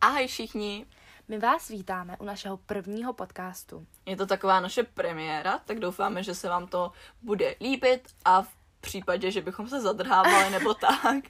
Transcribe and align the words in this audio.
Ahoj 0.00 0.26
všichni! 0.26 0.86
My 1.28 1.38
vás 1.38 1.68
vítáme 1.68 2.16
u 2.18 2.24
našeho 2.24 2.56
prvního 2.56 3.12
podcastu. 3.12 3.86
Je 4.06 4.16
to 4.16 4.26
taková 4.26 4.60
naše 4.60 4.82
premiéra, 4.82 5.58
tak 5.58 5.78
doufáme, 5.78 6.22
že 6.22 6.34
se 6.34 6.48
vám 6.48 6.66
to 6.66 6.92
bude 7.22 7.54
líbit 7.60 8.08
a 8.24 8.42
v 8.42 8.48
případě, 8.80 9.30
že 9.30 9.40
bychom 9.40 9.68
se 9.68 9.80
zadrhávali 9.80 10.50
nebo 10.58 10.74
tak, 10.74 11.24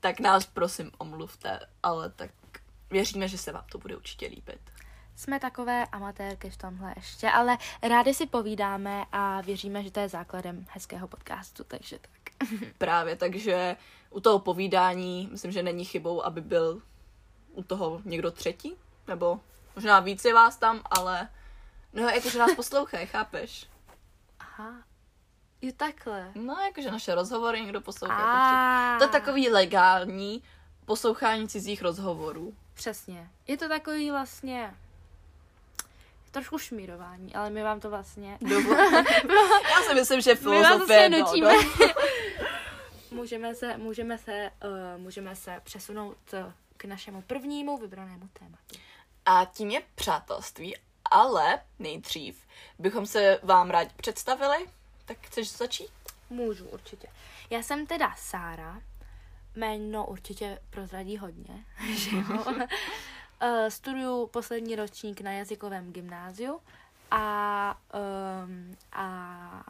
tak 0.00 0.20
nás 0.20 0.46
prosím 0.46 0.90
omluvte, 0.98 1.60
ale 1.82 2.10
tak 2.10 2.30
věříme, 2.90 3.28
že 3.28 3.38
se 3.38 3.52
vám 3.52 3.64
to 3.72 3.78
bude 3.78 3.96
určitě 3.96 4.26
líbit. 4.26 4.60
Jsme 5.16 5.40
takové 5.40 5.86
amatérky 5.86 6.50
v 6.50 6.56
tomhle 6.56 6.92
ještě, 6.96 7.30
ale 7.30 7.58
rádi 7.82 8.14
si 8.14 8.26
povídáme 8.26 9.04
a 9.12 9.40
věříme, 9.40 9.82
že 9.82 9.90
to 9.90 10.00
je 10.00 10.08
základem 10.08 10.66
hezkého 10.68 11.08
podcastu, 11.08 11.64
takže 11.64 11.98
tak. 11.98 12.48
Právě, 12.78 13.16
takže 13.16 13.76
u 14.10 14.20
toho 14.20 14.38
povídání 14.38 15.28
myslím, 15.32 15.52
že 15.52 15.62
není 15.62 15.84
chybou, 15.84 16.24
aby 16.24 16.40
byl 16.40 16.82
u 17.54 17.62
toho 17.62 18.00
někdo 18.04 18.30
třetí, 18.30 18.76
nebo 19.08 19.40
možná 19.74 20.00
víc 20.00 20.24
je 20.24 20.34
vás 20.34 20.56
tam, 20.56 20.82
ale 20.90 21.28
no 21.92 22.08
jakože 22.08 22.38
nás 22.38 22.54
poslouchají, 22.54 23.06
chápeš? 23.06 23.66
Aha. 24.40 24.74
Jo, 25.62 25.72
takhle. 25.76 26.32
No, 26.34 26.56
jakože 26.66 26.90
naše 26.90 27.14
rozhovory 27.14 27.60
někdo 27.60 27.80
poslouchá. 27.80 28.98
To 28.98 29.04
je 29.04 29.10
takový 29.10 29.48
legální 29.48 30.42
poslouchání 30.84 31.48
cizích 31.48 31.82
rozhovorů. 31.82 32.54
Přesně. 32.74 33.30
Je 33.46 33.56
to 33.56 33.68
takový 33.68 34.10
vlastně 34.10 34.74
trošku 36.30 36.58
šmírování, 36.58 37.34
ale 37.34 37.50
my 37.50 37.62
vám 37.62 37.80
to 37.80 37.90
vlastně... 37.90 38.38
Já 39.70 39.82
si 39.88 39.94
myslím, 39.94 40.20
že 40.20 40.30
My 40.30 40.36
vás 40.36 40.42
filozofie, 40.42 41.08
vlastně 41.08 41.08
no, 41.08 41.18
nutíme. 41.18 41.52
no. 41.80 41.86
můžeme 43.10 43.54
se, 43.54 43.76
můžeme 43.76 44.18
se, 44.18 44.50
uh, 44.64 45.02
můžeme 45.02 45.36
se 45.36 45.60
přesunout 45.64 46.16
uh, 46.32 46.52
k 46.84 46.86
našemu 46.86 47.22
prvnímu 47.22 47.78
vybranému 47.78 48.28
tématu. 48.28 48.74
A 49.26 49.44
tím 49.44 49.70
je 49.70 49.82
přátelství, 49.94 50.76
ale 51.04 51.60
nejdřív 51.78 52.46
bychom 52.78 53.06
se 53.06 53.40
vám 53.42 53.70
rádi 53.70 53.90
představili. 53.96 54.66
Tak 55.04 55.18
chceš 55.20 55.52
začít? 55.52 55.90
Můžu, 56.30 56.68
určitě. 56.68 57.08
Já 57.50 57.62
jsem 57.62 57.86
teda 57.86 58.14
Sára, 58.18 58.82
jméno 59.56 60.06
určitě 60.06 60.58
prozradí 60.70 61.18
hodně, 61.18 61.64
že 61.94 62.16
jo? 62.16 62.44
Eh, 63.40 63.70
Studuju 63.70 64.26
poslední 64.26 64.76
ročník 64.76 65.20
na 65.20 65.32
jazykovém 65.32 65.92
gymnáziu 65.92 66.60
a, 67.10 67.78
um, 68.44 68.76
a 68.92 69.64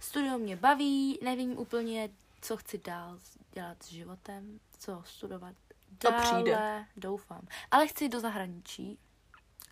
studium 0.00 0.40
mě 0.40 0.56
baví, 0.56 1.18
nevím 1.22 1.58
úplně, 1.58 2.08
co 2.40 2.56
chci 2.56 2.78
dál 2.78 3.18
dělat 3.52 3.82
s 3.82 3.88
životem, 3.88 4.60
co 4.78 5.02
studovat 5.06 5.54
To 5.98 6.10
dále, 6.10 6.22
přijde. 6.22 6.84
doufám. 6.96 7.40
Ale 7.70 7.86
chci 7.86 8.08
do 8.08 8.20
zahraničí, 8.20 8.98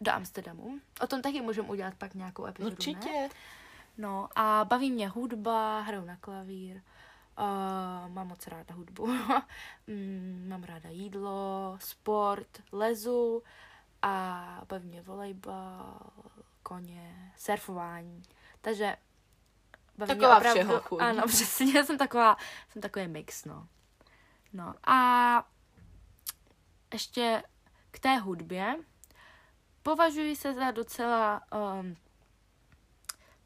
do 0.00 0.12
Amsterdamu. 0.12 0.78
O 1.00 1.06
tom 1.06 1.22
taky 1.22 1.40
můžeme 1.40 1.68
udělat 1.68 1.94
pak 1.94 2.14
nějakou 2.14 2.46
epizodu, 2.46 2.70
ne? 2.70 2.76
Určitě. 2.76 3.28
No 3.98 4.28
a 4.36 4.64
baví 4.64 4.90
mě 4.90 5.08
hudba, 5.08 5.80
hraju 5.80 6.04
na 6.04 6.16
klavír, 6.16 6.76
uh, 6.76 8.12
mám 8.12 8.28
moc 8.28 8.46
ráda 8.46 8.74
hudbu, 8.74 9.06
mm, 9.86 10.46
mám 10.48 10.62
ráda 10.62 10.88
jídlo, 10.88 11.76
sport, 11.80 12.62
lezu 12.72 13.42
a 14.02 14.62
baví 14.68 14.88
mě 14.88 15.02
volejbal, 15.02 16.00
koně, 16.62 17.32
surfování. 17.36 18.22
Takže 18.60 18.96
baví 19.98 20.08
Taková 20.08 20.28
mě 20.28 20.36
opravdu, 20.36 20.60
všeho 20.60 20.80
chuť. 20.80 21.00
Ano, 21.00 21.22
přesně, 21.26 21.84
jsem 21.84 21.98
taková, 21.98 22.36
jsem 22.68 22.82
takový 22.82 23.08
mix, 23.08 23.44
no. 23.44 23.68
No 24.52 24.74
a 24.86 25.44
ještě 26.94 27.42
k 27.90 27.98
té 27.98 28.16
hudbě. 28.16 28.76
Považuji 29.82 30.36
se 30.36 30.52
za 30.54 30.70
docela 30.70 31.40
um, 31.80 31.96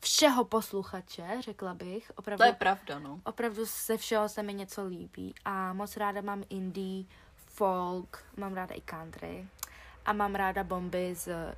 všeho 0.00 0.44
posluchače, 0.44 1.36
řekla 1.40 1.74
bych. 1.74 2.12
Opravdu, 2.16 2.42
To 2.42 2.46
je 2.46 2.52
pravda, 2.52 2.98
no. 2.98 3.20
opravdu 3.24 3.64
ze 3.86 3.96
všeho 3.96 4.28
se 4.28 4.42
mi 4.42 4.54
něco 4.54 4.84
líbí. 4.86 5.34
A 5.44 5.72
moc 5.72 5.96
ráda 5.96 6.20
mám 6.20 6.44
indie, 6.48 7.04
folk, 7.46 8.24
mám 8.36 8.54
ráda 8.54 8.74
i 8.74 8.80
country. 8.80 9.48
A 10.06 10.12
mám 10.12 10.34
ráda 10.34 10.64
bomby 10.64 11.14
z 11.14 11.54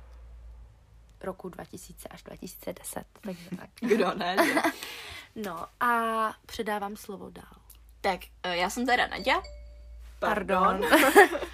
roku 1.21 1.49
2000 1.49 2.07
až 2.07 2.23
2010. 2.23 3.05
Takže 3.21 3.49
tak. 3.57 3.69
Kdo 3.79 4.13
ne? 4.13 4.35
že? 4.45 4.61
No 5.35 5.65
a 5.79 5.89
předávám 6.45 6.95
slovo 6.95 7.29
dál. 7.29 7.55
tak, 8.01 8.19
eh, 8.43 8.57
já 8.57 8.69
jsem 8.69 8.85
teda 8.85 9.07
Nadia. 9.07 9.41
Pardon. 10.19 10.81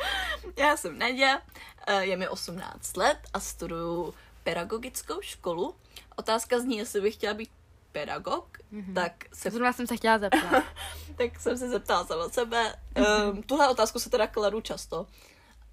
já 0.57 0.77
jsem 0.77 0.99
Nadia, 0.99 1.41
eh, 1.87 2.05
je 2.05 2.17
mi 2.17 2.27
18 2.27 2.97
let 2.97 3.17
a 3.33 3.39
studuju 3.39 4.13
pedagogickou 4.43 5.21
školu. 5.21 5.75
Otázka 6.15 6.59
zní, 6.59 6.77
jestli 6.77 7.01
bych 7.01 7.13
chtěla 7.13 7.33
být 7.33 7.49
pedagog, 7.91 8.57
mm-hmm. 8.73 8.93
tak 8.93 9.25
se 9.33 9.49
Zrovna 9.51 9.73
jsem 9.73 9.87
se 9.87 9.97
chtěla 9.97 10.17
zeptat. 10.17 10.63
tak 11.17 11.39
jsem 11.39 11.57
se 11.57 11.69
zeptala 11.69 12.05
sama 12.05 12.29
sebe. 12.29 12.75
Um, 13.31 13.43
tuhle 13.43 13.69
otázku 13.69 13.99
se 13.99 14.09
teda 14.09 14.27
kladu 14.27 14.61
často, 14.61 15.07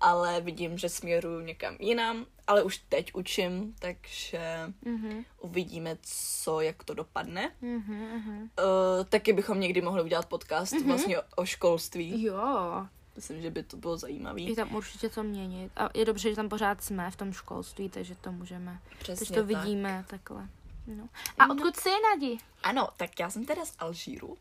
ale 0.01 0.41
vidím, 0.41 0.79
že 0.79 0.89
směruju 0.89 1.41
někam 1.41 1.77
jinam, 1.79 2.27
ale 2.47 2.63
už 2.63 2.79
teď 2.89 3.15
učím, 3.15 3.75
takže 3.79 4.73
Mhm. 4.85 5.25
uvidíme, 5.41 5.97
co, 6.03 6.61
jak 6.61 6.85
to 6.85 6.95
dopadne. 6.95 7.53
Mhm, 7.61 7.95
mhm. 7.95 8.41
Uh, 8.41 9.05
taky 9.09 9.33
bychom 9.33 9.61
někdy 9.61 9.81
mohli 9.81 10.03
udělat 10.03 10.27
podcast 10.27 10.75
vlastně 10.87 11.19
o, 11.19 11.23
o 11.37 11.45
školství. 11.45 12.23
Jo, 12.23 12.87
Myslím, 13.17 13.43
že 13.43 13.51
by 13.51 13.63
to 13.63 13.77
bylo 13.77 13.97
zajímavé. 13.97 14.41
je 14.41 14.57
tam 14.57 14.75
určitě 14.75 15.11
co 15.11 15.23
měnit. 15.23 15.73
A 15.77 15.89
je 15.95 16.05
dobře, 16.05 16.31
že 16.31 16.37
tam 16.37 16.49
pořád 16.49 16.85
jsme 16.85 17.11
v 17.11 17.17
tom 17.17 17.33
školství, 17.33 17.89
takže 17.89 18.15
to 18.15 18.33
můžeme. 18.33 18.81
Přesně 18.99 19.27
takže 19.27 19.35
to 19.35 19.53
tak. 19.53 19.65
vidíme 19.65 20.05
takhle. 20.09 20.49
No. 20.87 21.09
A 21.39 21.47
No. 21.47 21.55
odkud 21.55 21.77
jsi, 21.77 21.89
Nadi? 22.11 22.39
Ano, 22.63 22.89
tak 22.97 23.21
já 23.21 23.31
jsem 23.31 23.45
teda 23.47 23.65
z 23.65 23.75
Alžíru, 23.79 24.29
uh, 24.29 24.37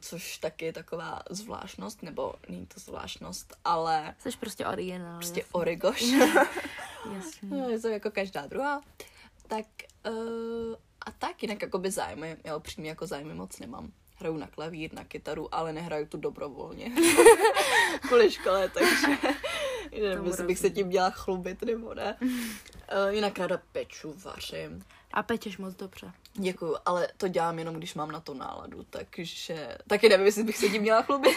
což 0.00 0.38
taky 0.38 0.64
je 0.64 0.72
taková 0.72 1.22
zvláštnost, 1.30 2.02
nebo 2.02 2.34
není 2.48 2.66
to 2.66 2.80
zvláštnost, 2.80 3.54
ale 3.64 4.14
Jsi 4.18 4.30
prostě 4.40 4.66
originál. 4.66 5.16
prostě 5.16 5.40
jasný. 5.40 5.52
origoš. 5.52 6.02
Jasný. 7.14 7.50
No, 7.50 7.68
je 7.68 7.80
to 7.80 7.88
jako 7.88 8.10
každá 8.10 8.46
druhá. 8.46 8.80
Tak 9.48 9.66
uh, 10.08 10.74
a 11.06 11.10
tak 11.18 11.42
jinak 11.42 11.62
jakoby 11.62 11.90
zájmy, 11.90 12.36
já 12.44 12.56
upřímně 12.56 12.90
jako 12.90 13.06
zájmy 13.06 13.34
moc 13.34 13.58
nemám. 13.58 13.92
Hraju 14.14 14.36
na 14.36 14.46
klavír, 14.46 14.94
na 14.94 15.04
kytaru, 15.04 15.54
ale 15.54 15.72
nehraju 15.72 16.06
tu 16.06 16.16
dobrovolně. 16.16 16.92
Kvůli 18.00 18.30
škole, 18.30 18.68
takže 18.68 19.06
nevím, 20.02 20.26
jestli 20.26 20.46
bych 20.46 20.58
se 20.58 20.70
tím 20.70 20.86
měla 20.86 21.10
chlubit 21.10 21.62
nebo 21.62 21.94
ne. 21.94 22.16
Uh, 22.20 22.28
jinak 23.10 23.38
ráda 23.38 23.60
peču, 23.72 24.14
vařím. 24.24 24.84
A 25.12 25.22
pečeš 25.22 25.58
moc 25.58 25.74
dobře. 25.74 26.12
Děkuju, 26.32 26.76
ale 26.86 27.08
to 27.16 27.28
dělám 27.28 27.58
jenom, 27.58 27.74
když 27.74 27.94
mám 27.94 28.12
na 28.12 28.20
to 28.20 28.34
náladu, 28.34 28.84
takže 28.90 29.78
taky 29.86 30.08
nevím, 30.08 30.26
jestli 30.26 30.44
bych 30.44 30.56
se 30.56 30.68
tím 30.68 30.82
měla 30.82 31.02
chlubit. 31.02 31.36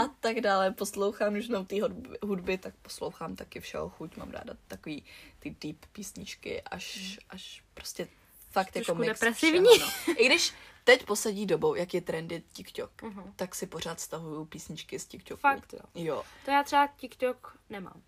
A 0.00 0.08
tak 0.20 0.40
dále, 0.40 0.70
poslouchám, 0.70 1.34
když 1.34 1.48
mám 1.48 1.66
té 1.66 1.82
hudby, 1.82 2.18
hudby, 2.22 2.58
tak 2.58 2.74
poslouchám 2.82 3.36
taky 3.36 3.60
všeho 3.60 3.88
chuť, 3.88 4.16
mám 4.16 4.30
ráda 4.30 4.54
takový 4.68 5.04
ty 5.38 5.56
deep 5.60 5.86
písničky, 5.92 6.62
až, 6.62 7.18
až 7.30 7.62
prostě 7.74 8.08
fakt 8.50 8.76
jako 8.76 8.84
Trošku 8.84 9.00
mix 9.00 9.20
depresivní. 9.20 9.68
Všeho, 9.68 9.90
no. 10.08 10.14
I 10.18 10.26
když 10.26 10.52
teď 10.88 11.06
posadí 11.06 11.46
dobou, 11.46 11.74
jak 11.74 11.94
je 11.94 12.00
trendy 12.00 12.42
TikTok, 12.52 13.02
Mhm. 13.02 13.32
tak 13.36 13.54
si 13.54 13.66
pořád 13.66 14.00
stahuju 14.00 14.44
písničky 14.44 14.98
z 14.98 15.06
TikToku. 15.06 15.40
Fakt 15.40 15.72
jo. 15.72 15.80
Jo. 15.94 16.22
To 16.44 16.50
já 16.50 16.62
třeba 16.62 16.86
TikTok 16.96 17.56
nemám. 17.70 18.02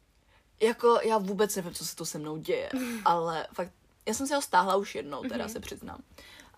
Jako 0.61 1.01
já 1.05 1.19
vůbec 1.19 1.57
nevím, 1.57 1.75
co 1.75 1.87
se 1.87 1.97
tu 1.97 2.05
se 2.05 2.19
mnou 2.19 2.37
děje, 2.37 2.71
ale 3.05 3.47
fakt, 3.55 3.73
já 4.07 4.15
jsem 4.15 4.27
si 4.27 4.35
ho 4.35 4.43
stáhla 4.43 4.77
už 4.77 4.95
jednou, 4.95 5.23
teda 5.23 5.45
Mhm. 5.45 5.53
se 5.53 5.61
přiznám. 5.61 6.03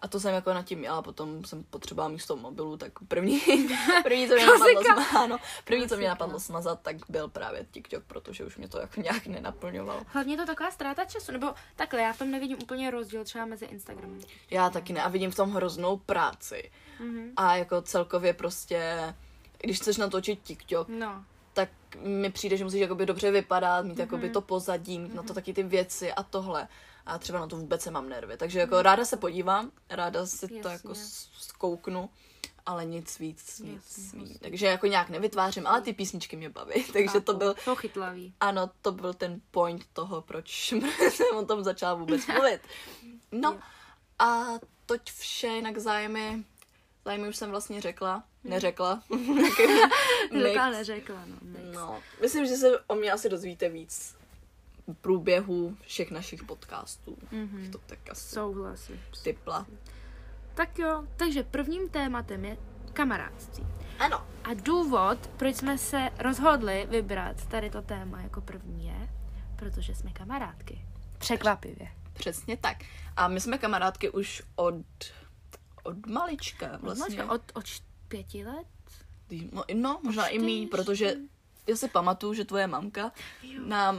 A 0.03 0.09
to 0.09 0.21
jsem 0.21 0.35
jako 0.35 0.55
nad 0.55 0.63
tím 0.63 0.85
jela, 0.85 1.03
potom 1.03 1.45
jsem 1.45 1.65
potřebovala 1.65 2.09
místo 2.13 2.37
mobilu, 2.37 2.77
tak 2.77 2.93
první, 3.09 3.41
první 4.03 4.29
co 4.29 4.35
mě 4.35 4.47
napadlo, 4.47 5.19
ano, 5.19 5.39
první, 5.65 5.89
co 5.89 5.97
mě 5.97 6.09
napadlo 6.09 6.41
smazat, 6.41 6.81
tak 6.83 6.97
byl 7.09 7.29
právě 7.29 7.67
TikTok, 7.71 8.05
protože 8.05 8.45
už 8.45 8.57
mě 8.57 8.69
to 8.69 8.79
jako 8.81 9.01
nějak 9.01 9.27
nenaplňovalo. 9.27 10.03
Hlavně 10.07 10.33
je 10.35 10.39
to 10.39 10.47
taková 10.47 10.71
ztráta 10.71 11.05
času, 11.05 11.33
nebo 11.33 11.55
takhle, 11.77 12.01
já 12.01 12.13
v 12.13 12.19
tom 12.19 12.31
nevidím 12.31 12.59
úplně 12.63 12.91
rozdíl 12.91 13.25
třeba 13.25 13.45
mezi 13.45 13.65
Instagramem. 13.65 14.21
Já 14.51 14.71
taky 14.71 14.93
ne 14.93 15.03
a 15.03 15.09
vidím 15.09 15.31
v 15.31 15.37
tom 15.37 15.53
hroznou 15.53 15.97
práci. 15.97 16.71
Mhm. 17.01 17.33
A 17.37 17.57
jako 17.57 17.83
celkově 17.83 18.33
prostě, 18.35 19.15
když 19.63 19.77
chceš 19.79 19.97
natočit 19.97 20.43
TikTok, 20.43 20.89
No, 20.89 21.25
tak 21.53 21.69
mi 22.01 22.31
přijde, 22.31 22.57
že 22.57 22.65
musíš 22.65 22.81
jakoby 22.81 23.07
dobře 23.07 23.31
vypadat, 23.31 23.85
mít 23.85 23.93
Mhm. 23.93 24.01
jakoby 24.01 24.31
to 24.31 24.41
pozadí, 24.41 24.99
mít 24.99 25.15
na 25.15 25.23
to 25.23 25.35
taky 25.35 25.53
ty 25.53 25.63
věci 25.63 26.13
a 26.13 26.23
tohle. 26.23 26.69
A 27.07 27.19
třeba 27.19 27.41
na 27.41 27.47
to 27.47 27.57
vůbec 27.57 27.85
nemám 27.87 28.09
nervy. 28.09 28.37
Takže 28.37 28.59
jako 28.61 28.83
ráda 28.83 29.05
se 29.05 29.17
podívám, 29.17 29.71
ráda 29.91 30.27
si 30.27 30.49
to. 30.49 30.55
Jasně. 30.55 30.71
jako 30.73 30.95
s- 30.95 31.29
zkouknu, 31.39 32.11
ale 32.67 32.85
nic 32.85 33.19
víc, 33.19 33.59
nic 33.59 33.75
Jasně, 33.99 34.19
víc. 34.21 34.31
jasně. 34.31 34.39
Takže 34.49 34.67
jako 34.67 34.87
nějak 34.87 35.09
nevytvářím, 35.09 35.67
ale 35.67 35.81
ty 35.81 35.93
písničky 35.93 36.37
mě 36.37 36.51
baví. 36.51 36.85
Takže 36.93 37.21
to 37.21 37.35
byl, 37.35 37.55
Jsou 37.65 37.75
chytlavý. 37.75 38.35
ano, 38.41 38.71
to 38.83 38.93
byl 38.93 39.15
ten 39.15 39.41
point 39.51 39.87
toho, 39.93 40.23
proč 40.23 40.73
jsem 41.11 41.37
o 41.37 41.45
tom 41.47 41.65
začala 41.65 41.95
vůbec 41.95 42.27
mluvit. 42.27 42.61
No 43.33 43.61
a 44.19 44.45
toť 44.87 45.13
vše, 45.13 45.47
jinak 45.47 45.79
zájmy, 45.79 46.45
zájmy 47.05 47.29
už 47.29 47.37
jsem 47.37 47.51
vlastně 47.51 47.81
řekla. 47.81 48.25
neřekla. 48.45 49.03
Řekla, 50.43 50.67
Mix. 50.69 50.77
neřekla, 50.79 51.25
no. 51.27 51.37
mix. 51.43 51.65
No, 51.75 52.03
myslím, 52.21 52.47
že 52.47 52.57
se 52.57 52.79
o 52.81 52.95
mě 52.95 53.13
asi 53.13 53.29
dozvíte 53.29 53.69
víc 53.69 54.15
průběhu 55.01 55.77
všech 55.81 56.11
našich 56.11 56.45
podcastů. 56.45 57.17
Mhm. 57.33 57.71
To 57.73 57.79
tak 57.79 57.99
asi 58.11 58.35
Souhlasím. 58.35 59.01
typla. 59.25 59.67
Tak 60.55 60.79
jo, 60.79 61.05
takže 61.17 61.43
prvním 61.43 61.89
tématem 61.89 62.45
je 62.45 62.57
kamarádství. 62.93 63.67
Ano. 63.99 64.27
A 64.45 64.55
důvod, 64.55 65.27
proč 65.37 65.57
jsme 65.57 65.79
se 65.79 66.11
rozhodli 66.19 66.87
vybrat 66.91 67.47
tady 67.47 67.71
to 67.71 67.83
téma 67.83 68.21
jako 68.21 68.41
první 68.41 68.87
je, 68.87 69.09
protože 69.57 69.95
jsme 69.95 70.11
kamarádky. 70.13 70.85
Překvapivě. 71.19 71.89
Přesně 72.13 72.57
tak. 72.57 72.77
A 73.17 73.29
my 73.29 73.41
jsme 73.41 73.59
kamarádky 73.59 74.11
už 74.11 74.43
od, 74.57 74.75
od 75.83 76.07
malička 76.07 76.79
vlastně. 76.83 77.25
Od, 77.25 77.43
od 77.55 77.65
č- 77.65 77.83
pěti 78.09 78.45
let? 78.45 78.67
No, 79.53 79.65
no 79.75 80.01
možná 80.03 80.27
i 80.27 80.39
mý, 80.39 80.67
protože 80.67 81.15
já 81.67 81.77
si 81.77 81.89
pamatuju, 81.89 82.35
že 82.35 82.45
tvoje 82.45 82.67
mamka 82.67 83.13
nám, 83.67 83.97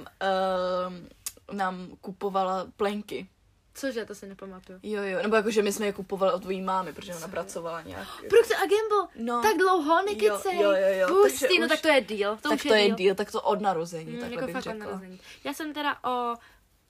uh, 1.50 1.56
nám 1.56 1.88
kupovala 2.02 2.68
plenky. 2.78 3.28
Cože, 3.76 4.06
to 4.06 4.16
si 4.16 4.28
nepamatuju. 4.28 4.80
Jo, 4.84 5.04
jo, 5.04 5.20
nebo 5.24 5.36
jakože 5.36 5.62
my 5.62 5.72
jsme 5.74 5.86
je 5.86 5.94
kupovali 5.94 6.34
od 6.34 6.42
tvojí 6.42 6.62
mámy, 6.62 6.94
protože 6.94 7.16
ona 7.16 7.28
pracovala 7.28 7.82
nějak. 7.82 8.08
Procter 8.30 8.58
a 8.58 8.62
Gamble! 8.66 9.08
No. 9.34 9.42
Tak 9.42 9.58
dlouho, 9.58 10.02
nekecej. 10.06 10.56
Jo, 10.62 10.72
jo, 10.72 10.88
jo, 11.00 11.08
Hustý, 11.14 11.40
takže 11.40 11.60
no 11.60 11.66
už- 11.66 11.70
tak 11.70 11.82
to 11.82 11.88
je 11.88 12.02
deal. 12.02 12.38
To 12.38 12.50
tak 12.50 12.62
to 12.64 12.74
je 12.74 12.86
deal. 12.86 12.96
díl, 12.98 13.16
tak 13.16 13.32
to 13.32 13.42
od 13.42 13.62
narození, 13.62 14.12
Mm, 14.14 14.20
takhle 14.20 14.36
jako 14.36 14.46
bych 14.46 14.54
fakt 14.54 14.66
od 14.66 14.72
řekla. 14.72 14.86
narození. 14.86 15.20
Já 15.44 15.54
jsem 15.54 15.74
teda 15.74 16.04
o 16.04 16.36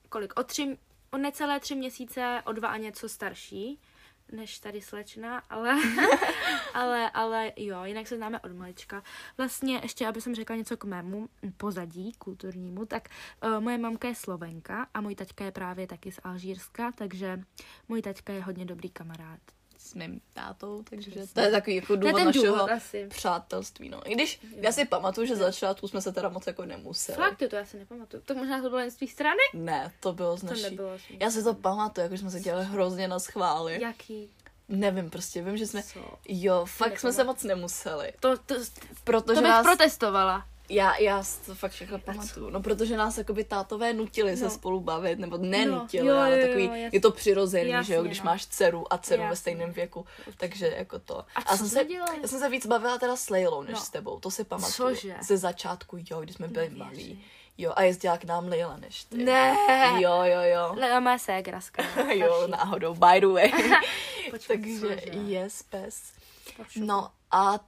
kolik? 0.08 0.40
O 0.40 0.42
tři, 0.42 0.78
o 1.12 1.16
necelé 1.18 1.60
tři 1.60 1.74
měsíce, 1.74 2.42
o 2.46 2.52
dva 2.52 2.68
a 2.68 2.76
něco 2.76 3.08
starší 3.08 3.80
než 4.32 4.58
tady 4.58 4.80
slečna, 4.80 5.38
ale, 5.50 5.76
ale, 6.74 7.10
ale 7.10 7.52
jo, 7.56 7.84
jinak 7.84 8.06
se 8.06 8.16
známe 8.16 8.40
od 8.40 8.52
malička. 8.52 9.02
Vlastně 9.36 9.80
ještě, 9.82 10.06
aby 10.06 10.20
jsem 10.20 10.34
řekla 10.34 10.56
něco 10.56 10.76
k 10.76 10.84
mému 10.84 11.28
pozadí 11.56 12.12
kulturnímu, 12.12 12.86
tak 12.86 13.08
uh, 13.44 13.60
moje 13.60 13.78
mamka 13.78 14.08
je 14.08 14.14
Slovenka 14.14 14.86
a 14.94 15.00
můj 15.00 15.14
taťka 15.14 15.44
je 15.44 15.50
právě 15.50 15.86
taky 15.86 16.12
z 16.12 16.20
Alžírska, 16.24 16.92
takže 16.92 17.40
můj 17.88 18.02
taťka 18.02 18.32
je 18.32 18.42
hodně 18.42 18.64
dobrý 18.64 18.90
kamarád. 18.90 19.40
S 19.94 19.96
mým 19.96 20.20
tátou, 20.32 20.82
takže 20.90 21.10
Přesně. 21.10 21.34
to 21.34 21.40
je 21.40 21.50
takový 21.50 21.76
jako 21.76 21.86
To 21.86 21.96
důvod 21.96 22.16
ten 22.16 22.26
našeho 22.26 22.44
důvod 22.46 22.70
asi. 22.70 23.06
přátelství. 23.08 23.88
No. 23.88 24.10
I 24.10 24.14
když 24.14 24.40
já 24.56 24.72
si 24.72 24.84
pamatuju, 24.84 25.26
že 25.26 25.36
za 25.36 25.44
začátku 25.44 25.88
jsme 25.88 26.00
se 26.00 26.12
teda 26.12 26.28
moc 26.28 26.46
jako 26.46 26.64
nemuseli. 26.64 27.16
Fakt, 27.18 27.42
jo, 27.42 27.48
to 27.48 27.56
já 27.56 27.64
si 27.64 27.78
nepamatuju. 27.78 28.22
To 28.26 28.34
možná 28.34 28.62
to 28.62 28.68
bylo 28.68 28.80
jen 28.80 28.90
z 28.90 28.94
tvý 28.96 29.08
strany? 29.08 29.40
Ne, 29.54 29.92
to 30.00 30.12
bylo 30.12 30.36
z 30.36 30.40
To 30.40 30.46
naší. 30.46 30.62
nebylo 30.62 30.98
z 30.98 31.10
mé 31.10 31.16
Já 31.20 31.30
si 31.30 31.42
to 31.44 31.54
pamatuju, 31.54 32.02
jako 32.02 32.16
jsme 32.16 32.30
se 32.30 32.40
dělali 32.40 32.64
hrozně 32.64 33.08
na 33.08 33.18
schvály. 33.18 33.82
Jaký? 33.82 34.30
Nevím, 34.68 35.10
prostě 35.10 35.42
vím, 35.42 35.56
že 35.56 35.66
jsme... 35.66 35.82
Co? 35.82 36.00
Jo, 36.28 36.64
fakt 36.68 37.00
jsme 37.00 37.12
se 37.12 37.24
moc 37.24 37.42
nemuseli. 37.42 38.12
To, 38.20 38.36
to, 38.38 38.54
Protože 39.04 39.22
to 39.34 39.40
bych 39.42 39.42
nás... 39.50 39.66
protestovala. 39.66 40.46
Já, 40.68 40.96
já 40.96 41.22
si 41.22 41.40
to 41.46 41.54
fakt 41.54 41.72
všechno 41.72 41.98
pamatuju. 41.98 42.50
No, 42.50 42.62
protože 42.62 42.96
nás 42.96 43.18
jakoby 43.18 43.44
tátové 43.44 43.92
nutili 43.92 44.36
se 44.36 44.44
No. 44.44 44.50
spolu 44.50 44.80
bavit, 44.80 45.18
nebo 45.18 45.36
nenutili, 45.36 46.06
jo, 46.08 46.16
ale 46.16 46.40
jo, 46.40 46.46
takový, 46.46 46.64
jo, 46.64 46.70
jasně. 46.72 46.90
je 46.92 47.00
to 47.00 47.10
přirozený, 47.10 47.72
že 47.82 47.94
jo, 47.94 48.02
když 48.02 48.18
no. 48.20 48.24
máš 48.24 48.46
dceru 48.46 48.92
a 48.92 48.98
dceru 48.98 49.22
ve 49.22 49.28
Jasně. 49.28 49.36
stejném 49.36 49.72
věku, 49.72 50.06
takže 50.36 50.74
jako 50.76 50.98
to. 50.98 51.24
A 51.36 51.42
co 51.42 51.56
jsem 51.56 51.68
se, 51.68 51.84
dělali? 51.84 52.18
já 52.22 52.28
jsem 52.28 52.38
se 52.38 52.48
víc 52.48 52.66
bavila 52.66 52.98
teda 52.98 53.16
s 53.16 53.30
Leilou, 53.30 53.62
než 53.62 53.72
No. 53.74 53.80
s 53.80 53.88
tebou, 53.90 54.20
to 54.20 54.30
si 54.30 54.44
pamatuju. 54.44 54.88
Cože? 54.88 55.16
Ze 55.22 55.36
začátku, 55.38 55.96
jo, 56.10 56.20
když 56.20 56.36
jsme 56.36 56.48
byli 56.48 56.64
Nevěřím. 56.70 56.78
malí. 56.84 57.24
Jo, 57.58 57.72
a 57.76 57.82
jezdila 57.82 58.18
k 58.18 58.24
nám 58.24 58.48
Leila 58.48 58.76
než 58.76 59.04
ty. 59.04 59.16
Ne. 59.16 59.56
Jo, 60.00 60.22
jo, 60.24 60.40
jo. 60.42 60.74
Lea 60.76 61.00
má 61.00 61.18
ségra, 61.18 61.60
jo, 62.14 62.46
náhodou, 62.46 62.94
by 62.94 63.20
the 63.20 63.26
way. 63.26 63.52
Počkej, 64.30 64.58
Takže 64.80 65.00
yes, 65.26 65.62
pes. 65.62 66.12
Počkej. 66.56 66.82
No 66.82 67.10
a 67.30 67.58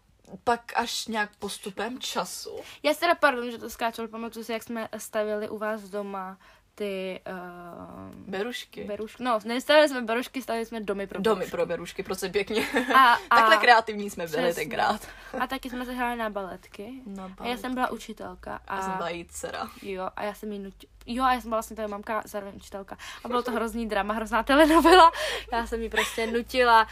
pak 0.44 0.61
až 0.76 1.06
nějak 1.06 1.31
postupem 1.38 1.99
času. 2.00 2.56
Já 2.82 2.94
si 2.94 3.00
teda, 3.00 3.14
pardon, 3.14 3.50
že 3.50 3.58
to 3.58 3.70
skáču, 3.70 4.00
ale 4.02 4.08
pamatuju 4.08 4.44
si, 4.44 4.52
jak 4.52 4.62
jsme 4.62 4.88
stavili 4.99 5.49
u 5.49 5.58
vás 5.58 5.82
doma 5.82 6.38
ty 6.75 7.20
uh, 7.31 8.14
Berušky. 8.31 8.84
berušky. 8.84 9.23
No, 9.23 9.38
nestavili 9.44 9.88
jsme 9.88 10.02
berušky, 10.02 10.43
stavili 10.43 10.67
jsme 10.67 10.81
domy 10.81 11.06
pro 11.06 11.20
Domy 11.20 11.38
berušky. 11.38 11.50
pro 11.50 11.67
berušky, 11.67 12.02
prosím 12.02 12.32
pěkně. 12.32 12.67
A, 12.94 12.99
a, 13.31 13.37
Takhle 13.37 13.56
kreativní 13.56 14.11
jsme 14.11 14.26
byli 14.26 14.43
Přesně. 14.43 14.62
tenkrát. 14.62 15.08
a 15.40 15.46
taky 15.46 15.70
jsme 15.70 15.84
se 15.84 15.93
hráli 15.93 16.17
na 16.17 16.31
baletky. 16.31 16.93
Na 17.06 17.31
A 17.38 17.46
já 17.46 17.56
jsem 17.56 17.75
byla 17.75 17.90
učitelka. 17.90 18.61
A, 18.69 18.76
Já 18.76 18.82
jsem 18.82 18.93
byla 18.96 19.08
jí 19.11 19.25
dcera. 19.25 19.69
Jo, 19.82 20.08
a 20.17 20.22
já 20.25 20.34
jsem 20.34 20.52
jí 20.52 20.58
nutila. 20.58 20.93
Jo, 21.06 21.25
a 21.25 21.32
já 21.34 21.40
jsem 21.40 21.50
byla 21.50 21.56
vlastně 21.56 21.76
tvoje 21.76 21.88
mamka, 21.88 22.22
zároveň 22.25 22.56
učitelka. 22.56 22.96
A 23.25 23.29
bylo 23.29 23.43
to 23.43 23.52
hrozný 23.56 23.88
drama, 23.88 24.14
hrozná 24.14 24.43
telenovela. 24.43 25.12
Já 25.52 25.67
jsem 25.67 25.82
jí 25.82 25.88
prostě 25.88 26.26
nutila 26.26 26.82
uh, 26.82 26.88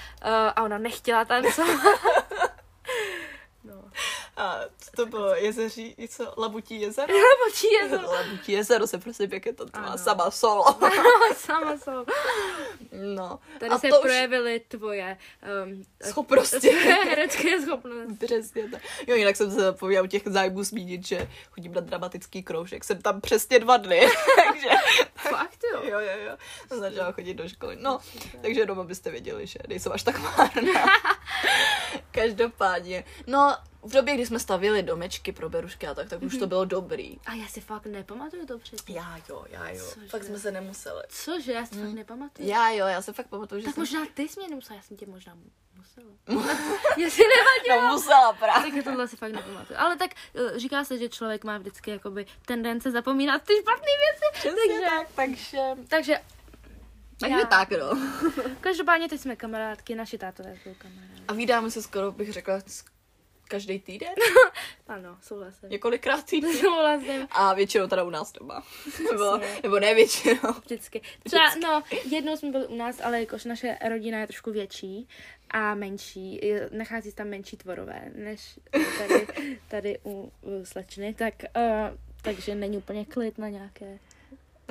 a 0.56 0.62
ona 0.62 0.78
nechtěla 0.78 1.24
tancovat. 1.24 1.80
No. 3.64 3.84
A 4.36 4.60
co 4.78 4.90
to 4.96 5.06
bylo? 5.06 5.34
Jezeří, 5.34 5.96
co? 6.08 6.34
Labutí 6.36 6.80
jezero? 6.80 7.14
Počí 7.46 7.66
je 7.72 7.88
to. 7.88 8.12
Labutí 8.12 8.52
jezero 8.52 8.86
se 8.86 8.98
prosím 8.98 9.30
pěkně 9.30 9.52
to 9.52 9.66
Ano. 9.72 9.98
sama 9.98 10.30
solo. 10.30 10.64
Sama 11.36 11.76
jsou. 11.78 12.04
No. 13.14 13.38
Tady 13.60 13.70
a 13.70 13.78
se 13.78 13.88
to 13.88 14.00
projevily 14.00 14.60
tvoje 14.60 15.18
um, 15.64 15.80
už 15.80 16.08
schopnosti. 16.08 16.70
herecké 17.04 17.60
schopnosti. 17.62 18.26
Přesně 18.26 18.70
tak. 18.70 18.82
Jo, 19.06 19.14
jinak 19.16 19.36
jsem 19.36 19.50
se 19.50 19.60
zapomněla 19.60 20.04
u 20.04 20.06
těch 20.06 20.22
zájmů 20.26 20.62
zmínit, 20.62 21.06
že 21.06 21.28
chodím 21.50 21.72
na 21.74 21.80
dramatický 21.80 22.42
kroužek. 22.42 22.84
Jsem 22.84 23.02
tam 23.02 23.20
přesně 23.20 23.58
dva 23.58 23.76
dny. 23.76 24.00
takže... 24.52 24.68
Fakt 25.14 25.58
jo. 25.72 25.80
Jo, 25.82 25.98
jo, 26.00 26.18
jo. 26.26 26.36
Jsem 26.68 26.80
začala 26.80 27.12
chodit 27.12 27.34
do 27.34 27.48
školy. 27.48 27.76
No, 27.80 27.98
takže 28.42 28.60
jenom 28.60 28.80
abyste 28.80 29.10
věděli, 29.10 29.46
že 29.46 29.58
nejsou 29.68 29.92
až 29.92 30.02
tak 30.02 30.18
márná. 30.18 30.84
Každopádně. 32.14 33.04
No, 33.26 33.56
v 33.82 33.92
době, 33.92 34.14
kdy 34.14 34.26
jsme 34.26 34.38
stavili 34.38 34.82
domečky 34.82 35.32
pro 35.32 35.48
berušky 35.48 35.86
a 35.86 35.94
tak, 35.94 36.08
tak 36.08 36.22
už 36.22 36.36
to 36.36 36.46
bylo 36.46 36.64
dobrý. 36.64 37.18
A 37.26 37.34
já 37.34 37.46
si 37.46 37.60
fakt 37.60 37.86
nepamatuju 37.86 38.46
to 38.46 38.58
předtím. 38.58 38.96
Já 38.96 39.20
jo, 39.28 39.44
já 39.48 39.70
jo. 39.70 39.84
Cože? 39.94 40.08
Fakt 40.08 40.24
jsme 40.24 40.38
se 40.38 40.50
nemuseli. 40.50 41.02
Cože, 41.08 41.52
já 41.52 41.66
si 41.66 41.74
fakt 41.74 41.94
nepamatuju. 41.94 42.48
Já 42.48 42.70
jo, 42.70 42.86
já 42.86 43.02
se 43.02 43.12
fakt 43.12 43.26
pamatuju, 43.26 43.60
že 43.60 43.64
Tak 43.64 43.74
jsem... 43.74 43.82
možná 43.82 44.00
ty 44.14 44.28
jsi 44.28 44.40
mě 44.40 44.48
nemusela, 44.48 44.76
já 44.76 44.82
jsem 44.82 44.96
tě 44.96 45.06
možná 45.06 45.36
musela. 45.76 46.06
já 46.96 47.10
si 47.10 47.22
nevadila. 47.36 47.88
No, 47.88 47.94
musela 47.94 48.32
právě. 48.32 48.72
Tak 48.72 48.84
tohle 48.84 49.08
si 49.08 49.16
fakt 49.16 49.32
nepamatuju. 49.32 49.78
Ale 49.78 49.96
tak 49.96 50.10
eh, 50.34 50.58
říká 50.58 50.84
se, 50.84 50.98
že 50.98 51.08
člověk 51.08 51.44
má 51.44 51.58
vždycky 51.58 51.90
jakoby 51.90 52.26
tendence 52.46 52.90
zapomínat 52.90 53.42
ty 53.42 53.52
špatné 53.60 53.86
věci. 53.86 54.24
Přesně 54.34 54.80
tak, 54.80 55.08
takže... 55.14 55.60
Takže 55.88 56.20
Takže 57.24 57.38
Já. 57.38 57.46
tak, 57.46 57.70
no. 57.70 57.98
každopádně 58.60 59.08
teď 59.08 59.20
jsme 59.20 59.36
kamarádky, 59.36 59.94
naši 59.94 60.18
tátové 60.18 60.56
jsou 60.62 60.74
kamarádi. 60.78 61.22
A 61.28 61.32
vídáme 61.32 61.70
se 61.70 61.82
skoro, 61.82 62.12
bych 62.12 62.32
řekla, 62.32 62.60
každý 63.48 63.78
týden? 63.78 64.14
Ano, 64.88 65.16
souhlasím. 65.22 65.68
Několikrát 65.68 66.24
týdně? 66.24 66.54
Souhlasím. 66.60 67.28
A 67.30 67.54
většinou 67.54 67.86
teda 67.86 68.02
u 68.04 68.10
nás 68.10 68.32
doma. 68.32 68.62
Nebo, 69.12 69.40
nebo 69.62 69.80
ne 69.80 69.94
většinou. 69.94 70.52
Vždycky. 70.64 71.00
Třeba, 71.22 71.54
no, 71.62 71.82
jednou 72.04 72.36
jsme 72.36 72.50
byli 72.50 72.66
u 72.66 72.76
nás, 72.76 73.00
ale 73.00 73.20
jakož 73.20 73.44
naše 73.44 73.78
rodina 73.88 74.20
je 74.20 74.26
trošku 74.26 74.50
větší 74.50 75.08
a 75.50 75.74
menší, 75.74 76.40
nachází 76.70 77.10
se 77.10 77.16
tam 77.16 77.28
menší 77.28 77.56
tvorové, 77.56 78.12
než 78.14 78.58
tady, 78.98 79.26
tady 79.68 79.98
u, 80.04 80.32
u 80.42 80.64
slečny, 80.64 81.14
tak, 81.14 81.34
uh, 81.56 81.98
takže 82.22 82.54
není 82.54 82.76
úplně 82.76 83.04
klid 83.04 83.38
na 83.38 83.48
nějaké, 83.48 83.98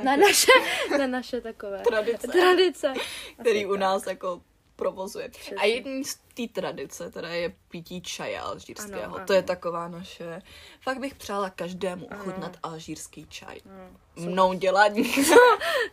na 0.04 0.16
naše, 0.16 0.52
na 0.98 1.08
naše 1.08 1.42
takové 1.42 1.80
Tradice. 1.82 2.28
tradice. 2.28 2.94
Který 3.42 3.66
u 3.66 3.76
nás 3.76 4.08
jako 4.08 4.42
provozuje. 4.76 5.30
Přesně. 5.30 5.56
A 5.58 5.66
jedný 5.66 6.04
z 6.04 6.16
té 6.16 6.48
tradice 6.54 7.12
teda 7.12 7.28
je 7.30 7.54
pití 7.70 8.02
čaje 8.02 8.40
alžírského. 8.40 9.04
Ano, 9.04 9.16
ano. 9.16 9.26
To 9.26 9.34
je 9.34 9.44
taková 9.44 9.88
naše... 9.88 10.42
Fakt 10.82 11.00
bych 11.00 11.16
přála 11.16 11.50
každému 11.50 12.08
Ano. 12.12 12.22
ochutnat 12.22 12.58
alžírský 12.64 13.28
čaj. 13.30 13.58
No, 13.66 13.90
Mnou 14.16 14.54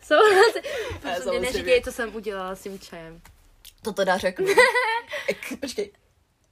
souhlasím. 0.01 0.61
Mě 1.03 1.15
samozřejmě. 1.15 1.39
neříkej, 1.39 1.81
co 1.81 1.91
jsem 1.91 2.15
udělala 2.15 2.55
s 2.55 2.63
tím 2.63 2.79
čajem. 2.79 3.21
To 3.81 3.93
teda 3.93 4.17
řeknu. 4.17 4.47
Ek, 5.27 5.59
počkej. 5.59 5.91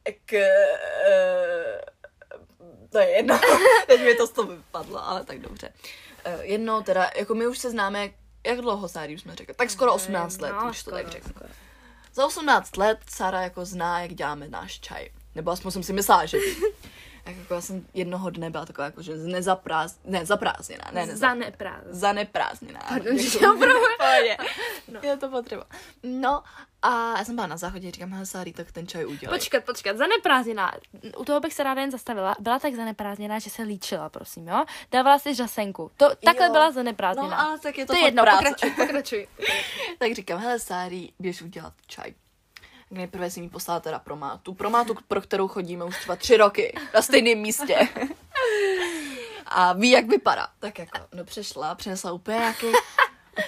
Ek, 0.06 0.32
uh, 0.34 0.40
to 2.90 2.98
je 3.00 3.10
jedno. 3.10 3.40
Teď 3.88 4.02
mi 4.02 4.16
to 4.16 4.28
z 4.28 4.32
toho 4.32 4.48
vypadlo, 4.48 5.08
ale 5.08 5.26
tak 5.26 5.40
dobře. 5.40 5.74
Uh, 5.74 6.09
jednou 6.42 6.82
teda, 6.82 7.12
jako 7.18 7.36
my 7.36 7.48
už 7.48 7.58
se 7.60 7.70
známe, 7.72 8.10
jak 8.48 8.62
dlouho, 8.62 8.88
Sári, 8.88 9.16
už 9.16 9.22
jsme 9.22 9.36
řekli? 9.36 9.54
Tak 9.56 9.70
skoro 9.70 9.94
18 9.94 10.42
let, 10.42 10.54
No, 10.64 10.70
už 10.70 10.84
to 10.84 10.92
tak 10.92 11.08
řeknu. 11.08 11.34
Za 12.14 12.26
18 12.26 12.78
let 12.78 12.98
Sara 13.10 13.42
jako 13.42 13.66
zná, 13.66 14.02
jak 14.02 14.14
děláme 14.14 14.48
náš 14.48 14.80
čaj. 14.80 15.10
Nebo 15.36 15.52
aspoň 15.52 15.72
jsem 15.72 15.84
si 15.84 15.94
myslela, 15.94 16.26
že. 16.26 16.38
Tak 17.24 17.36
jako 17.38 17.54
já 17.54 17.62
jsem 17.62 17.86
jednoho 17.94 18.30
dne 18.30 18.50
byla 18.50 18.66
taková 18.66 18.86
jako, 18.86 19.02
že 19.02 19.16
nezapráz... 19.16 20.00
ne, 20.06 20.26
zaprázdněná. 20.26 20.84
Ne, 20.94 21.06
ne, 21.06 21.18
Za 21.18 21.34
neprázdno. 21.34 21.94
zaneprázdněná. 21.94 22.80
Pardon, 22.90 23.18
že 23.20 23.30
tě 23.40 23.50
opravdu- 23.50 23.80
Pohodě. 23.98 24.38
Je 25.08 25.18
to 25.18 25.30
potřeba. 25.30 25.66
No 26.04 26.44
a 26.82 27.18
já 27.18 27.26
jsem 27.26 27.36
byla 27.36 27.48
na 27.48 27.58
záchodě, 27.58 27.92
říkám, 27.92 28.12
hele 28.14 28.26
Sári, 28.26 28.54
tak 28.54 28.72
ten 28.72 28.88
čaj 28.88 29.06
udělej. 29.06 29.40
Počkat, 29.40 29.64
počkat, 29.64 29.98
zaneprázdněná. 29.98 30.72
U 31.18 31.26
toho 31.26 31.40
bych 31.40 31.54
se 31.54 31.64
ráda 31.64 31.82
jen 31.82 31.92
zastavila. 31.92 32.36
Byla 32.40 32.60
tak 32.60 32.74
zaneprázdněná, 32.76 33.40
že 33.40 33.50
se 33.50 33.62
líčila, 33.64 34.10
prosím, 34.10 34.48
jo? 34.48 34.66
Dávala 34.92 35.20
si 35.20 35.36
žasenku. 35.36 35.92
To, 35.98 36.10
takhle 36.26 36.46
Jo. 36.46 36.52
byla 36.52 36.72
zaneprázdněná. 36.72 37.30
No, 37.30 37.40
ale 37.50 37.60
tak 37.60 37.78
je 37.78 37.86
to 37.86 37.94
to 37.94 38.00
je 38.00 38.06
jedno, 38.06 38.24
práce. 38.24 38.38
pokračuj, 38.38 38.72
pokračuj. 38.86 39.28
tak 40.00 40.12
říkám, 40.12 40.40
hele 40.40 40.60
Sári, 40.60 41.10
běž 41.20 41.42
udělat 41.42 41.74
čaj. 41.88 42.14
Tak 42.90 42.98
nejprve 42.98 43.32
si 43.32 43.42
mi 43.42 43.50
poslala 43.50 43.80
teda 43.80 44.00
pro 44.00 44.16
mátu. 44.16 44.56
Pro 45.08 45.22
kterou 45.22 45.48
chodíme 45.48 45.86
už 45.86 45.98
třeba 45.98 46.16
tři 46.16 46.38
roky 46.38 46.78
na 46.94 47.02
stejném 47.02 47.38
místě. 47.38 47.90
A 49.46 49.74
ví, 49.74 49.90
jak 49.90 50.06
vypadá. 50.08 50.48
Tak 50.60 50.80
jako, 50.80 50.98
no 51.14 51.24
přešla, 51.24 51.76
přinesla 51.76 52.12
úplně 52.12 52.38
nějaký, 52.38 52.68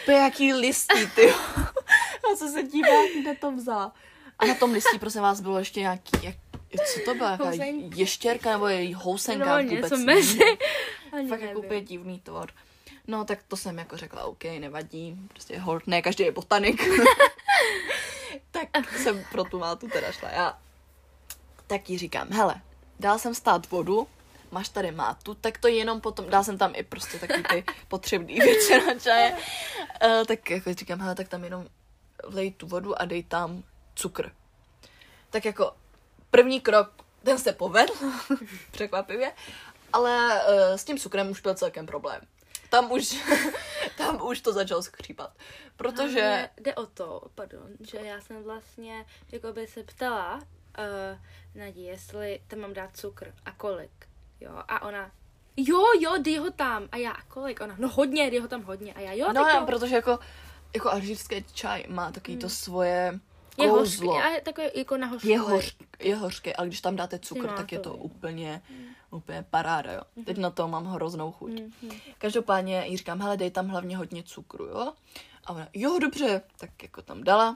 úplně 0.03 0.17
jaký 0.17 0.53
listí, 0.53 1.07
ty. 1.15 1.33
A 2.33 2.35
co 2.35 2.47
se 2.47 2.63
dívá, 2.63 3.21
kde 3.21 3.35
to 3.35 3.51
vzala. 3.51 3.93
A 4.39 4.45
na 4.45 4.55
tom 4.55 4.71
listí, 4.71 4.99
prosím 4.99 5.21
vás, 5.21 5.41
bylo 5.41 5.59
ještě 5.59 5.79
nějaký, 5.79 6.11
jak, 6.21 6.35
co 6.93 6.99
to 7.05 7.15
byla, 7.15 7.31
jaká 7.31 7.43
Housenka. 7.43 7.95
ještěrka 7.95 8.51
nebo 8.51 8.67
její 8.67 8.93
housenka, 8.93 9.57
No, 9.57 9.63
vůbec 9.63 9.81
něco 9.91 9.97
mezi. 9.97 10.57
Ani 11.11 11.29
Fakt 11.29 11.41
jako 11.41 11.59
úplně 11.59 11.81
divný 11.81 12.19
tvor. 12.19 12.49
No, 13.07 13.25
tak 13.25 13.39
to 13.47 13.57
jsem 13.57 13.77
jako 13.77 13.97
řekla, 13.97 14.23
OK, 14.23 14.43
nevadí, 14.43 15.15
prostě 15.27 15.59
hold, 15.59 15.87
ne, 15.87 16.01
každý 16.01 16.23
je 16.23 16.31
botanik. 16.31 16.83
tak 18.51 18.97
jsem 18.97 19.25
pro 19.31 19.43
tu 19.43 19.59
mátu 19.59 19.87
teda 19.87 20.11
šla 20.11 20.29
já. 20.29 20.59
Tak 21.67 21.89
jí 21.89 21.97
říkám, 21.97 22.27
hele, 22.31 22.61
dal 22.99 23.19
jsem 23.19 23.35
stát 23.35 23.69
vodu, 23.71 24.07
máš 24.51 24.69
tady 24.69 24.91
mátu, 24.91 25.33
tak 25.33 25.57
to 25.57 25.67
jenom 25.67 26.01
potom, 26.01 26.29
dal 26.29 26.43
jsem 26.43 26.57
tam 26.57 26.71
i 26.75 26.83
prostě 26.83 27.19
taky 27.19 27.43
ty 27.43 27.63
potřebné 27.87 28.33
věci 28.45 28.85
na 28.87 28.93
čaje. 28.99 29.37
Uh, 30.05 30.25
tak 30.25 30.49
jako 30.49 30.73
říkám, 30.73 30.99
hele, 30.99 31.15
tak 31.15 31.27
tam 31.27 31.43
jenom 31.43 31.67
vlej 32.27 32.51
tu 32.51 32.67
vodu 32.67 33.01
a 33.01 33.05
dej 33.05 33.23
tam 33.23 33.63
cukr. 33.95 34.31
Tak 35.29 35.45
jako 35.45 35.75
první 36.31 36.61
krok, 36.61 36.93
ten 37.23 37.37
se 37.37 37.53
povedl, 37.53 37.93
překvapivě, 38.71 39.31
ale 39.93 40.41
uh, 40.47 40.75
s 40.75 40.83
tím 40.83 40.97
cukrem 40.97 41.31
už 41.31 41.41
byl 41.41 41.53
celkem 41.53 41.85
problém. 41.85 42.21
Tam 42.69 42.91
už, 42.91 43.15
tam 43.97 44.21
už 44.21 44.41
to 44.41 44.53
začalo 44.53 44.83
skřípat. 44.83 45.33
Protože, 45.75 46.21
Hlavně 46.21 46.49
jde 46.57 46.75
o 46.75 46.85
to, 46.85 47.21
pardon, 47.35 47.67
že 47.79 47.97
já 47.97 48.21
jsem 48.21 48.43
vlastně 48.43 49.05
jako 49.31 49.53
by 49.53 49.67
se 49.67 49.83
ptala 49.83 50.35
uh, 50.35 50.41
Nadí, 51.55 51.83
jestli 51.83 52.41
tam 52.47 52.59
mám 52.59 52.73
dát 52.73 52.97
cukr 52.97 53.33
a 53.45 53.51
kolik. 53.51 54.07
Jo, 54.39 54.51
a 54.67 54.81
ona, 54.81 55.11
jo, 55.57 55.83
jo, 55.99 56.17
dej 56.17 56.37
ho 56.37 56.51
tam. 56.51 56.87
A 56.91 56.97
já, 56.97 57.11
a 57.11 57.21
kolik? 57.21 57.61
Ona, 57.61 57.75
no 57.79 57.89
hodně, 57.89 58.31
dej 58.31 58.39
ho 58.39 58.47
tam 58.47 58.63
hodně. 58.63 58.93
A 58.93 58.99
já, 58.99 59.13
jo, 59.13 59.27
no 59.33 59.43
tak 59.43 59.59
jo. 59.59 59.65
protože 59.65 59.95
jako, 59.95 60.19
jako 60.73 60.91
alžírské 60.91 61.41
čaj 61.53 61.83
má 61.89 62.11
takový 62.11 62.37
to 62.37 62.49
svoje 62.49 63.19
je 63.57 63.69
hořký, 63.69 63.97
kouzlo. 63.97 64.15
a 64.15 64.27
je 64.29 64.41
takový 64.41 64.67
jako 64.75 64.97
na 64.97 65.07
hořký. 65.07 65.29
Je, 65.29 65.39
hoř, 65.39 65.75
je 65.99 66.15
hořký, 66.15 66.55
ale 66.55 66.67
když 66.67 66.81
tam 66.81 66.95
dáte 66.95 67.19
cukr, 67.19 67.47
má 67.47 67.57
tak 67.57 67.71
je 67.71 67.79
to, 67.79 67.89
to 67.89 67.95
jo. 67.95 68.03
úplně, 68.03 68.61
úplně 69.11 69.45
paráda, 69.49 69.93
jo. 69.93 70.01
Teď 70.25 70.37
na 70.37 70.49
to 70.49 70.67
mám 70.67 70.85
hroznou 70.85 71.31
chuť. 71.31 71.51
Mhm. 71.51 71.71
Každopádně 72.17 72.83
jí 72.87 72.97
říkám, 72.97 73.21
hele, 73.21 73.37
dej 73.37 73.51
tam 73.51 73.67
hlavně 73.67 73.97
hodně 73.97 74.23
cukru, 74.23 74.65
jo. 74.65 74.93
A 75.45 75.49
ona, 75.49 75.67
jo, 75.73 75.99
dobře, 75.99 76.41
tak 76.57 76.83
jako 76.83 77.01
tam 77.01 77.23
dala. 77.23 77.55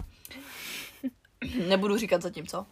Nebudu 1.67 1.97
říkat 1.97 2.21
zatím 2.21 2.47
co. 2.47 2.65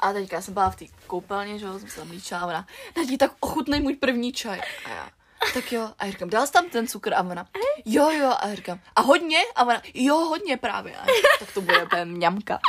A 0.00 0.12
teďka 0.12 0.42
jsem 0.42 0.54
byla 0.54 0.70
v 0.70 0.76
té 0.76 0.84
koupelně, 1.06 1.58
že 1.58 1.66
jo, 1.66 1.78
jsem 1.78 1.88
se 1.88 2.00
tam 2.00 2.10
líčila 2.10 2.40
a 2.40 2.46
ona, 2.46 2.66
Nadí, 2.96 3.18
tak 3.18 3.32
ochutnej 3.40 3.80
můj 3.80 3.96
první 3.96 4.32
čaj. 4.32 4.60
A 4.84 4.88
já, 4.88 5.10
tak 5.54 5.72
jo. 5.72 5.90
A 5.98 6.04
já 6.04 6.10
říkám, 6.10 6.30
dal 6.30 6.46
jsi 6.46 6.52
tam 6.52 6.68
ten 6.68 6.86
cukr? 6.86 7.14
A 7.14 7.20
ona, 7.20 7.46
jo, 7.84 8.10
jo. 8.10 8.32
A 8.40 8.48
já 8.48 8.54
říkám, 8.54 8.80
a 8.96 9.00
hodně? 9.00 9.38
A 9.54 9.62
ona, 9.64 9.82
jo, 9.94 10.16
hodně 10.16 10.56
právě. 10.56 10.96
A 10.96 11.10
já, 11.10 11.22
tak 11.38 11.52
to 11.52 11.60
bude 11.60 11.82
úplně 11.84 12.04
mňamka. 12.04 12.60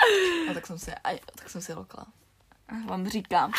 A 0.50 0.54
tak 0.54 0.68
jsem 0.68 0.80
si, 0.80 0.92
a, 0.92 1.20
tak 1.36 1.50
jsem 1.50 1.62
si 1.62 1.74
lokla. 1.74 2.06
A 2.68 2.88
vám 2.88 3.10
říkám, 3.10 3.52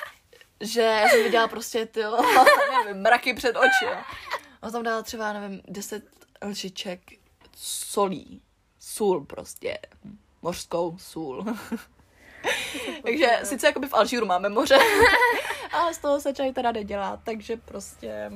že 0.60 1.02
jsem 1.10 1.22
viděla 1.22 1.48
prostě 1.48 1.86
ty, 1.86 2.00
nevím, 2.84 3.02
mraky 3.02 3.34
před 3.34 3.56
oči. 3.56 3.84
Jo. 3.84 3.96
A 4.62 4.70
tam 4.70 4.82
dala 4.82 5.02
třeba, 5.02 5.32
nevím, 5.32 5.62
10 5.68 6.04
lžiček 6.44 7.00
solí. 7.56 8.42
Sůl 8.78 9.24
prostě. 9.24 9.78
Mořskou 10.42 10.98
sůl. 10.98 11.44
takže 13.02 13.40
sice 13.42 13.66
jakoby 13.66 13.88
v 13.88 13.94
Alžíru 13.94 14.26
máme 14.26 14.48
moře, 14.48 14.78
ale 15.72 15.94
z 15.94 15.98
toho 15.98 16.20
se 16.20 16.32
čaj 16.32 16.52
teda 16.52 16.72
nedělá, 16.72 17.20
takže 17.24 17.56
prostě 17.56 18.30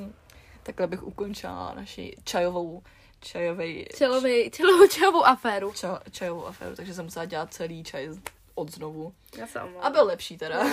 takhle 0.63 0.87
bych 0.87 1.03
ukončila 1.03 1.75
naši 1.75 2.17
čajovou, 2.25 2.83
čajovej, 3.21 3.87
Celový, 3.95 4.51
celou 4.51 4.87
čajovou 4.87 5.25
aféru. 5.25 5.73
ča, 5.73 6.01
čajovou 6.11 6.47
aféru, 6.47 6.77
takže 6.77 6.95
jsem 6.95 7.05
musela 7.05 7.25
dělat 7.25 7.55
celý 7.55 7.85
čaj 7.85 8.09
od 8.55 8.73
znovu. 8.73 9.15
Já 9.39 9.47
se 9.47 9.61
A 9.61 9.91
byl 9.91 10.05
lepší 10.05 10.39
teda. 10.39 10.65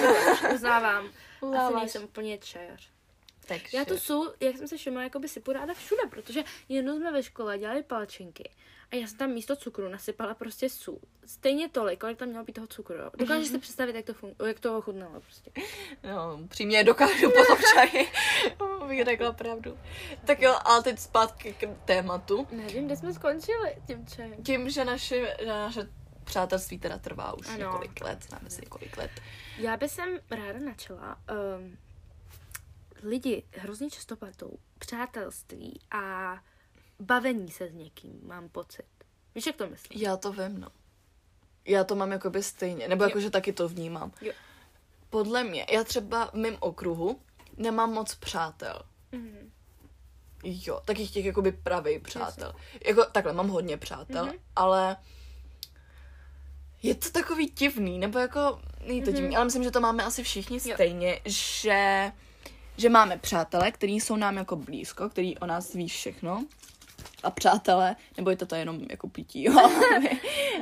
Uznávám. 0.53 1.09
Asi 1.57 1.73
nejsem 1.75 2.03
úplně 2.03 2.37
čajař. 2.37 2.89
takže... 3.47 3.77
Já 3.77 3.85
tu 3.85 3.97
sůl, 3.97 4.33
jak 4.39 4.57
jsem 4.57 4.67
se 4.67 4.77
všimla, 4.77 5.03
jako 5.03 5.19
by 5.19 5.27
sypu 5.27 5.51
ráda 5.51 5.73
všude, 5.73 6.01
protože 6.09 6.43
jednou 6.69 6.97
jsme 6.97 7.11
ve 7.11 7.23
škole 7.23 7.57
dělali 7.57 7.83
palčinky 7.83 8.49
a 8.91 8.95
já 8.95 9.07
jsem 9.07 9.17
tam 9.17 9.29
místo 9.29 9.55
cukru 9.55 9.89
nasypala 9.89 10.33
prostě 10.33 10.69
sůl. 10.69 10.99
Stejně 11.25 11.69
tolik, 11.69 11.99
kolik 11.99 12.17
tam 12.17 12.27
mělo 12.29 12.43
být 12.45 12.53
toho 12.53 12.67
cukru. 12.67 12.95
Dokážeš 13.17 13.47
si 13.47 13.59
představit, 13.59 13.95
jak 13.95 14.05
to, 14.05 14.13
fun- 14.13 14.45
jak 14.47 14.59
to 14.59 14.77
ochutnalo 14.77 15.21
prostě. 15.21 15.51
No, 16.03 16.39
přímě 16.47 16.83
dokážu 16.83 17.31
po 17.31 17.45
tom 17.45 17.57
čaji, 17.73 18.07
bych 18.87 19.05
řekla 19.05 19.31
pravdu. 19.31 19.77
Tak 20.25 20.41
jo, 20.41 20.55
ale 20.65 20.83
teď 20.83 20.99
zpátky 20.99 21.53
k 21.53 21.67
tématu. 21.85 22.47
Nevím, 22.51 22.85
kde 22.85 22.95
jsme 22.97 23.13
skončili 23.13 23.75
tím 23.87 24.07
čajem. 24.07 24.43
Tím, 24.43 24.69
že 24.69 24.85
naše, 24.85 25.35
že 25.39 25.45
naše 25.45 25.89
přátelství 26.23 26.79
teda 26.79 26.97
trvá 26.97 27.33
už 27.33 27.47
Ano. 27.47 27.57
několik 27.57 28.01
let, 28.01 28.23
známe 28.23 28.49
se 28.49 28.61
několik 28.61 28.97
let. 28.97 29.11
Já 29.57 29.77
bych 29.77 29.91
jsem 29.91 30.19
ráda 30.31 30.59
načala. 30.59 31.17
Um, 31.57 31.77
lidi 33.03 33.43
hrozně 33.57 33.89
často 33.89 34.15
pletou 34.15 34.57
přátelství 34.79 35.79
a 35.91 36.33
bavení 37.01 37.51
se 37.51 37.67
s 37.69 37.73
někým, 37.73 38.19
mám 38.23 38.49
pocit. 38.49 38.85
Víš, 39.35 39.45
jak 39.45 39.55
to 39.55 39.67
myslím? 39.69 40.01
Já 40.01 40.17
to 40.17 40.31
vím, 40.31 40.59
no. 40.59 40.67
Já 41.65 41.83
to 41.83 41.95
mám 41.95 42.11
jakoby 42.11 42.43
stejně, 42.43 42.87
nebo 42.87 43.03
jakože 43.03 43.29
taky 43.29 43.53
to 43.53 43.67
vnímám. 43.69 44.11
Jo. 44.21 44.33
Podle 45.09 45.43
mě, 45.43 45.65
já 45.71 45.83
třeba 45.83 46.25
v 46.25 46.33
mém 46.33 46.57
okruhu 46.59 47.19
nemám 47.57 47.93
moc 47.93 48.15
přátel. 48.15 48.81
Mhm. 49.11 49.51
Jo, 50.43 50.81
takých 50.85 51.11
těch 51.11 51.25
jakoby 51.25 51.51
pravý 51.51 51.99
přátel. 51.99 52.53
Jako 52.85 53.05
takhle, 53.05 53.33
mám 53.33 53.47
hodně 53.47 53.77
přátel, 53.77 54.25
Mhm. 54.25 54.35
ale 54.55 54.97
je 56.83 56.95
to 56.95 57.09
takový 57.09 57.45
divný, 57.45 57.99
nebo 57.99 58.19
jako, 58.19 58.61
není 58.87 59.01
to 59.03 59.09
Mhm. 59.11 59.19
divný, 59.19 59.35
ale 59.35 59.45
myslím, 59.45 59.63
že 59.63 59.71
to 59.71 59.81
máme 59.81 60.03
asi 60.03 60.23
všichni 60.23 60.59
Jo. 60.65 60.73
stejně, 60.73 61.21
že, 61.25 62.11
že 62.77 62.89
máme 62.89 63.17
přátele, 63.17 63.71
který 63.71 63.93
jsou 63.99 64.15
nám 64.15 64.37
jako 64.37 64.55
blízko, 64.55 65.09
který 65.09 65.37
o 65.37 65.45
nás 65.45 65.73
ví 65.73 65.87
všechno. 65.87 66.45
A 67.23 67.31
přátelé, 67.31 67.95
nebo 68.17 68.29
je 68.29 68.35
to 68.35 68.45
to 68.45 68.55
jenom 68.55 68.79
jako 68.89 69.09
pití, 69.09 69.43
jo, 69.43 69.53
aby, 69.97 70.09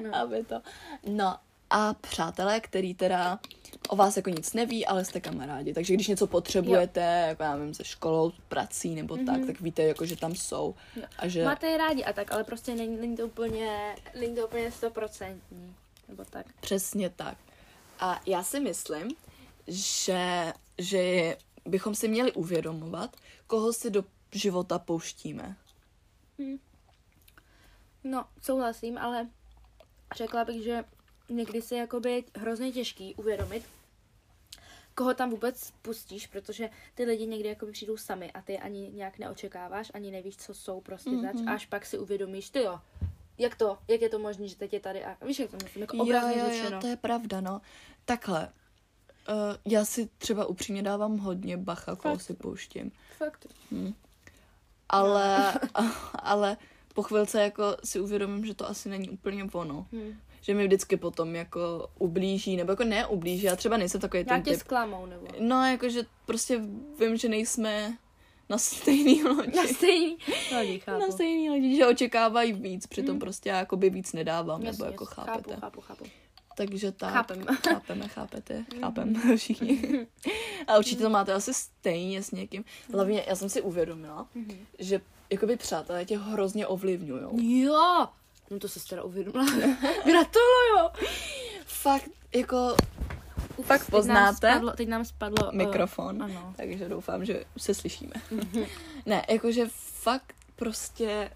No. 0.04 0.16
aby 0.16 0.44
to. 0.44 0.62
No 1.08 1.36
a 1.70 1.94
přátelé, 1.94 2.60
který 2.60 2.94
teda 2.94 3.40
o 3.90 3.96
vás 3.96 4.18
jako 4.18 4.30
nic 4.30 4.54
neví, 4.54 4.86
ale 4.86 5.06
jste 5.06 5.20
kamarádi. 5.22 5.74
Takže 5.74 5.94
když 5.94 6.08
něco 6.08 6.28
potřebujete, 6.28 7.26
jako 7.28 7.44
já 7.44 7.56
nevím, 7.56 7.74
se 7.74 7.84
školou, 7.84 8.32
prací 8.48 8.96
nebo 8.96 9.16
mm-hmm. 9.16 9.26
tak, 9.26 9.46
tak 9.46 9.62
víte, 9.62 9.84
jako, 9.84 10.06
že 10.06 10.16
tam 10.16 10.36
jsou. 10.36 10.76
Jo. 10.96 11.04
A 11.18 11.28
že... 11.28 11.46
Máte 11.46 11.68
je 11.68 11.78
rádi 11.78 12.04
a 12.04 12.14
tak, 12.14 12.32
ale 12.32 12.44
prostě 12.44 12.76
není, 12.76 12.98
není 12.98 13.18
to 13.18 13.26
úplně, 13.26 13.96
není 14.20 14.36
to 14.36 14.48
úplně 14.48 14.72
stoprocentní. 14.72 15.76
Nebo 16.08 16.26
tak. 16.26 16.46
Přesně 16.62 17.10
tak. 17.10 17.38
A 18.00 18.22
já 18.26 18.44
si 18.44 18.60
myslím, 18.60 19.12
že, 19.68 20.54
že 20.78 21.36
bychom 21.66 21.96
si 21.96 22.08
měli 22.08 22.32
uvědomovat, 22.32 23.16
koho 23.48 23.74
si 23.74 23.90
do 23.90 24.04
života 24.32 24.80
pouštíme. 24.80 25.56
No, 28.04 28.26
souhlasím, 28.42 28.98
ale 28.98 29.30
řekla 30.16 30.46
bych, 30.46 30.64
že 30.64 30.84
někdy 31.30 31.62
se 31.62 31.76
jakoby 31.76 32.24
hrozně 32.36 32.72
těžký 32.72 33.16
uvědomit, 33.16 33.64
koho 34.96 35.14
tam 35.14 35.30
vůbec 35.30 35.72
pustíš, 35.82 36.28
protože 36.28 36.70
ty 36.96 37.04
lidi 37.04 37.28
někdy 37.28 37.50
jakoby 37.50 37.72
přijdou 37.72 37.98
sami 37.98 38.32
a 38.32 38.42
ty 38.42 38.60
ani 38.60 38.92
nějak 38.92 39.18
neočekáváš, 39.18 39.92
ani 39.94 40.12
nevíš, 40.12 40.38
co 40.38 40.54
jsou 40.54 40.82
prostě 40.82 41.10
mm-hmm. 41.10 41.38
zač, 41.38 41.56
až 41.56 41.66
pak 41.66 41.86
si 41.86 41.98
uvědomíš, 41.98 42.50
ty 42.50 42.60
jo, 42.60 42.80
jak 43.38 43.56
to, 43.56 43.78
jak 43.88 44.02
je 44.02 44.10
to 44.10 44.20
možné, 44.20 44.48
že 44.48 44.56
teď 44.56 44.74
je 44.74 44.80
tady 44.80 45.06
a 45.06 45.26
víš, 45.26 45.40
jak 45.40 45.52
to 45.52 45.58
myslím, 45.64 45.82
jako 45.82 45.98
obrazně 45.98 46.40
jo, 46.40 46.46
jo, 46.46 46.52
řečeno. 46.52 46.76
jo, 46.76 46.82
to 46.82 46.88
je 46.88 46.98
pravda, 46.98 47.42
no. 47.42 47.62
Takhle. 48.06 48.50
Uh, 49.30 49.36
já 49.66 49.86
si 49.86 50.10
třeba 50.18 50.46
upřímně 50.46 50.84
dávám 50.84 51.18
hodně 51.18 51.58
bacha, 51.58 51.96
koho 51.96 52.20
si 52.20 52.34
pouštím. 52.34 52.92
Fakt. 53.18 53.48
Ale, 54.90 55.54
ale 56.24 56.58
po 56.94 57.04
chvilce 57.04 57.42
jako 57.42 57.64
si 57.84 58.00
uvědomím, 58.00 58.46
že 58.46 58.54
to 58.54 58.70
asi 58.70 58.90
není 58.90 59.10
úplně 59.10 59.44
ono. 59.52 59.88
Hm. 59.92 60.14
Že 60.42 60.54
mi 60.54 60.66
vždycky 60.68 60.98
potom 60.98 61.36
jako 61.36 61.90
ublíží, 62.00 62.58
nebo 62.58 62.72
jako 62.72 62.84
neublíží. 62.84 63.46
Já 63.46 63.56
třeba 63.56 63.78
nejsem 63.78 64.02
takový 64.02 64.24
ten 64.26 64.44
typ. 64.44 64.56
zklamou, 64.60 65.06
nebo... 65.06 65.28
No, 65.40 65.66
jakože 65.66 66.02
prostě 66.26 66.62
vím, 67.00 67.18
že 67.18 67.30
nejsme 67.30 67.98
na 68.50 68.58
stejný 68.58 69.24
lodi. 69.28 69.58
Na 69.58 69.64
stejný. 69.64 70.18
No, 70.52 70.80
chápu. 70.80 71.00
Na 71.02 71.12
stejný 71.12 71.50
lodi, 71.50 71.76
že 71.76 71.88
očekávají 71.88 72.54
víc, 72.54 72.88
přitom 72.88 73.20
prostě 73.20 73.50
já 73.50 73.58
jakoby 73.58 73.90
víc 73.90 74.14
nedávám, 74.14 74.62
Jasně, 74.62 74.72
nebo 74.72 74.92
jako 74.92 75.04
jasně. 75.04 75.16
chápete. 75.16 75.56
Chápu, 75.56 75.82
chápu, 75.82 75.82
chápu. 75.82 76.06
Takže 76.60 76.92
tak. 76.92 77.14
Chápem. 77.14 77.46
Chápeme, 77.70 78.08
chápete, 78.08 78.66
chápem 78.80 79.16
všichni. 79.38 80.08
A 80.68 80.78
určitě 80.78 81.02
to 81.04 81.10
máte 81.10 81.34
asi 81.34 81.54
stejně 81.54 82.24
s 82.24 82.32
někým. 82.32 82.64
Hlavně 82.94 83.26
já 83.28 83.36
jsem 83.36 83.50
si 83.50 83.62
uvědomila, 83.62 84.28
že 84.80 85.02
jakoby 85.30 85.58
přátelé 85.58 86.06
tě 86.06 86.18
hrozně 86.18 86.68
ovlivňují. 86.68 87.62
Jo! 87.62 88.08
No 88.52 88.60
to 88.60 88.68
se 88.68 88.88
teda 88.90 89.04
uvědomila. 89.04 89.46
Gratuluju! 90.06 90.90
fakt 91.66 92.10
jako 92.36 92.76
Ups, 93.58 93.68
Fakt 93.68 93.86
teď 93.86 93.92
nám 93.92 94.00
poznáte? 94.00 94.36
Spadlo, 94.52 94.72
teď 94.72 94.88
nám 94.88 95.06
spadlo... 95.06 95.50
eh, 95.54 95.58
mikrofon, 95.58 96.24
ano. 96.24 96.54
takže 96.58 96.90
doufám, 96.90 97.26
že 97.26 97.44
se 97.58 97.74
slyšíme. 97.74 98.14
ne, 99.06 99.26
jakože 99.30 99.66
fakt 99.78 100.36
prostě 100.56 101.32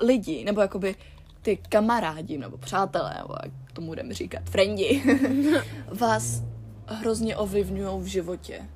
lidi, 0.00 0.44
nebo 0.44 0.60
jakoby 0.60 0.96
ty 1.42 1.56
kamarádi, 1.56 2.38
nebo 2.38 2.58
přátelé, 2.58 3.14
nebo 3.18 3.34
jak 3.42 3.72
tomu 3.72 3.86
budeme 3.86 4.14
říkat, 4.14 4.42
frendi, 4.50 5.02
vás 5.86 6.42
hrozně 6.86 7.36
ovlivňují 7.36 8.02
v 8.02 8.06
životě. 8.06 8.68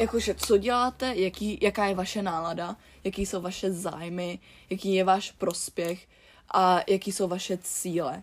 Jakože 0.00 0.34
co 0.34 0.56
děláte, 0.56 1.14
jaký, 1.16 1.58
jaká 1.62 1.86
je 1.86 1.94
vaše 1.94 2.22
nálada, 2.22 2.76
jaký 3.04 3.26
jsou 3.26 3.40
vaše 3.40 3.72
zájmy, 3.72 4.38
jaký 4.70 4.94
je 4.94 5.04
váš 5.04 5.32
prospěch 5.32 6.06
a 6.54 6.80
jaký 6.88 7.12
jsou 7.12 7.28
vaše 7.28 7.58
cíle. 7.58 8.22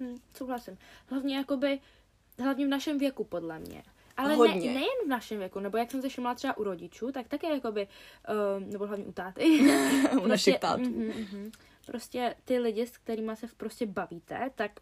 Hm, 0.00 0.16
souhlasím. 0.34 0.78
Hlavně 1.06 1.36
jakoby, 1.36 1.78
hlavně 2.38 2.66
v 2.66 2.68
našem 2.68 2.98
věku, 2.98 3.24
podle 3.24 3.58
mě. 3.58 3.82
Ale 4.16 4.36
ne, 4.36 4.54
nejen 4.54 4.98
v 5.04 5.08
našem 5.08 5.38
věku, 5.38 5.60
nebo 5.60 5.78
jak 5.78 5.90
jsem 5.90 6.02
se 6.02 6.08
všimla 6.08 6.34
třeba 6.34 6.56
u 6.56 6.64
rodičů, 6.64 7.12
tak 7.12 7.28
také 7.28 7.54
jakoby, 7.54 7.88
um, 8.58 8.70
nebo 8.70 8.86
hlavně 8.86 9.04
u 9.04 9.12
táty. 9.12 9.44
U 10.22 10.26
našich 10.26 10.58
tátů. 10.58 10.82
mhm, 10.82 11.06
mhm. 11.06 11.50
Prostě 11.90 12.34
ty 12.44 12.58
lidi, 12.58 12.86
s 12.86 12.98
kterými 12.98 13.36
se 13.36 13.46
prostě 13.56 13.86
bavíte, 13.86 14.50
tak 14.54 14.80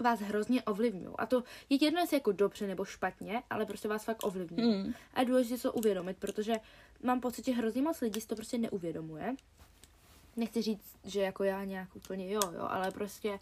vás 0.00 0.20
hrozně 0.20 0.62
ovlivňují. 0.62 1.14
A 1.18 1.26
to 1.26 1.44
je 1.70 1.84
jedno, 1.84 2.00
jestli 2.00 2.16
jako 2.16 2.32
dobře 2.32 2.66
nebo 2.66 2.84
špatně, 2.84 3.42
ale 3.50 3.66
prostě 3.66 3.88
vás 3.88 4.04
fakt 4.04 4.24
ovlivňují. 4.24 4.74
Mm. 4.74 4.94
A 5.14 5.20
je 5.20 5.26
důležité 5.26 5.62
to 5.62 5.72
uvědomit, 5.72 6.16
protože 6.16 6.54
mám 7.02 7.20
pocit, 7.20 7.44
že 7.44 7.52
hrozně 7.52 7.82
moc 7.82 8.00
lidí 8.00 8.20
si 8.20 8.26
to 8.26 8.36
prostě 8.36 8.58
neuvědomuje. 8.58 9.34
Nechci 10.36 10.62
říct, 10.62 10.96
že 11.04 11.20
jako 11.20 11.44
já 11.44 11.64
nějak 11.64 11.96
úplně 11.96 12.32
jo, 12.32 12.40
jo, 12.54 12.66
ale 12.68 12.90
prostě 12.90 13.40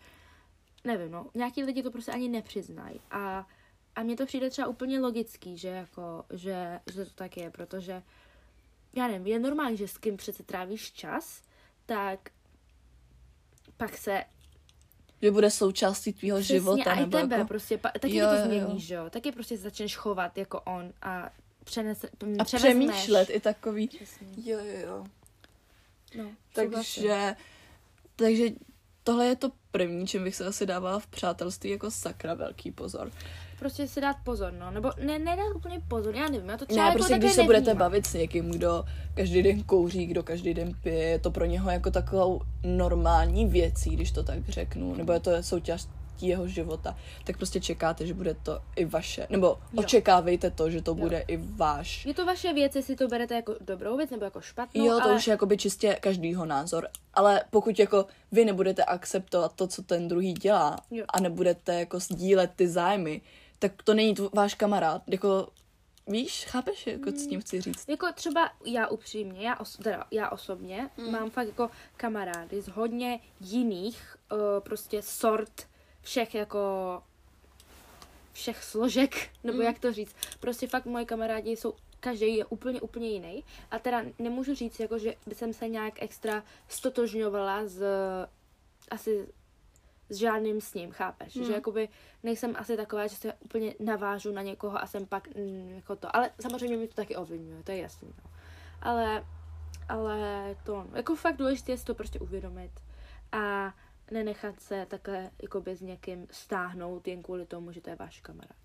nevím, 0.84 1.10
no, 1.10 1.26
nějaký 1.34 1.62
lidi 1.64 1.82
to 1.82 1.90
prostě 1.90 2.12
ani 2.12 2.28
nepřiznají. 2.28 3.00
A, 3.10 3.46
a 3.94 4.02
mně 4.02 4.16
to 4.16 4.26
přijde 4.26 4.50
třeba 4.50 4.68
úplně 4.68 5.00
logický, 5.00 5.58
že 5.58 5.68
jako, 5.68 6.24
že, 6.30 6.80
že 6.92 7.04
to 7.04 7.14
tak 7.14 7.36
je, 7.36 7.50
protože 7.50 8.02
já 8.92 9.08
nevím, 9.08 9.26
je 9.26 9.38
normální, 9.38 9.76
že 9.76 9.88
s 9.88 9.98
kým 9.98 10.16
přece 10.16 10.42
trávíš 10.42 10.92
čas, 10.92 11.42
tak 11.86 12.30
pak 13.86 13.96
se 13.98 14.24
Že 15.22 15.30
bude 15.30 15.50
součástí 15.50 16.12
tvýho 16.12 16.38
Přesně, 16.38 16.54
života. 16.54 16.90
a 16.90 16.94
i 16.94 17.00
nebo 17.00 17.18
tebe 17.18 17.36
jako... 17.36 17.48
prostě, 17.48 17.78
pa, 17.78 17.90
taky 18.00 18.16
Jo, 18.16 18.26
to 18.28 18.52
jo, 18.54 18.60
jo. 18.60 18.74
že 18.78 18.94
jo, 18.94 19.10
taky 19.10 19.32
prostě 19.32 19.58
začneš 19.58 19.96
chovat 19.96 20.38
jako 20.38 20.60
on 20.60 20.92
a 21.02 21.30
přenese, 21.64 22.08
A 22.38 22.44
převezmeš. 22.44 22.88
přemýšlet 22.90 23.30
i 23.30 23.40
takový. 23.40 23.88
Přesně. 23.88 24.26
Jo, 24.44 24.58
jo, 24.58 24.80
jo. 24.86 25.04
No. 26.18 26.30
Takže, 26.52 27.36
takže 28.16 28.44
tohle 29.04 29.26
je 29.26 29.36
to 29.36 29.50
první, 29.72 30.06
čím 30.06 30.24
bych 30.24 30.36
se 30.36 30.46
asi 30.46 30.66
dávala 30.66 30.98
v 30.98 31.06
přátelství 31.06 31.70
jako 31.70 31.90
sakra 31.90 32.34
velký 32.34 32.70
pozor. 32.70 33.10
Prostě 33.58 33.88
si 33.88 34.00
dát 34.00 34.16
pozor, 34.24 34.52
no, 34.60 34.70
nebo 34.70 34.90
ne, 35.06 35.18
nedát 35.18 35.56
úplně 35.56 35.80
pozor, 35.88 36.14
já 36.14 36.28
nevím, 36.28 36.48
já 36.48 36.56
to 36.56 36.66
třeba 36.66 36.82
Ne, 36.82 36.88
jako 36.88 36.98
prostě 36.98 37.18
když 37.18 37.32
se 37.32 37.42
budete 37.42 37.66
nevnímám. 37.66 37.78
bavit 37.78 38.06
s 38.06 38.14
někým, 38.14 38.50
kdo 38.50 38.84
každý 39.14 39.42
den 39.42 39.62
kouří, 39.62 40.06
kdo 40.06 40.22
každý 40.22 40.54
den 40.54 40.72
pije, 40.82 41.04
je 41.04 41.18
to 41.18 41.30
pro 41.30 41.44
něho 41.44 41.70
jako 41.70 41.90
takovou 41.90 42.40
normální 42.64 43.46
věcí, 43.46 43.90
když 43.90 44.12
to 44.12 44.22
tak 44.22 44.48
řeknu, 44.48 44.94
nebo 44.94 45.12
je 45.12 45.20
to 45.20 45.30
součástí 46.22 46.26
jeho 46.28 46.48
života, 46.48 46.96
tak 47.24 47.36
prostě 47.36 47.60
čekáte, 47.60 48.06
že 48.06 48.14
bude 48.14 48.34
to 48.34 48.60
i 48.76 48.84
vaše, 48.84 49.26
nebo 49.30 49.46
Jo. 49.46 49.58
očekávejte 49.76 50.50
to, 50.50 50.70
že 50.70 50.82
to 50.82 50.94
bude 50.94 51.24
i 51.28 51.36
váš. 51.36 52.06
Je 52.06 52.14
to 52.14 52.26
vaše 52.26 52.52
věc, 52.52 52.76
jestli 52.76 52.96
to 52.96 53.08
berete 53.08 53.34
jako 53.34 53.56
dobrou 53.60 53.96
věc 53.96 54.10
nebo 54.10 54.24
jako 54.24 54.40
špatnou, 54.40 54.84
Jo, 54.84 54.98
to 54.98 55.02
ale 55.04 55.16
už 55.16 55.26
je 55.26 55.30
jakoby 55.30 55.56
čistě 55.56 55.96
každýho 56.00 56.44
názor, 56.46 56.88
ale 57.14 57.44
pokud 57.50 57.78
jako 57.78 58.06
vy 58.32 58.44
nebudete 58.44 58.84
akceptovat 58.84 59.52
to, 59.54 59.66
co 59.66 59.82
ten 59.82 60.08
druhý 60.08 60.32
dělá 60.32 60.76
Jo. 60.90 61.04
a 61.08 61.20
nebudete 61.20 61.80
jako 61.80 62.00
sdílet 62.00 62.50
ty 62.56 62.68
zájmy, 62.68 63.20
tak 63.58 63.82
to 63.84 63.94
není 63.94 64.14
tvo- 64.14 64.30
váš 64.34 64.54
kamarád. 64.54 65.02
Jako, 65.06 65.48
víš, 66.06 66.44
chápeš, 66.48 66.86
jako, 66.86 67.10
s 67.10 67.26
tím 67.26 67.40
chci 67.40 67.60
říct? 67.60 67.88
Jako 67.88 68.06
třeba 68.14 68.50
já 68.66 68.86
upřímně, 68.86 69.46
já, 69.46 69.60
os, 69.60 69.76
teda 69.76 70.04
já 70.10 70.28
osobně 70.30 70.90
Hmm. 70.96 71.06
mm. 71.06 71.12
mám 71.12 71.30
fakt 71.30 71.46
jako 71.46 71.70
kamarády 71.96 72.60
z 72.62 72.68
hodně 72.68 73.20
jiných 73.40 74.16
uh, 74.32 74.38
prostě 74.60 75.02
sort 75.02 75.66
všech 76.02 76.34
jako 76.34 77.02
všech 78.32 78.64
složek, 78.64 79.30
nebo 79.44 79.58
Hmm. 79.58 79.66
jak 79.66 79.78
to 79.78 79.92
říct. 79.92 80.16
Prostě 80.40 80.66
fakt 80.66 80.86
moje 80.86 81.04
kamarádi 81.04 81.50
jsou 81.56 81.74
každý 82.00 82.36
je 82.36 82.44
úplně, 82.44 82.80
úplně 82.80 83.08
jiný. 83.08 83.44
A 83.70 83.78
teda 83.78 84.02
nemůžu 84.18 84.54
říct, 84.54 84.80
jako, 84.80 84.98
že 84.98 85.14
by 85.26 85.34
jsem 85.34 85.52
se 85.52 85.68
nějak 85.68 86.02
extra 86.02 86.44
stotožňovala 86.68 87.66
s 87.66 87.82
asi 88.90 89.28
s 90.10 90.16
žádným 90.16 90.60
s 90.60 90.74
ním, 90.74 90.90
chápeš? 90.90 91.36
Hmm. 91.36 91.44
Že 91.44 91.52
jakoby 91.52 91.88
nejsem 92.22 92.54
asi 92.58 92.76
taková, 92.76 93.06
že 93.06 93.16
se 93.16 93.32
úplně 93.32 93.74
navážu 93.80 94.32
na 94.32 94.42
někoho 94.42 94.82
a 94.82 94.86
jsem 94.86 95.06
pak 95.06 95.34
mm, 95.34 95.72
jako 95.74 95.96
to. 95.96 96.16
Ale 96.16 96.30
samozřejmě 96.40 96.76
mi 96.76 96.88
to 96.88 96.94
taky 96.94 97.16
ovlivňuje, 97.16 97.62
to 97.62 97.72
je 97.72 97.78
jasný. 97.78 98.08
No. 98.08 98.30
Ale, 98.82 99.24
ale 99.88 100.56
to, 100.64 100.86
jako 100.94 101.16
fakt 101.16 101.36
důležité 101.36 101.72
je 101.72 101.78
si 101.78 101.84
to 101.84 101.94
prostě 101.94 102.18
uvědomit 102.18 102.70
a 103.32 103.74
nenechat 104.12 104.60
se 104.60 104.86
takhle 104.90 105.30
jakoby 105.42 105.76
s 105.76 105.80
někým 105.80 106.26
stáhnout 106.30 107.08
jen 107.08 107.22
kvůli 107.22 107.46
tomu, 107.46 107.72
že 107.72 107.80
to 107.80 107.90
je 107.90 107.96
váš 107.96 108.20
kamarád. 108.20 108.56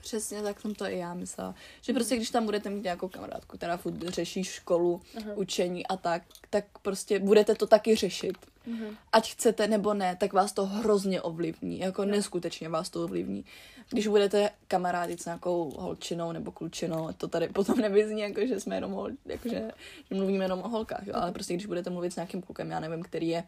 Přesně 0.00 0.42
tak 0.42 0.60
jsem 0.60 0.74
to 0.74 0.84
i 0.84 0.98
já 0.98 1.14
myslela. 1.14 1.54
Že 1.80 1.92
prostě 1.92 2.16
když 2.16 2.30
tam 2.30 2.44
budete 2.44 2.70
mít 2.70 2.84
nějakou 2.84 3.08
kamarádku, 3.08 3.56
která 3.56 3.76
furt 3.76 4.02
řeší 4.02 4.44
školu, 4.44 5.00
Aha. 5.16 5.34
učení 5.34 5.86
a 5.86 5.96
tak, 5.96 6.22
tak 6.50 6.64
prostě 6.82 7.18
budete 7.18 7.54
to 7.54 7.66
taky 7.66 7.96
řešit. 7.96 8.38
Mhm. 8.66 8.96
Ať 9.12 9.32
chcete 9.32 9.66
nebo 9.66 9.94
ne, 9.94 10.16
tak 10.16 10.32
vás 10.32 10.52
to 10.52 10.66
hrozně 10.66 11.22
ovlivní. 11.22 11.78
Jako 11.78 12.04
neskutečně 12.04 12.68
vás 12.68 12.90
to 12.90 13.04
ovlivní. 13.04 13.44
Když 13.90 14.06
budete 14.06 14.50
kamarádit 14.68 15.22
s 15.22 15.24
nějakou 15.24 15.70
holčinou 15.70 16.32
nebo 16.32 16.52
klučinou, 16.52 17.08
to 17.12 17.28
tady 17.28 17.48
potom 17.48 17.78
nevyzní, 17.78 18.20
jako 18.20 18.46
že 18.46 18.60
jsme 18.60 18.74
jenom 18.74 18.92
hol, 18.92 19.10
jako 19.26 19.48
že, 19.48 19.70
že 20.10 20.14
mluvíme 20.14 20.44
jenom 20.44 20.62
o 20.62 20.68
holkách, 20.68 21.06
jo? 21.06 21.14
ale 21.16 21.32
prostě 21.32 21.54
když 21.54 21.66
budete 21.66 21.90
mluvit 21.90 22.12
s 22.12 22.16
nějakým 22.16 22.42
klukem, 22.42 22.70
já 22.70 22.80
nevím, 22.80 23.02
který 23.02 23.28
je 23.28 23.44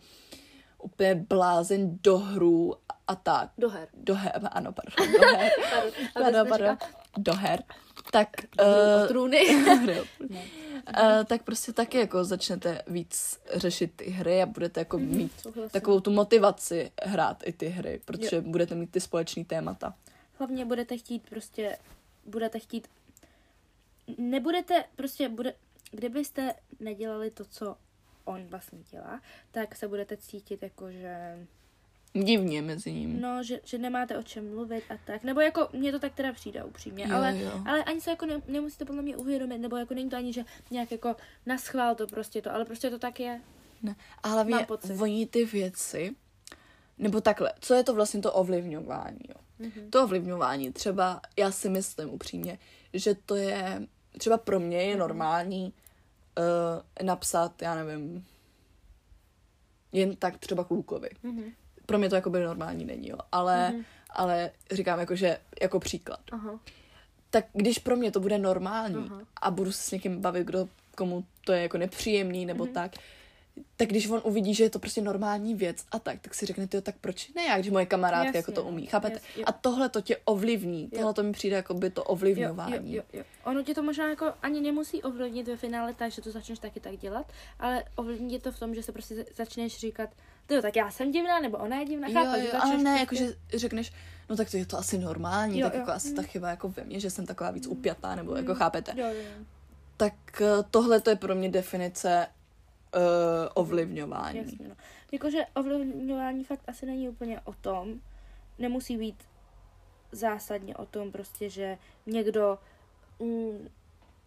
úplně 0.83 1.14
blázen 1.14 1.99
do 2.03 2.18
hrů 2.18 2.75
a 3.07 3.14
tak, 3.14 3.51
Do 3.59 3.68
her. 3.68 3.88
do 3.95 4.14
her, 4.14 4.40
ano, 4.53 4.73
pardon, 4.73 5.12
do 5.12 5.27
her, 5.27 5.51
Pardon, 6.14 6.49
pardon, 6.49 6.49
pardon, 6.49 6.77
do 7.18 7.33
her, 7.35 7.62
tak, 8.12 8.29
Uh, 8.61 8.66
uh, 9.03 9.09
trůny. 9.09 9.38
jo. 9.97 10.05
Uh, 10.31 11.25
tak 11.27 11.42
prostě 11.42 11.73
taky 11.73 11.99
jako 11.99 12.25
začnete 12.25 12.83
víc 12.87 13.40
řešit 13.55 13.92
ty 13.97 14.11
hry 14.11 14.42
a 14.42 14.47
budete 14.47 14.81
jako 14.81 14.99
mít 14.99 15.33
souhlasím. 15.40 15.71
takovou 15.71 16.01
tu 16.01 16.11
motivaci 16.11 16.90
hrát 17.03 17.42
i 17.47 17.53
ty 17.53 17.68
hry, 17.68 18.01
protože 18.05 18.40
budete 18.40 18.75
mít 18.75 18.90
ty 18.90 19.01
společný 19.01 19.45
témata. 19.45 19.95
Hlavně 20.38 20.64
budete 20.64 20.97
chtít 20.97 21.23
prostě, 21.31 21.79
budete 22.27 22.59
chtít, 22.59 22.88
nebudete 24.18 24.85
prostě, 24.97 25.29
bude, 25.29 25.55
kdybyste 25.90 26.55
nedělali 26.81 27.31
to, 27.31 27.45
co 27.45 27.77
on 28.25 28.45
vlastně 28.47 28.79
dělá, 28.91 29.21
tak 29.51 29.77
se 29.77 29.89
budete 29.89 30.17
cítit 30.17 30.63
jako, 30.63 30.91
že, 30.91 31.47
Divně 32.25 32.63
mezi 32.63 32.93
ním. 32.93 33.21
no, 33.21 33.43
že, 33.43 33.61
že 33.65 33.79
nemáte 33.79 34.19
o 34.19 34.23
čem 34.23 34.51
mluvit 34.55 34.85
a 34.91 34.95
tak, 35.07 35.25
nebo 35.25 35.41
jako, 35.41 35.69
mně 35.73 35.93
to 35.93 35.99
tak 35.99 36.15
teda 36.15 36.33
přijde 36.33 36.65
upřímně, 36.65 37.05
Jo, 37.09 37.17
ale, 37.17 37.39
jo. 37.39 37.63
ale 37.67 37.85
ani 37.85 38.01
se 38.01 38.11
jako 38.11 38.27
ne, 38.27 38.43
nemusíte 38.49 38.85
podle 38.85 39.03
mě 39.03 39.17
uvědomit, 39.17 39.59
nebo 39.59 39.77
jako 39.77 39.95
není 39.95 40.11
to 40.11 40.17
ani, 40.17 40.33
že 40.33 40.45
nějak 40.71 40.93
jako 40.93 41.17
naschvál 41.47 41.95
to 41.95 42.07
prostě 42.07 42.43
to, 42.43 42.55
ale 42.55 42.65
prostě 42.65 42.91
to 42.91 42.99
tak 42.99 43.21
je. 43.21 43.41
Ne. 43.83 43.97
A 44.23 44.29
hlavně 44.29 44.67
oni 45.01 45.27
ty 45.27 45.45
věci, 45.45 46.15
nebo 46.99 47.21
takhle, 47.21 47.53
co 47.61 47.75
je 47.75 47.85
to 47.85 47.95
vlastně 47.95 48.21
to 48.21 48.33
ovlivňování, 48.33 49.19
jo? 49.29 49.35
Mhm. 49.59 49.91
To 49.91 50.05
ovlivňování, 50.05 50.73
třeba 50.73 51.21
já 51.39 51.51
si 51.51 51.69
myslím 51.69 52.11
upřímně, 52.11 52.59
že 52.95 53.15
to 53.15 53.37
je, 53.37 53.83
třeba 54.19 54.39
pro 54.39 54.61
mě 54.61 54.79
Mhm. 54.79 54.87
je 54.89 54.97
normální 54.97 55.73
uh, 56.38 57.07
napsat, 57.07 57.62
já 57.62 57.75
nevím, 57.75 58.27
jen 59.92 60.16
tak 60.16 60.38
třeba 60.38 60.64
klukovi. 60.64 61.11
Mhm. 61.23 61.45
Pro 61.87 61.99
mě 61.99 62.09
to 62.09 62.14
jako 62.14 62.31
by 62.31 62.40
normální 62.45 62.85
není, 62.85 63.09
jo. 63.09 63.16
Ale, 63.33 63.71
Mhm. 63.73 63.83
ale 64.11 64.51
říkám 64.73 65.01
jako, 65.01 65.14
že 65.16 65.38
jako 65.62 65.81
příklad. 65.81 66.21
Aha. 66.33 66.61
Tak 67.31 67.45
když 67.53 67.79
pro 67.79 67.97
mě 67.97 68.11
to 68.11 68.21
bude 68.21 68.38
normální 68.38 68.97
Aha. 69.11 69.21
a 69.42 69.51
budu 69.51 69.73
se 69.73 69.83
s 69.83 69.90
někým 69.90 70.21
bavit, 70.21 70.47
kdo, 70.47 70.68
komu 70.97 71.25
to 71.45 71.53
je 71.53 71.62
jako 71.62 71.79
nepříjemný 71.79 72.47
nebo 72.47 72.64
Mhm. 72.64 72.73
tak, 72.75 72.92
tak 73.77 73.88
když 73.88 74.09
on 74.11 74.21
uvidí, 74.25 74.55
že 74.55 74.65
je 74.65 74.71
to 74.71 74.79
prostě 74.79 75.01
normální 75.01 75.55
věc 75.55 75.85
a 75.93 75.99
tak, 75.99 76.21
tak 76.21 76.35
si 76.35 76.47
řekne, 76.47 76.67
ty 76.67 76.83
tak 76.83 76.95
proč 77.01 77.29
ne 77.35 77.45
já, 77.45 77.59
když 77.59 77.71
moje 77.71 77.87
kamarádka 77.87 78.27
Jasně, 78.27 78.38
jako 78.38 78.53
to 78.53 78.62
umí, 78.65 78.87
chápete? 78.87 79.17
Jas- 79.17 79.23
jo. 79.38 79.45
A 79.47 79.53
tohle 79.53 79.88
to 79.88 80.01
tě 80.01 80.17
ovlivní, 80.25 80.83
Jo. 80.83 80.88
tohle 80.99 81.15
to 81.15 81.23
mi 81.23 81.33
přijde 81.33 81.57
jako 81.57 81.75
by 81.75 81.91
to 81.91 82.01
Jo, 82.01 82.05
ovlivňování. 82.05 82.95
jo, 82.95 83.03
jo, 83.12 83.19
jo. 83.19 83.25
Ono 83.45 83.62
tě 83.62 83.75
to 83.75 83.83
možná 83.83 84.09
jako 84.11 84.33
ani 84.43 84.61
nemusí 84.61 85.03
ovlivnit 85.03 85.49
ve 85.49 85.57
finále 85.57 85.95
tak, 85.95 86.12
že 86.12 86.23
to 86.23 86.31
začneš 86.31 86.59
taky 86.59 86.81
tak 86.81 86.97
dělat, 86.97 87.33
ale 87.59 87.85
ovlivní 87.97 88.31
tě 88.31 88.38
to 88.38 88.53
v 88.53 88.59
tom, 88.59 88.75
že 88.75 88.83
se 88.83 88.93
prostě 88.93 89.25
začneš 89.37 89.79
říkat, 89.79 90.11
ty 90.47 90.62
tak 90.62 90.77
já 90.77 90.91
jsem 90.91 91.12
divná, 91.12 91.41
nebo 91.41 91.59
ona 91.59 91.77
je 91.79 91.85
divná, 91.85 92.09
Jo, 92.09 92.15
chápeš? 92.15 92.43
jo, 92.45 92.51
že 92.53 92.57
ale 92.59 92.79
ne, 92.79 92.91
jako 93.01 93.07
prostě- 93.17 93.37
že 93.53 93.59
řekneš, 93.59 93.93
no 94.31 94.37
tak 94.37 94.51
to 94.51 94.57
je 94.57 94.67
to 94.67 94.79
asi 94.79 94.99
normální, 94.99 95.59
Jo, 95.61 95.67
tak 95.67 95.75
jo. 95.75 95.81
jako 95.81 95.93
asi 95.93 96.15
ta 96.15 96.23
chyba 96.23 96.49
jako 96.51 96.69
ve 96.69 96.85
mně, 96.85 97.01
že 97.01 97.11
jsem 97.11 97.27
taková 97.27 97.51
víc 97.51 97.67
upjatá, 97.67 98.15
nebo 98.15 98.37
jako 98.37 98.53
Mm. 98.53 98.59
chápete. 98.59 98.93
Jo, 98.97 99.07
jo, 99.07 99.15
jo. 99.15 99.45
Tak 99.97 100.43
eh, 100.43 100.47
tohle 100.71 101.01
to 101.01 101.11
je 101.11 101.17
pro 101.17 101.35
mě 101.35 101.49
definice 101.49 102.27
uh, 102.96 103.02
ovlivňování. 103.55 104.38
Jasně, 104.38 104.68
no. 104.68 104.74
Jakože 105.12 105.46
ovlivňování 105.55 106.44
fakt 106.44 106.62
asi 106.66 106.87
není 106.87 107.09
úplně 107.09 107.40
o 107.40 107.52
tom, 107.52 108.00
nemusí 108.59 108.96
být 108.96 109.24
zásadně 110.12 110.76
o 110.76 110.87
tom 110.87 111.12
prostě, 111.12 111.50
že 111.50 111.78
někdo 112.07 112.59
mm, 113.20 113.68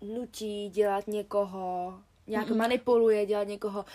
nutí 0.02 0.70
dělat 0.70 1.08
někoho, 1.08 2.00
nějak 2.28 2.48
Mhm. 2.50 2.58
manipuluje, 2.58 3.26
dělat 3.26 3.48
někoho 3.48 3.86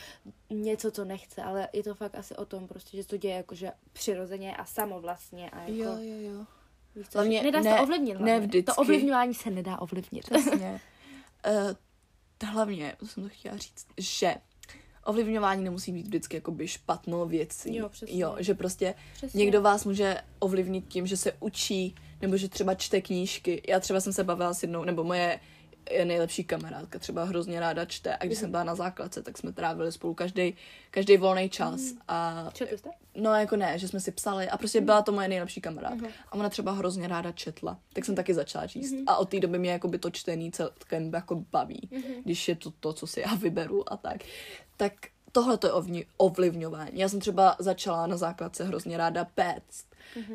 něco, 0.50 0.90
co 0.90 1.04
nechce, 1.04 1.42
ale 1.42 1.68
je 1.72 1.82
to 1.82 1.94
fakt 1.94 2.14
asi 2.14 2.36
o 2.36 2.44
tom 2.44 2.68
prostě, 2.68 2.96
že 2.96 3.02
se 3.02 3.08
to 3.08 3.16
děje 3.16 3.36
jakože 3.36 3.72
přirozeně 3.92 4.56
a 4.56 4.64
samovlastně 4.64 5.50
a 5.50 5.60
jako, 5.60 5.72
Jo, 5.72 5.96
jo, 6.00 6.32
jo. 6.32 6.46
víš 6.96 7.08
co, 7.08 7.18
Hlavně 7.18 7.42
nedá 7.42 7.62
se 7.62 7.68
ne- 7.68 7.76
to 7.76 7.82
ovlivnit. 7.82 8.20
ne 8.20 8.30
hlavně. 8.32 8.46
vždycky. 8.46 8.62
To 8.62 8.74
ovlivňování 8.74 9.34
se 9.34 9.50
nedá 9.50 9.80
ovlivnit. 9.80 10.24
Přesně. 10.30 10.80
uh, 12.42 12.48
hlavně, 12.48 12.96
to 12.98 13.06
jsem 13.06 13.22
to 13.22 13.28
chtěla 13.28 13.56
říct, 13.56 13.86
že 13.98 14.34
ovlivňování 15.04 15.64
nemusí 15.64 15.92
být 15.92 16.06
vždycky 16.06 16.36
jakoby 16.36 16.68
špatnou 16.68 17.26
věcí. 17.26 17.76
Jo, 17.76 17.88
přesně. 17.88 18.20
Jo, 18.20 18.36
že 18.38 18.54
prostě 18.54 18.94
Přesně. 19.14 19.38
někdo 19.38 19.62
vás 19.62 19.84
může 19.84 20.16
ovlivnit 20.38 20.84
tím, 20.88 21.06
že 21.06 21.16
se 21.16 21.32
učí, 21.40 21.94
nebo 22.22 22.36
že 22.36 22.48
třeba 22.48 22.74
čte 22.74 23.00
knížky. 23.00 23.62
Já 23.68 23.80
třeba 23.80 24.00
jsem 24.00 24.12
se 24.12 24.24
bavila 24.24 24.54
s 24.54 24.62
jednou, 24.62 24.84
nebo 24.84 25.04
moje 25.04 25.40
je 25.90 26.04
nejlepší 26.04 26.44
kamarádka 26.44 26.98
třeba 26.98 27.24
hrozně 27.24 27.60
ráda 27.60 27.84
čte 27.84 28.16
a 28.16 28.24
když 28.24 28.38
Mhm. 28.38 28.40
jsem 28.40 28.50
byla 28.50 28.64
na 28.64 28.74
základce, 28.74 29.22
tak 29.22 29.38
jsme 29.38 29.52
trávili 29.52 29.92
spolu 29.92 30.14
každý 30.14 30.54
každý 30.90 31.16
volný 31.16 31.48
čas 31.50 31.80
Mhm. 31.80 32.00
a 32.08 32.48
Četli 32.52 32.78
jste? 32.78 32.90
No 33.14 33.34
jako 33.34 33.56
ne, 33.56 33.78
že 33.78 33.88
jsme 33.88 34.00
si 34.00 34.10
psali 34.12 34.48
a 34.48 34.56
prostě 34.58 34.80
byla 34.80 35.02
to 35.02 35.12
moje 35.12 35.28
nejlepší 35.28 35.60
kamarádka. 35.60 36.06
A 36.28 36.32
ona 36.34 36.48
třeba 36.48 36.72
hrozně 36.72 37.08
ráda 37.08 37.32
četla, 37.32 37.78
tak 37.92 38.04
jsem 38.04 38.14
taky 38.14 38.34
začala 38.34 38.66
číst. 38.66 38.94
A 39.06 39.16
od 39.16 39.28
té 39.28 39.40
doby 39.40 39.58
mě 39.58 39.70
jako 39.70 39.88
by 39.88 39.98
to 39.98 40.10
čtení 40.10 40.52
celkem 40.52 41.12
jako 41.14 41.44
baví, 41.52 41.90
když 42.24 42.48
je 42.48 42.56
to 42.56 42.70
to, 42.70 42.92
co 42.92 43.06
si 43.06 43.20
já 43.20 43.34
vyberu 43.34 43.92
a 43.92 43.96
tak. 43.96 44.16
Tak 44.76 44.92
tohle 45.32 45.58
to 45.58 45.66
je 45.66 45.72
ovni- 45.72 46.06
ovlivňování. 46.16 46.90
Já 47.00 47.08
jsem 47.08 47.20
třeba 47.20 47.56
začala 47.58 48.06
na 48.06 48.16
základce 48.16 48.64
hrozně 48.64 48.96
ráda 48.96 49.24
péct. 49.24 49.86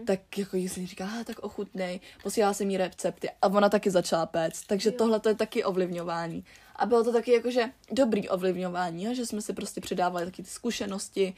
Tak 0.06 0.38
jako 0.38 0.58
jí 0.58 0.70
jsem 0.70 0.88
říkala, 0.88 1.12
"Ah, 1.20 1.24
tak 1.24 1.40
ochutnej, 1.40 2.00
posílala 2.24 2.54
jsem 2.54 2.70
jí 2.70 2.78
recepty 2.78 3.30
a 3.42 3.48
ona 3.48 3.70
taky 3.70 3.92
začala 3.92 4.26
péct, 4.26 4.68
takže 4.68 4.92
tohle 4.92 5.20
to 5.20 5.30
je 5.30 5.36
taky 5.36 5.64
ovlivňování. 5.64 6.46
A 6.76 6.86
bylo 6.86 7.04
to 7.04 7.14
taky 7.14 7.32
jakože 7.34 7.70
dobrý 7.92 8.30
ovlivňování, 8.30 9.04
jo, 9.04 9.14
že 9.14 9.26
jsme 9.26 9.42
si 9.42 9.54
prostě 9.54 9.82
předávali 9.82 10.26
taky 10.26 10.44
ty 10.44 10.50
zkušenosti 10.50 11.34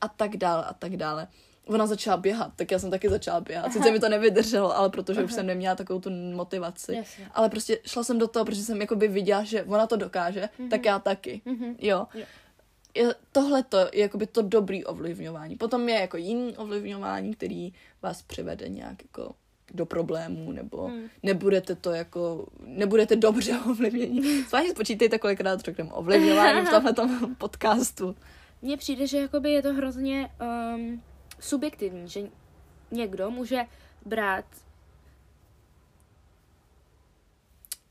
a 0.00 0.08
tak 0.08 0.36
dále 0.36 0.64
a 0.64 0.74
tak 0.74 0.96
dále. 0.96 1.28
Ona 1.66 1.86
začala 1.86 2.16
běhat, 2.16 2.52
tak 2.56 2.70
já 2.70 2.78
jsem 2.78 2.90
taky 2.90 3.08
začala 3.08 3.40
běhat. 3.40 3.72
Sice 3.72 3.90
mi 3.90 4.00
to 4.00 4.08
nevydrželo, 4.08 4.76
ale 4.76 4.90
protože 4.90 5.24
už 5.24 5.32
jsem 5.32 5.46
neměla 5.46 5.74
takovou 5.74 6.00
tu 6.00 6.10
motivaci. 6.10 6.94
Jasně. 6.94 7.28
Ale 7.34 7.48
prostě 7.48 7.78
šla 7.86 8.04
jsem 8.04 8.18
do 8.18 8.28
toho, 8.28 8.44
protože 8.44 8.62
jsem 8.62 8.80
jakoby 8.80 9.08
viděla, 9.08 9.44
že 9.44 9.62
ona 9.64 9.86
to 9.86 9.96
dokáže, 9.96 10.48
tak 10.70 10.84
já 10.84 10.98
taky. 10.98 11.40
Jo. 11.46 11.66
Jo. 11.78 12.06
Je, 12.14 12.26
tohle 13.32 13.62
to 13.62 13.78
je 13.78 13.88
jakoby 13.92 14.26
to 14.26 14.42
dobrý 14.42 14.84
ovlivňování. 14.84 15.56
Potom 15.56 15.88
je 15.88 16.00
jako 16.00 16.16
jiný 16.16 16.56
ovlivňování, 16.56 17.34
který 17.34 17.72
vás 18.02 18.22
přivede 18.22 18.68
nějak 18.68 19.02
jako 19.02 19.34
do 19.74 19.86
problémů, 19.86 20.52
nebo 20.52 20.88
Mm. 20.88 21.08
nebudete 21.22 21.74
to 21.74 21.90
jako, 21.92 22.46
nebudete 22.64 23.16
dobře 23.16 23.58
ovlivnění. 23.70 24.42
Zvláště 24.42 24.70
spočítejte, 24.70 25.18
kolikrát 25.18 25.60
řekneme 25.60 25.92
ovlivňování 25.92 26.66
v 26.66 26.92
tomhle 26.96 27.34
podcastu. 27.38 28.16
Mně 28.62 28.76
přijde, 28.76 29.06
že 29.06 29.18
jakoby 29.18 29.50
je 29.52 29.62
to 29.62 29.74
hrozně 29.74 30.30
um, 30.74 31.02
subjektivní, 31.40 32.08
že 32.08 32.20
někdo 32.90 33.30
může 33.30 33.64
brát 34.06 34.44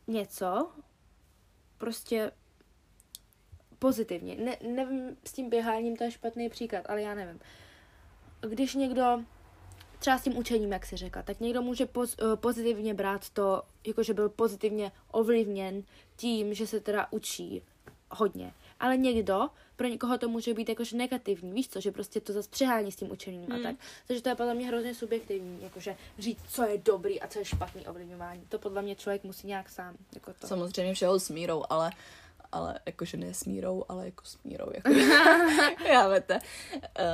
něco 0.07 0.69
prostě 1.77 2.31
pozitivně. 3.79 4.35
Ne, 4.35 4.57
nevím, 4.61 5.17
s 5.23 5.33
tím 5.33 5.49
běháním 5.49 5.95
to 5.95 6.03
je 6.03 6.11
špatný 6.11 6.49
příklad, 6.49 6.85
ale 6.89 7.01
já 7.01 7.15
nevím. 7.15 7.39
Když 8.41 8.75
někdo 8.75 9.23
třeba 9.99 10.17
s 10.17 10.23
tím 10.23 10.37
učením, 10.37 10.71
jak 10.71 10.85
si 10.85 10.97
řekla, 10.97 11.21
tak 11.21 11.39
někdo 11.39 11.61
může 11.61 11.85
poz, 11.85 12.15
eh, 12.19 12.35
pozitivně 12.35 12.93
brát 12.93 13.29
to, 13.29 13.63
jakože 13.87 14.13
byl 14.13 14.29
pozitivně 14.29 14.91
ovlivněn 15.11 15.83
tím, 16.15 16.53
že 16.53 16.67
se 16.67 16.79
teda 16.79 17.07
učí 17.11 17.63
hodně. 18.11 18.53
Ale 18.79 18.97
někdo, 18.97 19.49
pro 19.75 19.87
někoho 19.87 20.17
to 20.17 20.29
může 20.29 20.53
být 20.53 20.69
jakože 20.69 20.97
negativní, 20.97 21.51
víš 21.53 21.69
co, 21.69 21.81
že 21.81 21.91
prostě 21.91 22.21
to 22.21 22.33
zase 22.33 22.49
přehání 22.49 22.91
s 22.91 22.95
tím 22.95 23.11
učením 23.11 23.51
a 23.51 23.59
tak. 23.63 23.75
Takže 24.07 24.23
to 24.23 24.29
je 24.29 24.35
podle 24.35 24.53
mě 24.53 24.67
hrozně 24.67 24.95
subjektivní, 24.95 25.63
jakože 25.63 25.97
říct, 26.19 26.41
co 26.49 26.63
je 26.63 26.77
dobrý 26.77 27.21
a 27.21 27.27
co 27.27 27.39
je 27.39 27.45
špatný 27.45 27.87
ovlivňování. 27.87 28.43
To 28.49 28.59
podle 28.59 28.81
mě 28.81 28.95
člověk 28.95 29.23
musí 29.23 29.47
nějak 29.47 29.69
sám, 29.69 29.95
jako 30.13 30.33
to. 30.33 30.47
Samozřejmě 30.47 30.93
všeho 30.93 31.19
s 31.19 31.29
mírou, 31.29 31.63
ale 31.69 31.91
ale 32.51 32.79
jakože 32.85 33.17
ne 33.17 33.33
s 33.33 33.45
mírou, 33.45 33.85
ale 33.89 34.05
jako 34.05 34.25
s 34.25 34.43
mírou. 34.43 34.65
Jako, 34.75 34.89
já 35.91 36.13
víte. 36.13 36.39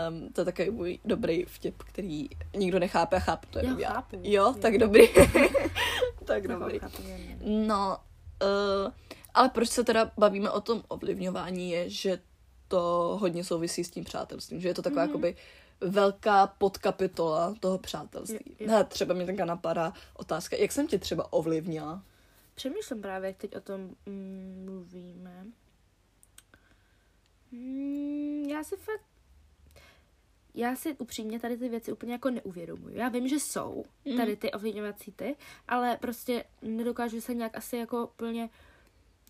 Um, 0.10 0.30
to 0.34 0.42
je 0.42 0.46
takový 0.46 0.70
můj 0.70 1.00
dobrý 1.06 1.46
vtip, 1.46 1.84
který 1.84 2.30
nikdo 2.58 2.80
nechápe 2.80 3.16
a 3.16 3.20
chápe 3.20 3.48
to 3.50 3.60
jenom 3.60 3.80
Já 3.80 3.88
já. 3.90 3.94
chápu. 3.96 4.16
Jo, 4.16 4.24
Jo. 4.24 4.56
tak 4.62 4.78
dobrý. 4.78 5.08
tak 6.26 6.48
Chápu, 6.48 6.60
dobrý. 6.60 6.80
chápu. 6.80 6.98
No, 7.46 7.98
uh, 8.44 8.92
ale 9.34 9.50
proč 9.50 9.70
se 9.70 9.84
teda 9.84 10.12
bavíme 10.18 10.50
o 10.50 10.62
tom 10.62 10.84
ovlivňování 10.88 11.72
je, 11.72 11.90
že 11.90 12.20
to 12.68 13.18
hodně 13.22 13.44
souvisí 13.44 13.84
s 13.84 13.90
tím 13.92 14.04
přátelstvím, 14.04 14.62
že 14.62 14.68
je 14.68 14.74
to 14.74 14.82
taková 14.82 15.04
mm-hmm. 15.04 15.08
jakoby 15.08 15.36
velká 15.82 16.48
podkapitola 16.48 17.56
toho 17.60 17.78
přátelství. 17.78 18.38
Jo, 18.46 18.56
jo. 18.60 18.68
Ne, 18.68 18.84
třeba 18.84 19.14
mě 19.14 19.26
taká 19.26 19.46
napadá 19.46 19.94
otázka, 20.14 20.56
jak 20.56 20.72
jsem 20.72 20.88
tě 20.88 21.00
třeba 21.00 21.34
ovlivnila? 21.34 22.04
Přemýšlím 22.56 23.02
právě, 23.02 23.28
jak 23.28 23.38
teď 23.38 23.56
o 23.56 23.62
tom 23.62 23.96
mm, 24.06 24.62
mluvíme. 24.66 25.46
Mm, 27.52 28.44
já 28.50 28.64
si 28.64 28.76
fakt... 28.78 29.06
Já 30.56 30.76
si 30.76 30.94
upřímně 30.98 31.40
tady 31.40 31.58
ty 31.58 31.70
věci 31.70 31.92
úplně 31.92 32.12
jako 32.14 32.30
neuvědomuju. 32.30 32.96
Já 32.96 33.10
vím, 33.10 33.28
že 33.28 33.36
jsou 33.40 33.86
Mhm. 34.06 34.18
tady 34.18 34.36
ty 34.36 34.52
ovlivňovací 34.52 35.12
ty, 35.12 35.36
ale 35.68 35.98
prostě 35.98 36.44
nedokážu 36.62 37.22
se 37.22 37.34
nějak 37.34 37.58
asi 37.58 37.78
jako 37.78 38.12
plně 38.16 38.50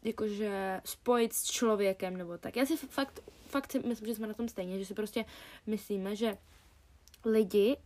jakože 0.04 0.82
spojit 0.86 1.34
s 1.34 1.44
člověkem 1.44 2.18
nebo 2.18 2.38
tak. 2.38 2.56
Já 2.56 2.66
si 2.66 2.78
fakt, 2.78 3.20
fakt 3.48 3.72
si 3.72 3.80
myslím, 3.80 4.08
že 4.08 4.16
jsme 4.16 4.28
na 4.28 4.34
tom 4.34 4.50
stejně, 4.50 4.80
že 4.80 4.86
si 4.86 4.94
prostě 4.94 5.26
myslíme, 5.68 6.16
že 6.16 6.38
lidi 7.26 7.78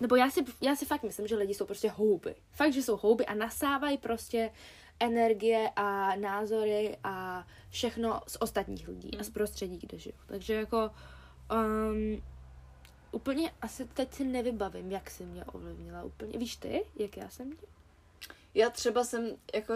nebo 0.00 0.16
já 0.16 0.30
si, 0.30 0.44
já 0.60 0.76
si 0.76 0.86
fakt 0.86 1.02
myslím, 1.02 1.26
že 1.26 1.36
lidi 1.36 1.54
jsou 1.54 1.66
prostě 1.66 1.90
houby. 1.90 2.34
Fakt, 2.52 2.72
že 2.72 2.82
jsou 2.82 2.96
houby 2.96 3.26
a 3.26 3.34
nasávají 3.34 3.98
prostě 3.98 4.50
energie 5.00 5.70
a 5.76 6.16
názory 6.16 6.96
a 7.04 7.46
všechno 7.70 8.22
z 8.26 8.36
ostatních 8.40 8.88
lidí 8.88 9.18
a 9.20 9.24
z 9.24 9.30
prostředí, 9.30 9.78
kde 9.78 9.98
žijou. 9.98 10.16
Takže 10.26 10.54
jako 10.54 10.90
um, 11.52 12.22
úplně 13.12 13.52
asi 13.62 13.84
teď 13.84 14.14
si 14.14 14.24
nevybavím, 14.24 14.90
jak 14.90 15.10
jsi 15.10 15.24
mě 15.26 15.44
ovlivnila 15.44 16.02
úplně. 16.02 16.38
Víš 16.38 16.56
ty, 16.56 16.84
jak 16.96 17.16
já 17.16 17.28
jsem 17.28 17.52
tě? 17.52 17.66
Já 18.54 18.70
třeba 18.70 19.04
jsem 19.04 19.36
jako 19.54 19.74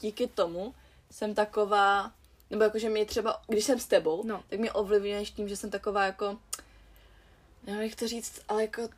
díky 0.00 0.26
tomu 0.26 0.74
jsem 1.10 1.34
taková, 1.34 2.12
nebo 2.50 2.62
jakože 2.64 2.88
mě 2.88 3.04
třeba, 3.04 3.42
když 3.48 3.64
jsem 3.64 3.78
s 3.78 3.86
tebou, 3.86 4.22
No. 4.26 4.44
tak 4.48 4.58
mě 4.58 4.72
ovlivňuješ 4.72 5.30
tím, 5.30 5.48
že 5.48 5.56
jsem 5.56 5.70
taková 5.70 6.04
jako, 6.04 6.38
nevím 7.66 7.82
jak 7.82 7.94
to 7.98 8.08
říct, 8.08 8.40
ale 8.48 8.62
jako 8.62 8.88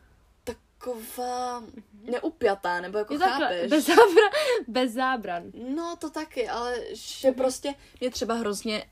taková 0.85 1.62
neupjatá, 2.03 2.81
nebo 2.81 2.99
jako 2.99 3.12
Je 3.12 3.18
takhle, 3.18 3.47
chápeš. 3.47 3.70
bez 3.70 3.87
zábran. 3.87 4.31
Bez 4.68 4.92
zábran. 4.92 5.42
No 5.75 5.97
to 5.97 6.11
taky, 6.11 6.49
ale 6.49 6.77
že 6.92 7.33
prostě 7.33 7.75
mě 8.01 8.11
třeba 8.11 8.35
hrozně 8.35 8.85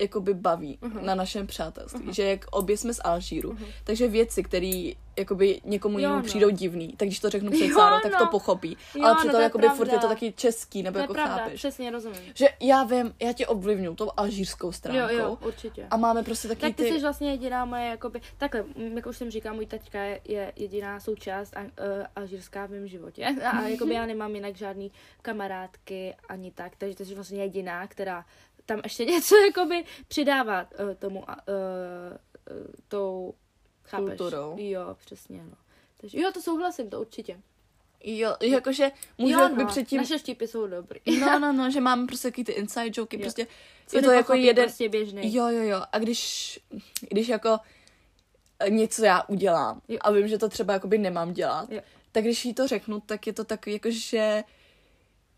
jakoby 0.00 0.34
baví 0.34 0.78
Mhm. 0.80 1.06
na 1.06 1.14
našem 1.14 1.46
přátelství, 1.46 2.12
že 2.14 2.22
jak 2.22 2.44
obě 2.50 2.76
jsme 2.76 2.94
z 2.94 3.00
Alžíru, 3.04 3.56
takže 3.84 4.08
věci, 4.08 4.42
které 4.42 4.90
jakoby 5.16 5.60
někomu 5.64 5.98
jinému 5.98 6.16
no. 6.16 6.22
přijdou 6.22 6.50
divný, 6.50 6.88
tak 6.96 7.08
když 7.08 7.20
to 7.20 7.30
řeknu 7.30 7.50
před 7.50 7.66
Jo, 7.66 7.76
Sárou, 7.78 7.96
tak 8.02 8.12
no. 8.12 8.18
to 8.18 8.26
pochopí. 8.26 8.76
Jo, 8.94 9.02
ale 9.04 9.10
no, 9.10 9.14
přitom 9.14 9.30
to 9.32 9.36
je 9.36 9.42
jakoby 9.42 9.68
furt 9.68 9.86
je 9.86 9.92
to 9.92 9.98
pravda. 9.98 10.08
taky 10.14 10.32
český, 10.32 10.82
nebo 10.82 10.94
To 10.94 11.00
jako 11.00 11.12
pravda, 11.12 11.36
chápeš. 11.36 11.54
přesně 11.58 11.90
rozumím. 11.90 12.18
Že 12.34 12.48
já 12.60 12.84
vím, 12.84 13.14
já 13.22 13.32
tě 13.32 13.46
ovlivňuji 13.46 13.96
tou 13.96 14.10
alžírskou 14.16 14.72
stránkou. 14.72 15.14
Jo, 15.14 15.18
jo, 15.18 15.38
určitě. 15.46 15.86
A 15.90 15.96
máme 15.96 16.22
prostě 16.22 16.48
taky 16.48 16.60
Tak 16.60 16.74
ty 16.76 16.82
ty... 16.82 16.88
jsi 16.92 17.00
vlastně 17.00 17.30
jediná 17.30 17.64
moje, 17.64 17.86
jakoby, 17.86 18.20
takhle, 18.38 18.64
jak 18.94 19.06
už 19.06 19.16
jsem 19.16 19.30
říkala, 19.30 19.54
můj 19.54 19.66
taťka 19.66 20.02
je, 20.02 20.20
je 20.28 20.52
jediná 20.56 21.00
součást 21.00 21.56
a, 21.56 21.60
uh, 21.60 21.66
alžírská 22.16 22.66
v 22.66 22.70
mém 22.70 22.88
životě. 22.88 23.26
A, 23.44 23.50
a 23.58 23.62
jakoby 23.68 23.94
já 23.94 24.06
nemám 24.06 24.34
jinak 24.34 24.56
žádný 24.56 24.92
kamarádky 25.22 26.14
ani 26.28 26.50
tak, 26.50 26.72
takže 26.78 26.96
ty 26.96 27.04
jsi 27.04 27.14
vlastně 27.14 27.42
jediná, 27.42 27.86
která 27.86 28.24
tam 28.70 28.80
ještě 28.84 29.04
něco 29.14 29.36
jakoby 29.36 29.84
přidává 30.08 30.62
uh, 30.62 30.94
tomu, 30.94 31.18
uh, 31.18 31.24
uh, 31.26 31.34
tou, 32.88 33.34
chápeš? 33.84 34.06
Kulturou. 34.06 34.56
Jo, 34.58 34.96
přesně, 35.04 35.42
no. 35.44 35.56
Takže 36.00 36.20
jo, 36.20 36.30
to 36.34 36.42
souhlasím, 36.42 36.90
to 36.90 37.00
určitě. 37.00 37.40
Jo, 38.04 38.36
jakože 38.42 38.90
můžu 39.18 39.32
jo, 39.32 39.48
no, 39.48 39.66
předtím... 39.66 39.98
naše 39.98 40.18
vtipy 40.18 40.48
jsou 40.48 40.66
dobrý. 40.66 41.00
No, 41.20 41.38
no, 41.38 41.52
no, 41.58 41.70
že 41.70 41.80
máme 41.80 42.06
prostě 42.06 42.28
taky 42.28 42.44
ty 42.44 42.52
inside 42.52 42.90
joky, 42.94 43.16
Jo. 43.16 43.22
prostě 43.22 43.46
Co 43.86 43.96
je 43.96 44.02
to 44.02 44.10
jako 44.10 44.34
jeden... 44.34 44.64
prostě 44.64 44.88
běžný. 44.88 45.34
Jo, 45.34 45.48
jo, 45.48 45.62
jo. 45.62 45.82
A 45.92 45.98
když, 45.98 46.60
když 47.00 47.28
jako 47.28 47.58
něco 48.68 49.04
já 49.04 49.22
udělám 49.28 49.80
Jo. 49.88 49.98
a 50.00 50.10
vím, 50.10 50.28
že 50.28 50.38
to 50.38 50.48
třeba 50.48 50.72
jakoby 50.72 50.98
nemám 50.98 51.32
dělat, 51.32 51.72
Jo. 51.72 51.80
tak 52.12 52.24
když 52.24 52.44
jí 52.44 52.54
to 52.54 52.68
řeknu, 52.68 53.00
tak 53.00 53.26
je 53.26 53.32
to 53.32 53.44
takový 53.44 53.72
jako, 53.72 53.90
že 53.90 54.44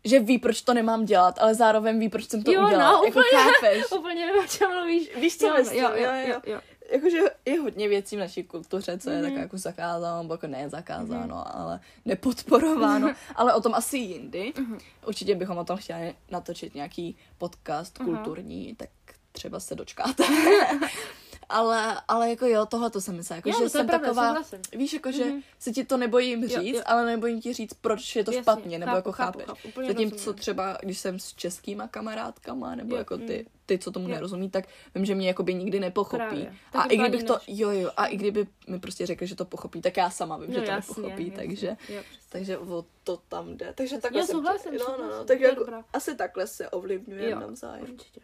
že 0.05 0.19
ví, 0.19 0.37
proč 0.37 0.61
to 0.61 0.73
nemám 0.73 1.05
dělat, 1.05 1.39
ale 1.41 1.55
zároveň 1.55 1.99
ví, 1.99 2.09
proč 2.09 2.25
jsem 2.29 2.43
to 2.43 2.51
Jo, 2.51 2.61
no, 2.61 2.67
udělala. 2.67 2.91
jako 3.05 3.07
úplně. 3.07 3.25
chápeš? 3.43 3.91
Úplně 3.99 4.25
nevím, 4.25 4.43
o 4.43 4.47
čem 4.47 4.71
mluvíš. 4.71 5.15
Víš, 5.15 5.37
co 5.37 5.47
jo, 5.47 5.53
myslím? 5.57 5.83
jo, 5.83 5.89
jo, 5.95 6.03
Jo, 6.03 6.25
jo. 6.27 6.41
jo, 6.53 6.61
jakože 6.91 7.17
je 7.45 7.59
hodně 7.59 7.87
věcí 7.87 8.15
v 8.15 8.19
naší 8.19 8.43
kultuře, 8.43 8.97
co 8.97 9.09
je 9.09 9.21
Mhm. 9.21 9.31
tak 9.31 9.41
jako 9.41 9.57
zakázáno, 9.57 10.21
nebo 10.21 10.33
jako 10.33 10.47
ne 10.47 10.69
zakázáno, 10.69 11.55
ale 11.57 11.79
nepodporováno, 12.05 13.13
ale 13.35 13.53
o 13.53 13.61
tom 13.61 13.73
asi 13.73 13.97
jindy. 13.97 14.53
Mhm. 14.57 14.77
Určitě 15.07 15.35
bychom 15.35 15.57
o 15.57 15.63
tom 15.65 15.77
chtěli 15.77 16.15
natočit 16.31 16.75
nějaký 16.75 17.17
podcast 17.37 17.97
Aha. 18.01 18.09
kulturní, 18.09 18.75
tak 18.75 18.89
třeba 19.31 19.59
se 19.59 19.75
dočkáte. 19.75 20.23
ale, 21.49 22.01
ale 22.07 22.29
jako 22.29 22.45
jo, 22.45 22.65
tohle 22.65 22.89
to 22.89 23.01
jsem 23.01 23.15
myslela, 23.15 23.35
jako, 23.35 23.49
Jo, 23.49 23.53
že 23.53 23.63
no 23.63 23.69
to 23.69 23.77
je 23.77 23.81
jsem 23.81 23.87
pravda, 23.87 24.07
taková, 24.07 24.27
souhlasím. 24.27 24.59
víš, 24.79 24.93
jako, 24.93 25.11
že 25.11 25.25
Mhm. 25.25 25.41
se 25.59 25.71
ti 25.71 25.83
to 25.85 25.97
nebojím 25.97 26.43
Jo, 26.43 26.49
říct, 26.61 26.75
jo. 26.75 26.81
ale 26.85 27.05
nebojím 27.05 27.41
ti 27.41 27.53
říct, 27.53 27.73
proč 27.73 28.15
je 28.15 28.23
to 28.23 28.31
Jasně, 28.31 28.41
špatně, 28.43 28.79
nebo 28.79 28.89
chápu, 28.91 28.97
jako 28.97 29.11
chápu, 29.11 29.39
chápeš. 29.39 29.45
chápu, 29.47 29.67
úplně 29.67 29.87
Zatímco 29.87 30.15
rozumím. 30.15 30.39
třeba, 30.39 30.77
když 30.81 30.97
jsem 30.99 31.19
s 31.19 31.33
českýma 31.33 31.87
kamarádkama, 31.87 32.75
nebo 32.75 32.95
Jo, 32.95 32.99
jako 32.99 33.17
ty, 33.17 33.45
mm. 33.47 33.59
ty, 33.65 33.77
co 33.77 33.91
tomu 33.91 34.07
Jo. 34.07 34.13
nerozumí, 34.15 34.49
tak 34.49 34.65
vím, 34.95 35.05
že 35.05 35.15
mě 35.15 35.27
jakoby 35.27 35.53
nikdy 35.53 35.79
nepochopí. 35.79 36.47
A 36.73 36.83
i 36.85 36.97
kdybych 36.97 37.23
to, 37.23 37.39
jo, 37.47 37.69
jo, 37.71 37.91
a 37.97 38.05
i 38.05 38.17
kdyby 38.17 38.47
mi 38.67 38.79
prostě 38.79 39.05
řekli, 39.05 39.27
že 39.27 39.35
to 39.35 39.45
pochopí, 39.45 39.81
tak 39.81 39.97
já 39.97 40.09
sama 40.09 40.37
vím, 40.37 40.53
že 40.53 40.59
No, 40.59 40.65
to 40.65 40.71
jasně, 40.71 40.93
nepochopí, 41.01 41.23
jasně. 41.27 41.37
takže, 41.47 41.77
Jo, 41.89 42.01
takže 42.29 42.57
o 42.57 42.85
to 43.03 43.17
tam 43.27 43.57
jde. 43.57 43.73
Takže 43.75 43.97
takhle 43.97 44.21
Jo, 44.21 44.25
jsem 44.25 44.35
souhlasím, 44.35 44.71
no, 44.79 44.95
no, 44.99 45.09
no, 45.17 45.23
takže 45.25 45.47
to 45.51 45.61
jako, 45.71 45.83
asi 45.93 46.15
takhle 46.15 46.47
se 46.47 46.69
ovlivňuje 46.69 47.29
Jo, 47.29 47.39
navzájem. 47.39 47.83
Určitě. 47.91 48.21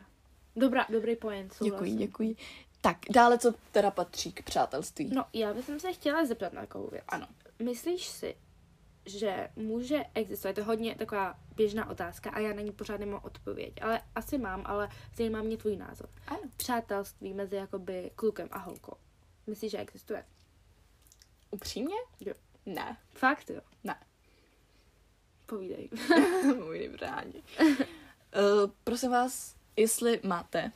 Dobrá, 0.56 0.86
dobrý 0.90 1.16
point, 1.16 1.54
Děkuji, 1.54 1.70
souhlasím. 1.70 1.98
děkuji. 1.98 2.36
Tak, 2.82 2.98
dále, 3.10 3.38
co 3.38 3.54
teda 3.72 3.92
patří 3.92 4.32
k 4.32 4.44
přátelství? 4.44 5.10
No, 5.14 5.26
já 5.34 5.54
bych 5.54 5.66
se 5.78 5.94
chtěla 5.94 6.26
zeptat 6.26 6.54
na 6.54 6.62
takovou 6.62 6.88
věc. 6.88 7.04
Ano. 7.08 7.28
Myslíš 7.60 8.08
si, 8.08 8.36
že 9.06 9.50
může 9.56 10.04
existovat, 10.14 10.56
to 10.56 10.62
je 10.62 10.66
hodně 10.66 10.96
taková 10.96 11.40
běžná 11.56 11.90
otázka 11.90 12.30
a 12.30 12.40
já 12.40 12.54
na 12.54 12.62
ní 12.62 12.72
pořád 12.72 13.00
nemám 13.00 13.22
odpověď, 13.24 13.74
ale 13.82 14.02
asi 14.16 14.38
mám, 14.38 14.62
ale 14.66 14.90
zajímá 15.16 15.42
mě 15.42 15.58
tvůj 15.58 15.78
názor. 15.78 16.10
Ano. 16.28 16.40
Přátelství 16.58 17.34
mezi 17.34 17.56
jakoby 17.56 18.12
klukem 18.16 18.48
a 18.52 18.58
holkou. 18.58 18.96
Myslíš, 19.48 19.72
že 19.72 19.78
existuje? 19.78 20.26
Upřímně? 21.52 21.96
Jo. 22.20 22.34
Ne. 22.66 22.98
Fakt 23.12 23.50
jo. 23.50 23.62
Ne. 23.84 23.96
Povídej. 25.46 25.90
Můj 26.56 26.90
bráni. 26.90 27.44
uh, 27.60 28.72
prosím 28.84 29.12
vás, 29.12 29.56
jestli 29.76 30.20
máte, 30.24 30.72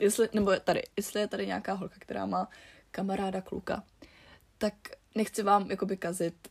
jestli, 0.00 0.28
nebo 0.32 0.50
je 0.50 0.60
tady, 0.60 0.82
jestli 0.96 1.20
je 1.20 1.28
tady 1.28 1.46
nějaká 1.46 1.72
holka, 1.72 1.94
která 1.98 2.26
má 2.26 2.48
kamaráda 2.90 3.40
kluka, 3.40 3.84
tak 4.58 4.74
nechci 5.14 5.42
vám 5.42 5.70
jakoby 5.70 5.96
kazit 5.96 6.48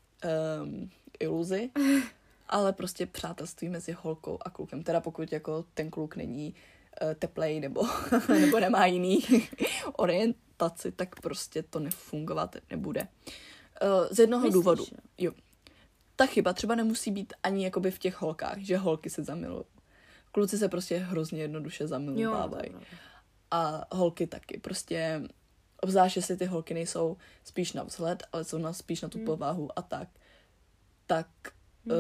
um, 0.62 0.89
iluzi, 1.19 1.69
ale 2.49 2.73
prostě 2.73 3.05
přátelství 3.05 3.69
mezi 3.69 3.91
holkou 3.91 4.38
a 4.41 4.49
klukem. 4.49 4.83
Teda 4.83 5.01
pokud 5.01 5.31
jako 5.31 5.65
ten 5.73 5.89
kluk 5.89 6.15
není 6.15 6.55
uh, 7.01 7.13
teplej 7.13 7.60
nebo, 7.60 7.83
nebo 8.29 8.60
nemá 8.60 8.86
jiný 8.86 9.19
orientaci, 9.93 10.91
tak 10.91 11.21
prostě 11.21 11.63
to 11.63 11.79
nefungovat 11.79 12.55
nebude. 12.71 13.07
Uh, 13.81 14.07
z 14.12 14.19
jednoho 14.19 14.43
Myslíš, 14.43 14.53
důvodu. 14.53 14.86
jo? 15.17 15.31
Ta 16.15 16.25
chyba 16.25 16.53
třeba 16.53 16.75
nemusí 16.75 17.12
být 17.12 17.33
ani 17.43 17.63
jakoby 17.63 17.91
v 17.91 17.99
těch 17.99 18.21
holkách, 18.21 18.57
že 18.57 18.77
holky 18.77 19.10
se 19.10 19.23
zamilují. 19.23 19.63
Kluci 20.31 20.57
se 20.57 20.69
prostě 20.69 20.97
hrozně 20.97 21.41
jednoduše 21.41 21.88
Jo, 22.21 22.31
A 23.51 23.88
holky 23.95 24.27
taky. 24.27 24.60
Prostě 24.60 25.21
obzvlášť, 25.81 26.15
jestli 26.15 26.38
ty 26.38 26.45
holky 26.45 26.73
nejsou 26.73 27.17
spíš 27.43 27.73
na 27.73 27.83
vzhled, 27.83 28.23
ale 28.33 28.43
jsou 28.43 28.57
na, 28.57 28.73
spíš 28.73 29.01
na 29.01 29.10
tu 29.10 29.17
Hmm. 29.17 29.25
povahu 29.25 29.79
a 29.79 29.81
tak. 29.81 30.07
Tak, 31.07 31.27
Hmm. 31.86 31.95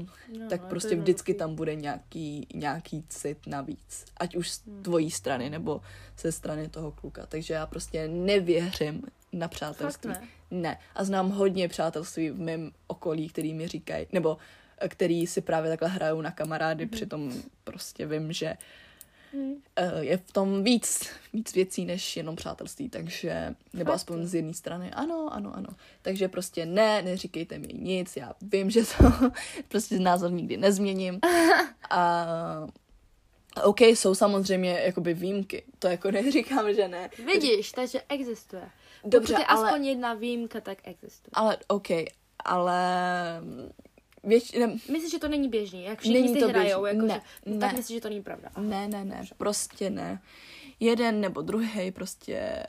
uh, 0.00 0.06
No, 0.40 0.48
tak 0.48 0.64
prostě 0.68 0.96
vždycky 0.96 1.34
tam 1.34 1.54
bude 1.54 1.74
nějaký, 1.74 2.46
nějaký 2.54 3.04
cit 3.08 3.38
navíc. 3.46 4.04
Ať 4.16 4.36
už 4.36 4.50
z 4.50 4.66
Hmm. 4.66 4.82
tvojí 4.82 5.10
strany, 5.10 5.50
nebo 5.50 5.80
ze 6.18 6.32
strany 6.32 6.68
toho 6.68 6.92
kluka. 6.92 7.26
Takže 7.26 7.54
já 7.54 7.66
prostě 7.66 8.08
nevěřím 8.08 9.02
na 9.32 9.48
přátelství. 9.48 10.10
Fakt 10.10 10.20
ne. 10.22 10.28
Ne. 10.50 10.78
A 10.94 11.04
znám 11.04 11.30
hodně 11.30 11.68
přátelství 11.68 12.30
v 12.30 12.40
mém 12.40 12.70
okolí, 12.86 13.28
který 13.28 13.54
mi 13.54 13.68
říkají, 13.68 14.06
nebo 14.12 14.36
eh, 14.78 14.88
který 14.88 15.26
si 15.26 15.40
právě 15.40 15.70
takhle 15.70 15.88
hrajou 15.88 16.20
na 16.20 16.30
kamarády, 16.30 16.84
Mhm. 16.84 16.90
přitom 16.90 17.32
prostě 17.64 18.06
vím, 18.06 18.32
že 18.32 18.46
Hmm. 18.46 18.56
Eh, 19.76 19.92
je 20.04 20.16
v 20.16 20.32
tom 20.32 20.64
víc, 20.64 21.08
víc 21.32 21.54
věcí 21.54 21.84
než 21.84 22.16
jenom 22.16 22.36
přátelství, 22.36 22.88
takže, 22.88 23.54
nebo 23.72 23.88
Fakt 23.88 23.94
aspoň 23.96 24.26
z 24.26 24.34
jedné 24.34 24.54
strany, 24.54 24.90
ano, 24.90 25.28
ano, 25.32 25.56
ano. 25.56 25.68
Takže 26.02 26.28
prostě 26.28 26.66
ne, 26.66 27.02
neříkejte 27.02 27.58
mi 27.58 27.68
nic, 27.72 28.16
já 28.16 28.32
vím, 28.42 28.70
že 28.70 28.80
to 28.84 29.12
prostě 29.68 29.98
názor 29.98 30.32
nikdy 30.32 30.56
nezměním. 30.56 31.20
A 31.90 32.26
OK, 33.64 33.80
jsou 33.80 34.14
samozřejmě 34.14 34.80
jakoby 34.84 35.14
výjimky, 35.14 35.62
to 35.78 35.88
jako 35.88 36.10
neříkám, 36.10 36.74
že 36.74 36.88
ne. 36.88 37.10
Vidíš, 37.26 37.72
takže 37.72 38.02
existuje. 38.08 38.62
Dobře, 39.04 39.32
Pokud 39.32 39.40
je 39.40 39.46
ale- 39.46 39.68
aspoň 39.68 39.86
jedna 39.86 40.14
výjimka, 40.14 40.60
tak 40.60 40.78
existuje. 40.84 41.30
Ale 41.32 41.56
OK, 41.68 41.88
ale 42.44 42.80
věč, 44.24 44.52
ne, 44.52 44.66
Myslíš, 44.66 45.10
že 45.10 45.18
to 45.18 45.28
není 45.28 45.48
běžný? 45.48 45.84
Jak 45.84 45.98
všichni 46.00 46.20
Není 46.20 46.34
si 46.34 46.40
to 46.40 46.48
hrajou? 46.48 46.82
běžný. 46.82 46.98
Jako, 46.98 47.06
Ne, 47.06 47.22
že, 47.54 47.58
Tak 47.58 47.72
ne. 47.72 47.78
myslíš, 47.78 47.94
že 47.96 48.00
to 48.00 48.08
není 48.08 48.22
pravda? 48.22 48.50
Aha. 48.54 48.66
Ne, 48.66 48.88
ne, 48.88 49.04
ne, 49.04 49.22
prostě 49.36 49.90
ne. 49.90 50.22
Jeden 50.80 51.20
nebo 51.20 51.42
druhý 51.42 51.90
prostě 51.92 52.66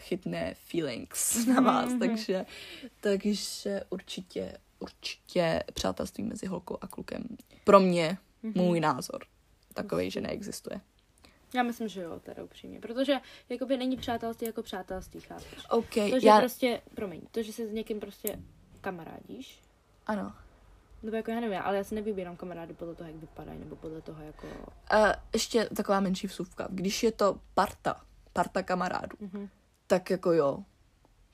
chytne 0.00 0.54
feelings 0.54 1.46
na 1.54 1.60
vás, 1.60 1.88
Mhm. 1.90 1.98
takže, 1.98 2.46
takže 3.00 3.80
určitě, 3.90 4.58
určitě 4.78 5.62
přátelství 5.74 6.24
mezi 6.24 6.46
holkou 6.46 6.78
a 6.80 6.86
klukem. 6.86 7.22
Pro 7.64 7.80
mě, 7.80 8.18
Mhm. 8.42 8.52
můj 8.56 8.80
názor, 8.80 9.24
takový, 9.74 10.10
že 10.10 10.20
neexistuje. 10.20 10.80
Já 11.54 11.62
myslím, 11.62 11.88
že 11.88 12.00
jo, 12.00 12.20
teda 12.20 12.42
upřímně. 12.44 12.80
Protože 12.80 13.16
jakoby 13.48 13.76
není 13.76 13.96
přátelství 13.96 14.46
jako 14.46 14.62
přátelství, 14.62 15.20
chápeš? 15.20 15.58
OK, 15.70 15.94
To, 16.10 16.20
že 16.20 16.26
já, 16.28 16.38
prostě, 16.38 16.80
promiň, 16.94 17.20
to, 17.30 17.42
že 17.42 17.52
se 17.52 17.66
s 17.68 17.72
někým 17.72 18.00
prostě 18.00 18.38
kamarádíš, 18.80 19.58
ano. 20.06 20.34
Nebo 21.02 21.16
jako 21.16 21.30
já 21.30 21.40
nevím, 21.40 21.58
ale 21.64 21.76
já 21.76 21.84
si 21.84 21.94
nevybírám 21.94 22.36
kamarády 22.36 22.74
podle 22.74 22.94
toho, 22.94 23.10
jak 23.10 23.16
vypadají, 23.20 23.58
nebo 23.58 23.76
podle 23.76 24.00
toho, 24.00 24.22
jako... 24.22 24.46
A 24.90 25.12
ještě 25.32 25.68
taková 25.76 26.00
menší 26.00 26.26
vsuvka. 26.26 26.68
Když 26.70 27.02
je 27.02 27.12
to 27.12 27.40
parta, 27.54 28.00
parta 28.32 28.62
kamarádů, 28.62 29.16
Mhm. 29.20 29.48
tak 29.86 30.10
jako 30.10 30.32
jo, 30.32 30.64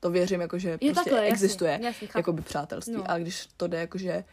to 0.00 0.10
věřím, 0.10 0.40
jako 0.40 0.58
že 0.58 0.78
prostě 0.78 0.94
takhle, 0.94 1.20
existuje 1.20 1.80
chápu. 1.92 2.18
jakoby 2.18 2.42
přátelství. 2.42 2.94
No. 2.94 3.10
Ale 3.10 3.20
když 3.20 3.48
to 3.56 3.66
jde 3.66 3.80
jako, 3.80 3.98
že 3.98 4.24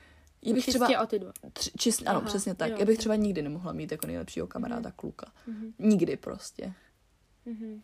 já 0.41 0.53
bych 0.53 0.65
třeba, 0.65 1.01
o 1.03 1.07
ty 1.07 1.19
dva. 1.19 1.31
tři, 1.53 1.71
čist, 1.77 2.01
ano, 2.07 2.17
Aha, 2.19 2.27
přesně 2.27 2.55
tak, 2.55 2.69
jo. 2.69 2.75
já 2.79 2.85
bych 2.85 2.97
třeba 2.97 3.15
nikdy 3.15 3.41
nemohla 3.41 3.73
mít 3.73 3.91
jako 3.91 4.07
nejlepšího 4.07 4.47
kamaráda 4.47 4.91
kluka. 4.91 5.31
Mhm. 5.47 5.73
Nikdy 5.79 6.17
prostě. 6.17 6.73
Mhm. 7.45 7.81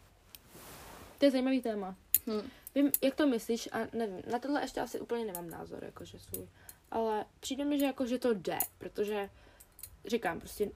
To 1.17 1.25
je 1.25 1.31
zajímavý 1.31 1.62
téma. 1.62 1.95
Hm. 2.27 2.49
Vím, 2.75 2.91
jak 3.03 3.15
to 3.15 3.27
myslíš 3.27 3.69
a 3.71 3.77
nevím, 3.97 4.21
na 4.31 4.39
tohle 4.39 4.62
ještě 4.62 4.81
asi 4.81 4.99
úplně 4.99 5.25
nemám 5.25 5.49
názor, 5.49 5.83
jakože 5.83 6.19
svůj. 6.19 6.47
Ale 6.91 7.25
přijde 7.39 7.65
mi, 7.65 7.80
že 7.80 7.86
jako, 7.86 8.06
že 8.08 8.17
to 8.19 8.34
jde, 8.34 8.60
protože 8.78 9.30
říkám 10.08 10.39
prostě, 10.39 10.71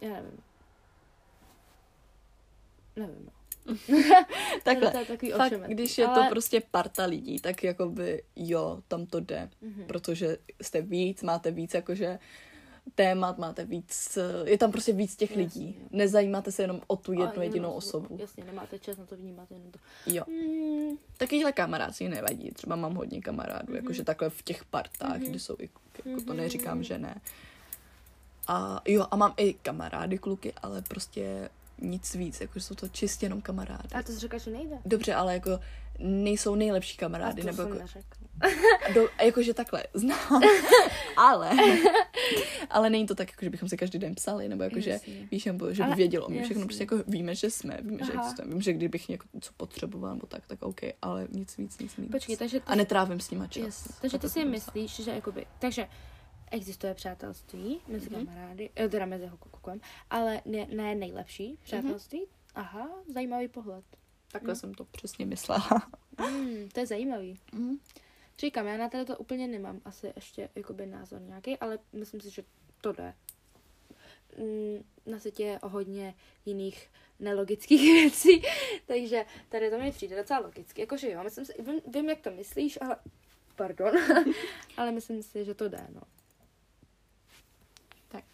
já 0.00 0.08
nevím. 0.12 0.42
Nevím, 2.96 3.26
no. 3.26 3.32
Takhle, 4.62 4.90
To 4.90 4.98
je 4.98 5.04
takový 5.04 5.32
fakt, 5.32 5.52
když 5.66 5.98
je 5.98 6.06
ale- 6.06 6.24
to 6.24 6.30
prostě 6.30 6.60
parta 6.70 7.04
lidí, 7.04 7.38
tak 7.40 7.64
jakoby 7.64 8.22
jo, 8.36 8.82
tam 8.88 9.06
to 9.06 9.20
jde. 9.20 9.50
Mhm. 9.60 9.84
Protože 9.86 10.38
jste 10.62 10.82
víc, 10.82 11.22
máte 11.22 11.50
víc 11.50 11.74
jakože 11.74 12.18
témat, 12.94 13.38
máte 13.38 13.64
víc, 13.64 14.16
eh, 14.16 14.50
je 14.50 14.58
tam 14.58 14.72
prostě 14.72 14.92
víc 14.92 15.16
těch 15.16 15.30
Jasně. 15.30 15.42
lidí. 15.44 15.78
Nezajímáte 15.90 16.52
se 16.52 16.62
jenom 16.62 16.80
o 16.86 16.96
tu 16.96 17.12
jednu 17.12 17.26
jenom 17.26 17.42
jedinou 17.42 17.72
osobu. 17.72 18.16
Jasně, 18.20 18.44
nemáte 18.44 18.78
čas 18.78 18.96
na 18.98 19.06
to 19.06 19.16
vnímat 19.16 19.50
jenom 19.50 19.70
to. 19.70 19.78
Jo. 20.06 20.24
Mm, 20.26 20.96
Takovýhle 21.16 21.52
kamarádci 21.52 22.08
nevadí. 22.08 22.50
Třeba 22.50 22.76
mám 22.76 22.94
hodně 22.94 23.20
kamarádů, 23.20 23.66
Mhm. 23.66 23.76
jakože 23.76 24.04
takhle 24.04 24.30
v 24.30 24.42
těch 24.42 24.64
partách, 24.64 25.16
Mhm. 25.18 25.30
kde 25.30 25.38
jsou 25.38 25.56
i 25.58 25.68
kluky, 25.68 26.08
jako 26.10 26.20
to 26.24 26.32
Mhm. 26.32 26.36
neříkám, 26.42 26.82
že 26.82 26.98
ne. 26.98 27.20
A 28.48 28.80
jo, 28.88 29.06
a 29.10 29.16
mám 29.16 29.34
i 29.36 29.54
kamarády 29.54 30.18
kluky, 30.18 30.52
ale 30.62 30.82
prostě 30.82 31.48
nic 31.78 32.14
víc, 32.14 32.40
jako 32.40 32.60
jsou 32.60 32.74
to 32.74 32.88
čistě 32.88 33.26
jenom 33.26 33.40
kamarády. 33.42 33.88
a 33.94 34.02
to 34.02 34.12
jsi 34.12 34.18
řekla, 34.18 34.38
že 34.38 34.50
nejde. 34.50 34.78
Dobře, 34.84 35.14
ale 35.14 35.34
jako 35.34 35.50
nejsou 35.98 36.54
nejlepší 36.54 36.96
A 36.98 37.00
kamarády, 37.00 37.40
to 37.42 37.46
nebo 37.46 37.62
jsem 37.62 37.72
jako, 37.76 37.88
do, 38.94 39.08
jakože 39.24 39.54
takhle, 39.54 39.84
znám, 39.94 40.42
ale, 41.16 41.50
ale 42.70 42.90
není 42.90 43.06
to 43.06 43.14
tak, 43.14 43.30
jako, 43.30 43.44
že 43.44 43.50
bychom 43.50 43.68
se 43.68 43.76
každý 43.76 43.98
den 43.98 44.14
psali, 44.14 44.48
nebo 44.48 44.62
jako, 44.62 44.80
že 44.80 44.90
Jasně. 44.90 45.28
víš, 45.30 45.44
nebo 45.44 45.72
že 45.72 45.82
by 45.82 45.86
Ale- 45.86 45.96
vědělo 45.96 46.28
mě 46.28 46.42
všechno, 46.42 46.64
prostě 46.66 46.82
jako 46.82 46.96
víme, 47.06 47.34
že 47.34 47.50
jsme, 47.50 47.78
víme, 47.82 48.06
že 48.06 48.12
existujeme, 48.12 48.52
vím, 48.52 48.62
že 48.62 48.72
kdybych 48.72 49.08
něco 49.08 49.52
potřeboval, 49.56 50.14
nebo 50.14 50.26
tak, 50.26 50.46
tak 50.46 50.62
OK, 50.62 50.80
ale 51.02 51.28
nic 51.30 51.56
víc, 51.56 51.78
nic 51.78 51.96
víc. 51.96 52.10
Počkej, 52.10 52.36
takže 52.36 52.60
ty, 52.60 52.66
A 52.66 52.74
netrávím 52.74 53.20
s 53.20 53.30
nima 53.30 53.46
čas. 53.46 53.64
Yes. 53.64 53.88
Takže 54.00 54.18
ty 54.18 54.28
si 54.28 54.44
myslíš, 54.44 54.96
že 54.96 55.10
jakoby, 55.10 55.46
takže 55.58 55.88
existuje 56.50 56.94
přátelství 56.94 57.80
mezi 57.88 58.10
Mhm. 58.10 58.26
kamarády, 58.26 58.70
eh, 58.76 58.88
teda 58.88 59.06
mezi 59.06 59.30
klukem, 59.50 59.80
ale 60.10 60.40
ne, 60.44 60.66
ne 60.76 60.94
nejlepší 60.94 61.58
přátelství? 61.62 62.18
Mhm. 62.18 62.28
Aha, 62.54 62.88
zajímavý 63.14 63.48
pohled. 63.48 63.84
Takhle 64.34 64.52
Mm. 64.52 64.56
jsem 64.56 64.74
to 64.74 64.84
přesně 64.84 65.26
myslela. 65.26 65.88
Mm, 66.30 66.68
to 66.68 66.80
je 66.80 66.86
zajímavý. 66.86 67.38
Mm. 67.52 67.76
Říkám, 68.38 68.66
já 68.66 68.76
na 68.76 68.88
tady 68.88 69.04
to 69.04 69.16
úplně 69.18 69.48
nemám 69.48 69.80
asi 69.84 70.12
ještě 70.16 70.48
jakoby 70.54 70.86
názor 70.86 71.20
nějaký, 71.20 71.58
ale 71.58 71.78
myslím 71.92 72.20
si, 72.20 72.30
že 72.30 72.44
to 72.80 72.92
jde. 72.92 73.14
mm, 74.38 74.84
na 75.12 75.18
světě 75.18 75.42
je 75.42 75.60
o 75.60 75.68
hodně 75.68 76.14
jiných 76.46 76.90
nelogických 77.20 77.80
věcí, 77.92 78.42
takže 78.86 79.24
tady 79.48 79.70
to 79.70 79.78
mi 79.78 79.92
přijde 79.92 80.16
docela 80.16 80.40
logicky. 80.40 80.80
Jakože 80.80 81.10
jo, 81.10 81.24
myslím 81.24 81.44
si, 81.44 81.52
vím, 81.58 81.80
vím, 81.86 82.08
jak 82.08 82.20
to 82.20 82.30
myslíš, 82.30 82.78
ale 82.80 82.96
pardon, 83.56 83.92
ale 84.76 84.92
myslím 84.92 85.22
si, 85.22 85.44
že 85.44 85.54
to 85.54 85.68
jde, 85.68 85.86
no. 85.94 86.00
Tak. 88.08 88.24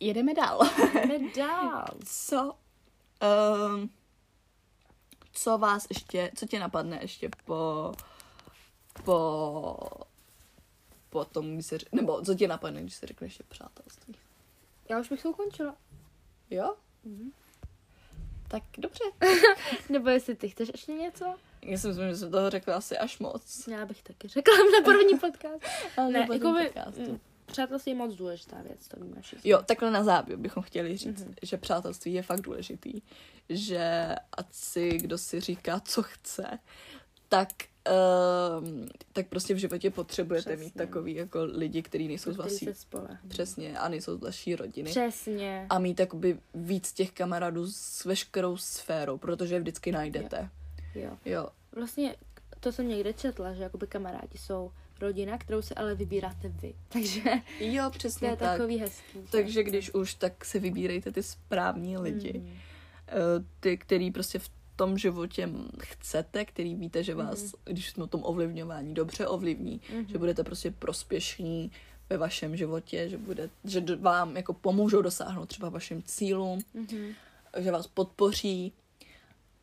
Jedeme 0.00 0.34
dál. 0.34 0.60
Jdeme 0.94 1.30
dál. 1.36 1.86
Co? 2.04 2.56
Um, 3.74 3.90
co 5.34 5.58
vás 5.58 5.86
ještě, 5.90 6.30
co 6.36 6.46
tě 6.46 6.60
napadne 6.60 6.98
ještě 7.02 7.30
po, 7.44 7.92
po, 9.04 9.78
po 11.10 11.24
tom, 11.24 11.54
když 11.54 11.66
se, 11.66 11.78
nebo 11.92 12.22
co 12.22 12.34
tě 12.34 12.48
napadne, 12.48 12.82
když 12.82 12.94
se 12.94 13.06
řekne 13.06 13.26
ještě 13.26 13.42
přátelství? 13.48 14.14
Já 14.88 15.00
už 15.00 15.08
bych 15.08 15.22
to 15.22 15.30
ukončila. 15.30 15.76
Jo? 16.50 16.74
Mhm. 17.04 17.32
Tak 18.48 18.62
dobře. 18.78 19.04
Nebo 19.88 20.08
jestli 20.08 20.34
ty 20.34 20.48
chceš 20.48 20.68
ještě 20.72 20.92
něco? 20.92 21.34
Já 21.62 21.78
si 21.78 21.88
myslím, 21.88 22.08
že 22.08 22.16
jsem 22.16 22.30
toho 22.30 22.50
řekla 22.50 22.76
asi 22.76 22.98
až 22.98 23.18
moc. 23.18 23.68
Já 23.68 23.86
bych 23.86 24.02
taky 24.02 24.28
řekla 24.28 24.54
na 24.56 24.84
první 24.84 25.18
podcast. 25.18 25.64
Ale 25.96 26.10
ne, 26.10 26.26
to 26.26 26.32
jako 26.32 26.52
by, 26.52 26.64
podcastu. 26.64 27.20
Přátelství 27.46 27.92
je 27.92 27.98
moc 27.98 28.14
důležitá 28.14 28.62
věc, 28.62 28.88
to 28.88 29.00
víme 29.00 29.20
všichni. 29.22 29.50
Jo, 29.50 29.62
takhle 29.66 29.90
na 29.90 30.04
závěr 30.04 30.38
bychom 30.38 30.62
chtěli 30.62 30.96
říct, 30.96 31.20
Mhm. 31.20 31.30
mm-hmm. 31.30 31.34
že 31.42 31.56
přátelství 31.56 32.12
je 32.14 32.22
fakt 32.22 32.40
důležitý. 32.40 33.00
Že 33.48 34.14
ať 34.32 34.46
si, 34.52 34.88
kdo 34.98 35.18
si 35.18 35.40
říká, 35.40 35.80
co 35.80 36.02
chce, 36.02 36.58
tak, 37.28 37.48
um, 38.60 38.88
tak 39.12 39.26
prostě 39.28 39.54
v 39.54 39.56
životě 39.56 39.90
potřebujete 39.90 40.50
Přesně. 40.50 40.64
mít 40.64 40.74
takový 40.74 41.14
jako 41.14 41.44
lidi, 41.44 41.82
kteří 41.82 42.08
nejsou 42.08 42.32
z 42.32 42.36
vaší, 42.36 42.68
přesně, 43.28 43.78
a 43.78 43.88
nejsou 43.88 44.16
z 44.16 44.20
vaší 44.20 44.56
rodiny. 44.56 44.90
Přesně. 44.90 45.66
A 45.70 45.78
mít 45.78 46.00
jakoby 46.00 46.38
víc 46.54 46.92
těch 46.92 47.12
kamarádů 47.12 47.66
s 47.70 48.04
veškerou 48.04 48.56
sférou, 48.56 49.18
protože 49.18 49.54
je 49.54 49.60
vždycky 49.60 49.92
najdete. 49.92 50.50
Jo. 50.94 51.18
Jo. 51.24 51.48
Vlastně 51.72 52.16
to 52.60 52.72
jsem 52.72 52.88
někde 52.88 53.12
četla, 53.12 53.52
že 53.54 53.62
jakoby 53.62 53.86
kamarádi 53.86 54.38
jsou 54.38 54.72
rodina, 55.04 55.38
kterou 55.38 55.62
si 55.62 55.74
ale 55.74 55.94
vybíráte 55.94 56.48
vy. 56.48 56.74
Takže 56.88 57.22
Jo, 57.60 57.84
to 57.92 57.98
přesně 57.98 58.28
je 58.28 58.36
tak. 58.36 58.50
takový 58.58 58.78
hezký. 58.78 59.18
Takže 59.30 59.62
když 59.62 59.94
už, 59.94 60.14
tak 60.14 60.44
si 60.44 60.58
vybírejte 60.58 61.12
ty 61.12 61.22
správní 61.22 61.98
lidi. 61.98 62.32
Mm. 62.38 62.50
Ty, 63.60 63.78
který 63.78 64.10
prostě 64.10 64.38
v 64.38 64.50
tom 64.76 64.98
životě 64.98 65.48
chcete, 65.80 66.44
který 66.44 66.74
víte, 66.74 67.02
že 67.04 67.14
vás, 67.14 67.42
Mhm. 67.42 67.50
když 67.64 67.90
jsme 67.90 68.04
o 68.04 68.06
tom 68.06 68.20
ovlivňování, 68.24 68.94
dobře 68.94 69.26
ovlivní, 69.26 69.80
Mhm. 69.94 70.06
že 70.08 70.18
budete 70.18 70.44
prostě 70.44 70.70
prospěšní 70.70 71.70
ve 72.10 72.16
vašem 72.18 72.56
životě, 72.56 73.08
že, 73.08 73.18
bude, 73.18 73.50
že 73.64 73.80
vám 73.96 74.36
jako 74.36 74.52
pomůžou 74.52 75.02
dosáhnout 75.02 75.46
třeba 75.46 75.68
vašim 75.68 76.02
cílům, 76.02 76.60
Mhm. 76.74 77.12
že 77.58 77.70
vás 77.70 77.86
podpoří 77.86 78.72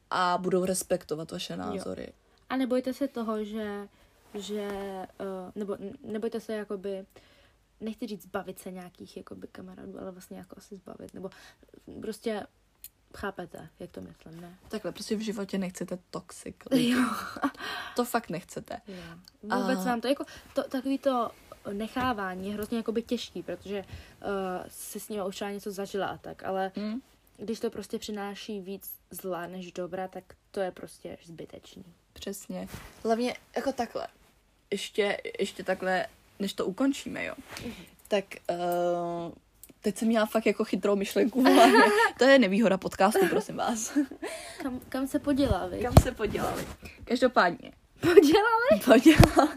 a 0.09 0.37
budou 0.41 0.65
respektovat 0.65 1.31
vaše 1.31 1.57
názory. 1.57 2.07
A 2.49 2.55
nebojte 2.57 2.93
se 2.93 3.07
toho, 3.07 3.43
že, 3.43 3.87
že 4.33 4.67
uh, 5.19 5.51
nebo 5.55 5.77
nebojte 6.03 6.39
se 6.39 6.53
jakoby, 6.53 7.05
nechci 7.79 8.07
říct 8.07 8.23
zbavit 8.23 8.59
se 8.59 8.71
nějakých 8.71 9.17
jakoby 9.17 9.47
kamarádů, 9.47 9.99
ale 10.01 10.11
vlastně 10.11 10.37
jako 10.37 10.55
asi 10.57 10.75
zbavit, 10.75 11.13
nebo 11.13 11.29
prostě 12.01 12.47
chápete, 13.17 13.69
jak 13.79 13.91
to 13.91 14.01
myslím, 14.01 14.41
ne? 14.41 14.57
Takhle, 14.69 14.91
prostě 14.91 15.15
v 15.15 15.19
životě 15.19 15.57
nechcete 15.57 15.99
toxic. 16.11 16.55
Jo. 16.71 17.03
To 17.95 18.05
fakt 18.05 18.29
nechcete. 18.29 18.81
jo. 18.87 18.95
Vůbec 19.43 19.79
A- 19.79 19.83
vám 19.83 20.01
to, 20.01 20.07
jako, 20.07 20.25
to, 20.55 20.63
takový 20.63 20.97
to 20.97 21.31
nechávání 21.73 22.47
je 22.47 22.53
hrozně 22.53 22.77
jakoby 22.77 23.01
těžký, 23.03 23.43
protože 23.43 23.79
uh, 23.81 24.27
si 24.67 24.99
s 24.99 25.09
ním 25.09 25.25
už 25.25 25.35
třeba 25.35 25.51
něco 25.51 25.71
zažila 25.71 26.07
a 26.07 26.17
tak, 26.17 26.43
ale 26.43 26.71
Hm? 26.77 26.99
když 27.37 27.59
to 27.59 27.69
prostě 27.69 27.99
přináší 27.99 28.61
víc 28.61 28.93
zla 29.11 29.47
než 29.47 29.71
dobra, 29.71 30.07
tak 30.07 30.23
to 30.51 30.59
je 30.59 30.71
prostě 30.71 31.17
zbytečný. 31.25 31.85
Přesně. 32.13 32.67
Hlavně 33.03 33.35
jako 33.55 33.71
takhle. 33.73 34.07
Ještě, 34.71 35.17
ještě 35.39 35.63
takhle, 35.63 36.05
než 36.39 36.53
to 36.53 36.65
ukončíme, 36.65 37.25
jo. 37.25 37.33
Tak 38.07 38.25
uh, 38.49 39.31
teď 39.81 39.97
jsem 39.97 40.07
měla 40.07 40.25
fakt 40.25 40.45
jako 40.45 40.63
chytrou 40.63 40.95
myšlenku 40.95 41.41
v 41.41 41.45
hlavě. 41.45 41.81
To 42.17 42.23
je 42.23 42.39
nevýhoda 42.39 42.77
podcastu, 42.77 43.27
prosím 43.29 43.55
vás. 43.55 43.97
Kam, 44.63 44.79
kam 44.89 45.07
se 45.07 45.19
podělá, 45.19 45.67
vy? 45.67 45.79
Kam 45.79 45.93
se 46.03 46.11
podělali? 46.11 46.67
Každopádně. 47.03 47.71
Podělali? 47.99 48.79
Podělala. 48.85 49.55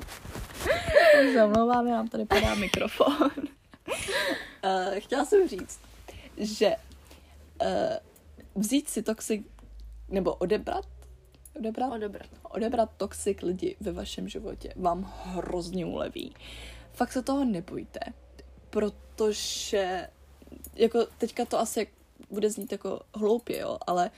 Zamlouváme, 1.34 1.90
nám 1.90 2.08
tady 2.08 2.24
padá 2.24 2.54
mikrofon. 2.54 3.30
Uh, 3.36 4.98
chtěla 4.98 5.24
jsem 5.24 5.48
říct, 5.48 5.80
že 6.36 6.76
uh, 7.62 8.62
vzít 8.62 8.88
si 8.88 9.02
toxic, 9.02 9.46
nebo 10.08 10.34
odebrat, 10.34 10.84
odebrat, 11.56 11.92
Odebrat. 11.92 12.28
odebrat 12.42 12.90
toxic 12.96 13.42
lidi 13.42 13.76
ve 13.80 13.92
vašem 13.92 14.28
životě 14.28 14.72
vám 14.76 15.12
hrozně 15.24 15.86
uleví. 15.86 16.34
Fakt 16.92 17.12
se 17.12 17.22
toho 17.22 17.44
nebojte, 17.44 18.00
protože 18.70 20.08
jako 20.74 21.06
teďka 21.18 21.44
to 21.44 21.58
asi 21.58 21.86
bude 22.30 22.50
znít 22.50 22.72
jako 22.72 23.00
hloupě, 23.14 23.58
jo, 23.58 23.78
ale 23.86 24.10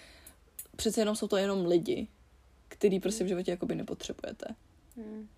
přece 0.77 1.01
jenom 1.01 1.17
jsou 1.17 1.29
to 1.29 1.37
jenom 1.37 1.67
lidi, 1.67 2.09
který 2.69 3.01
prostě 3.01 3.25
v 3.25 3.29
životě 3.29 3.51
jakoby 3.51 3.75
nepotřebujete. 3.75 4.47
Hmm. 4.97 5.29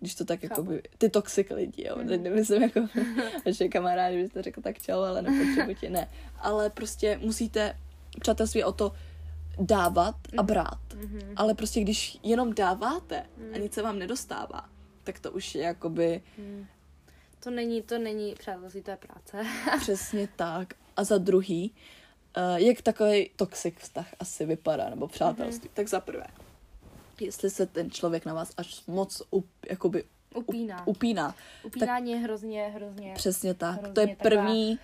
Když 0.00 0.14
to 0.14 0.24
tak 0.24 0.40
Chápu. 0.40 0.52
jakoby, 0.52 0.82
ty 0.98 1.08
toxic 1.08 1.46
lidi, 1.50 1.86
jo, 1.88 1.96
teď 2.08 2.20
nemyslím 2.20 2.62
jako 2.62 2.80
vaše 3.46 3.68
kamarádi, 3.68 4.22
byste 4.22 4.42
řekl 4.42 4.62
tak 4.62 4.82
čau, 4.82 5.00
ale 5.00 5.22
nepotřebuji 5.22 5.74
tě, 5.74 5.90
ne. 5.90 6.10
Ale 6.38 6.70
prostě 6.70 7.18
musíte 7.22 7.76
přátelství 8.20 8.64
o 8.64 8.72
to 8.72 8.92
dávat 9.58 10.14
a 10.38 10.42
brát. 10.42 10.80
Mhm. 10.94 11.32
Ale 11.36 11.54
prostě 11.54 11.80
když 11.80 12.18
jenom 12.22 12.54
dáváte 12.54 13.20
a 13.20 13.26
Mhm. 13.52 13.62
nic 13.62 13.74
se 13.74 13.82
vám 13.82 13.98
nedostává, 13.98 14.68
tak 15.04 15.18
to 15.18 15.30
už 15.32 15.54
je 15.54 15.62
jakoby 15.62 16.22
Hmm. 16.38 16.66
To 17.40 17.50
není, 17.50 17.82
to 17.82 17.98
není 17.98 18.34
přátelství, 18.38 18.82
to 18.82 18.90
je 18.90 18.96
práce. 18.96 19.46
přesně 19.80 20.28
tak. 20.36 20.74
A 20.96 21.04
za 21.04 21.18
druhý, 21.18 21.74
uh, 22.36 22.56
jak 22.56 22.82
takový 22.82 23.30
toxic 23.36 23.74
vztah 23.78 24.06
asi 24.20 24.46
vypadá, 24.46 24.90
nebo 24.90 25.08
přátelství, 25.08 25.70
tak 25.74 25.88
za 25.88 26.00
prvé, 26.00 26.26
jestli 27.20 27.50
se 27.50 27.66
ten 27.66 27.90
člověk 27.90 28.26
na 28.26 28.34
vás 28.34 28.52
až 28.56 28.86
moc 28.86 29.22
up, 29.30 29.46
jakoby 29.70 30.04
Upíná. 30.34 30.86
upíná, 30.86 31.34
Upínání 31.64 32.12
je 32.12 32.18
hrozně, 32.18 32.68
hrozně 32.68 33.12
přesně 33.14 33.54
tak. 33.54 33.72
Hrozně 33.78 33.92
to 33.94 34.00
je 34.00 34.16
první, 34.16 34.78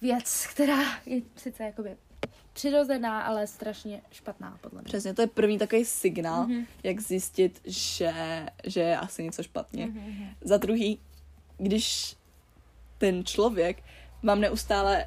věc, 0.00 0.46
která 0.46 0.78
je 1.06 1.20
sice 1.36 1.62
jakoby 1.64 1.96
přirozená, 2.54 3.22
ale 3.22 3.46
strašně 3.46 4.02
špatná, 4.12 4.58
podle 4.60 4.80
mě. 4.80 4.84
přesně, 4.84 5.14
to 5.14 5.20
je 5.22 5.26
první 5.26 5.58
takový 5.58 5.84
signál, 5.84 6.46
Mhm. 6.46 6.66
jak 6.82 7.00
zjistit, 7.00 7.60
že, 7.64 8.12
že 8.66 8.80
je 8.80 8.96
asi 8.98 9.24
něco 9.24 9.42
špatně. 9.42 9.86
Mhm. 9.86 10.28
Za 10.40 10.56
druhý, 10.56 11.00
když 11.58 12.16
ten 12.98 13.24
člověk 13.24 13.82
vám 14.22 14.40
neustále 14.40 15.06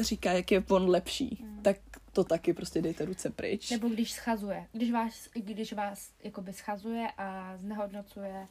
říká, 0.00 0.32
jak 0.32 0.50
je 0.50 0.64
on 0.70 0.88
lepší, 0.88 1.38
Mm. 1.42 1.62
tak 1.62 1.76
to 2.12 2.24
taky 2.24 2.52
prostě 2.52 2.82
dejte 2.82 3.04
ruce 3.04 3.30
pryč. 3.30 3.70
Nebo 3.70 3.88
když 3.88 4.12
schazuje. 4.12 4.66
Když 4.72 4.90
vás, 4.92 5.28
když 5.34 5.72
vás 5.72 6.10
jakoby 6.24 6.52
schazuje 6.52 7.08
a 7.18 7.56
znehodnocuje. 7.56 8.46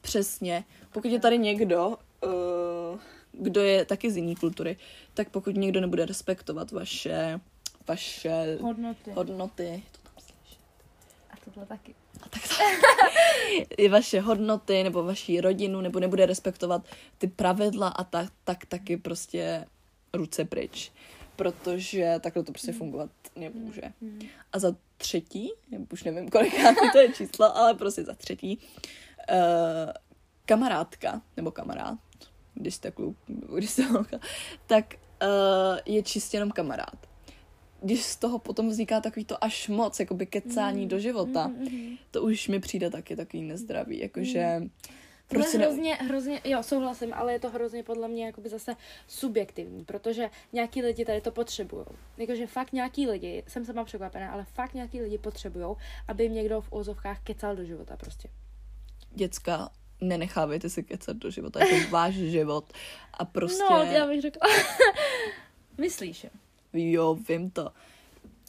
Přesně. 0.00 0.64
Pokud 0.92 1.08
je 1.10 1.20
tady 1.20 1.38
někdo, 1.38 1.88
uh, 2.24 3.00
kdo 3.32 3.60
je 3.60 3.84
taky 3.84 4.10
z 4.10 4.16
jiné 4.16 4.34
kultury, 4.34 4.76
tak 5.14 5.28
pokud 5.30 5.56
někdo 5.56 5.80
nebude 5.80 6.06
respektovat 6.06 6.70
vaše, 6.70 7.40
vaše 7.88 8.58
Hodnoty. 8.60 9.10
hodnoty, 9.10 9.82
to 9.92 9.98
tam 10.02 10.12
slyšet. 10.18 10.62
A 11.30 11.34
tohle 11.44 11.66
taky. 11.66 11.94
A 12.22 12.28
tak 12.28 12.42
to, 12.48 12.54
i 13.76 13.88
vaše 13.88 14.20
hodnoty, 14.20 14.82
nebo 14.82 15.04
vaši 15.04 15.40
rodinu, 15.40 15.80
nebo 15.80 16.00
nebude 16.00 16.26
respektovat 16.26 16.86
ty 17.18 17.26
pravidla 17.26 17.88
a 17.88 18.04
tak, 18.04 18.32
tak 18.44 18.66
taky 18.66 18.96
prostě 18.96 19.66
ruce 20.14 20.44
pryč. 20.44 20.92
Protože 21.36 22.14
takhle 22.20 22.42
to 22.42 22.52
prostě 22.52 22.72
fungovat 22.72 23.10
nemůže. 23.36 23.82
Hmm. 24.00 24.20
A 24.52 24.58
za 24.58 24.76
třetí, 24.96 25.52
nebo 25.70 25.86
už 25.92 26.04
nevím, 26.04 26.28
kolikátý 26.28 26.90
to 26.92 26.98
je 26.98 27.12
číslo, 27.12 27.56
ale 27.56 27.74
prostě 27.74 28.04
za 28.04 28.14
třetí, 28.14 28.58
uh, 29.32 29.92
kamarádka, 30.46 31.22
nebo 31.36 31.50
kamarád, 31.50 31.98
když 32.54 32.74
jste 32.74 32.90
kluk, 32.90 33.16
když 33.54 33.70
jste 33.70 33.82
holka, 33.82 34.18
tak 34.66 34.94
uh, 35.22 35.78
je 35.86 36.02
čistě 36.02 36.36
jenom 36.36 36.50
kamarád. 36.50 37.06
Když 37.84 38.02
z 38.02 38.16
toho 38.16 38.38
potom 38.38 38.68
vzniká 38.68 39.00
takový 39.00 39.24
to 39.24 39.44
až 39.44 39.68
moc, 39.68 40.00
jakoby 40.00 40.26
kecání 40.26 40.82
Mm, 40.82 40.88
do 40.88 40.98
života, 40.98 41.46
Mm, 41.46 41.54
mm, 41.58 41.64
mm. 41.64 41.96
to 42.10 42.22
už 42.22 42.48
mi 42.48 42.60
přijde 42.60 42.90
taky 42.90 43.16
takový 43.16 43.42
nezdravý, 43.42 43.98
jakože... 43.98 44.62
Tohle 45.28 45.44
Proč 45.44 45.52
je 45.54 45.58
ne... 45.58 45.66
hrozně, 45.66 45.94
hrozně, 45.94 46.40
jo, 46.44 46.62
souhlasím, 46.62 47.14
ale 47.14 47.32
je 47.32 47.38
to 47.38 47.50
hrozně 47.50 47.82
podle 47.82 48.08
mě 48.08 48.26
jakoby 48.26 48.48
zase 48.48 48.76
subjektivní, 49.08 49.84
protože 49.84 50.30
nějaký 50.52 50.82
lidi 50.82 51.04
tady 51.04 51.20
to 51.20 51.30
potřebují. 51.30 51.86
Jakože 52.18 52.46
fakt 52.46 52.72
nějaký 52.72 53.06
lidi, 53.06 53.42
jsem 53.46 53.64
sama 53.64 53.84
překvapená, 53.84 54.32
ale 54.32 54.44
fakt 54.44 54.74
nějaký 54.74 55.00
lidi 55.00 55.18
potřebují, 55.18 55.76
aby 56.08 56.24
jim 56.24 56.34
někdo 56.34 56.60
v 56.60 56.72
úzovkách 56.72 57.20
kecal 57.22 57.56
do 57.56 57.64
života 57.64 57.96
prostě. 57.96 58.28
Děcka, 59.10 59.70
nenechávejte 60.00 60.68
si 60.70 60.82
kecat 60.82 61.16
do 61.16 61.30
života, 61.30 61.64
je 61.64 61.84
to 61.84 61.90
váš 61.90 62.14
život 62.14 62.72
a 63.14 63.24
prostě... 63.24 63.64
No, 63.70 63.82
já 63.82 64.06
bych 64.06 64.20
řekla. 64.20 64.48
Myslíš, 65.78 66.24
jo? 66.24 66.30
Jo, 66.74 67.18
vím 67.28 67.50
to. 67.50 67.70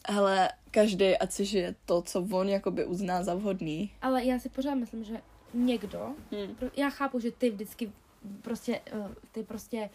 Hele, 0.08 0.50
každý, 0.70 1.16
ať 1.16 1.32
si 1.32 1.44
žije 1.44 1.74
to, 1.86 2.02
co 2.02 2.20
on 2.30 2.48
jakoby 2.48 2.84
uzná 2.84 3.22
za 3.22 3.34
vhodný. 3.34 3.90
Ale 4.02 4.24
já 4.24 4.38
si 4.38 4.48
pořád 4.48 4.74
myslím, 4.74 5.04
že 5.04 5.20
někdo, 5.54 5.98
Hmm. 6.32 6.70
já 6.76 6.90
chápu, 6.90 7.20
že 7.20 7.30
ty 7.32 7.50
vždycky 7.50 7.92
prostě, 8.42 8.80
eh, 8.92 9.08
ty 9.32 9.42
prostě 9.42 9.90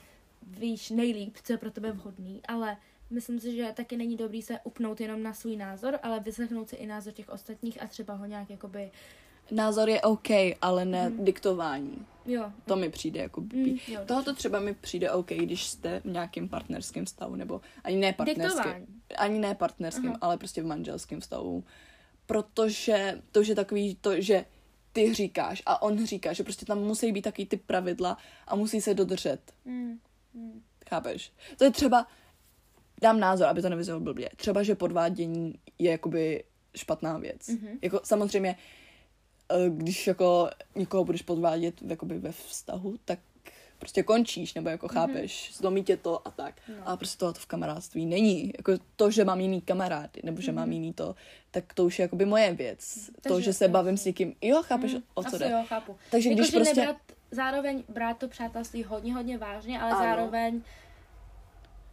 víš 0.47 0.89
nejlíp, 0.89 1.37
co 1.43 1.53
je 1.53 1.57
pro 1.57 1.71
tebe 1.71 1.91
vhodný, 1.91 2.41
ale 2.47 2.77
myslím 3.09 3.39
si, 3.39 3.55
že 3.55 3.73
taky 3.75 3.97
není 3.97 4.17
dobrý 4.17 4.41
se 4.41 4.59
upnout 4.63 5.01
jenom 5.01 5.23
na 5.23 5.33
svůj 5.33 5.55
názor, 5.57 5.99
ale 6.03 6.19
vyslechnout 6.19 6.69
si 6.69 6.75
i 6.75 6.87
názor 6.87 7.13
těch 7.13 7.29
ostatních 7.29 7.83
a 7.83 7.87
třeba 7.87 8.13
ho 8.13 8.25
nějak 8.25 8.49
jakoby, 8.49 8.91
Názor 9.51 9.89
je 9.89 10.01
OK, 10.01 10.29
ale 10.61 10.85
ne 10.85 11.09
Mhm. 11.09 11.25
diktování. 11.25 12.05
Jo. 12.25 12.51
To 12.65 12.75
mi 12.75 12.89
přijde 12.89 13.19
jako 13.19 13.41
Mm, 13.41 13.47
blbý. 13.47 13.81
jo, 13.87 14.01
Tohoto 14.05 14.33
třeba 14.35 14.59
mi 14.59 14.73
přijde 14.73 15.11
OK, 15.11 15.27
když 15.31 15.65
jste 15.65 15.99
v 15.99 16.05
nějakém 16.05 16.49
partnerském 16.49 17.05
vztahu, 17.05 17.35
nebo 17.35 17.61
ani 17.83 17.95
ne 17.97 18.13
partnerském, 18.13 18.85
ani 19.17 19.39
ne 19.39 19.55
partnerském, 19.55 20.07
Aha. 20.09 20.17
ale 20.21 20.37
prostě 20.37 20.61
v 20.63 20.65
manželském 20.65 21.19
vztahu. 21.21 21.63
Protože 22.25 23.21
to 23.31 23.39
už 23.41 23.47
je 23.47 23.55
takový 23.55 23.95
to, 24.01 24.21
že 24.21 24.45
ty 24.93 25.13
říkáš 25.13 25.63
a 25.65 25.81
on 25.81 26.05
říká, 26.05 26.33
že 26.33 26.43
prostě 26.43 26.65
tam 26.65 26.79
musí 26.79 27.11
být 27.11 27.21
taky 27.21 27.45
ty 27.45 27.57
pravidla 27.57 28.17
a 28.47 28.55
musí 28.55 28.81
se 28.81 28.93
dodržet. 28.93 29.39
Mm, 29.65 29.99
mm. 30.33 30.61
Chápeš? 30.89 31.31
To 31.57 31.63
je 31.63 31.71
třeba, 31.71 32.07
dám 33.01 33.19
názor, 33.19 33.47
aby 33.47 33.61
to 33.61 33.69
nevyznělo 33.69 33.99
blbě, 33.99 34.29
třeba, 34.35 34.63
že 34.63 34.75
podvádění 34.75 35.55
je 35.79 35.91
jakoby 35.91 36.43
špatná 36.75 37.17
věc. 37.17 37.47
Mhm. 37.47 37.77
Jako 37.81 37.99
samozřejmě, 38.03 38.55
když 39.69 40.07
jako 40.07 40.49
někoho 40.75 41.03
budeš 41.05 41.21
podvádět 41.21 41.75
jakoby 41.87 42.19
ve 42.19 42.31
vztahu, 42.31 42.95
tak 43.05 43.19
prostě 43.79 44.03
končíš, 44.03 44.53
nebo 44.53 44.69
jako 44.69 44.87
chápeš, 44.87 45.51
zlomí 45.55 45.83
tě 45.83 45.97
to 45.97 46.27
a 46.27 46.31
tak. 46.31 46.55
No. 46.67 46.75
Ale 46.85 46.97
prostě 46.97 47.17
tohle 47.19 47.33
v 47.37 47.45
kamarádství 47.45 48.05
není. 48.05 48.53
Jako 48.57 48.71
to, 48.95 49.11
že 49.11 49.25
mám 49.25 49.39
jiný 49.41 49.61
kamarády, 49.61 50.21
nebo 50.23 50.41
že 50.41 50.51
mám 50.51 50.71
jiný 50.71 50.93
to, 50.93 51.15
tak 51.51 51.73
to 51.73 51.85
už 51.85 51.99
je 51.99 52.03
jakoby 52.03 52.25
moje 52.25 52.53
věc. 52.53 53.09
to, 53.21 53.29
Takže- 53.29 53.45
že 53.45 53.53
se 53.53 53.67
bavím 53.67 53.97
s 53.97 54.05
někým, 54.05 54.35
jo, 54.41 54.63
chápeš, 54.63 54.93
Mm, 54.93 55.01
o 55.13 55.21
co 55.23 55.27
asi 55.27 55.39
jde. 55.39 55.49
jo, 55.49 55.63
chápu. 55.67 55.95
Takže 56.11 56.29
Jako, 56.29 56.41
když 56.41 56.51
prostě... 56.51 56.75
nebrat, 56.79 56.97
zároveň 57.31 57.83
brát 57.89 58.17
to 58.17 58.27
přátelství 58.27 58.83
hodně, 58.83 59.13
hodně 59.13 59.37
vážně, 59.37 59.79
ale 59.81 59.91
Ano. 59.91 59.99
zároveň 60.03 60.61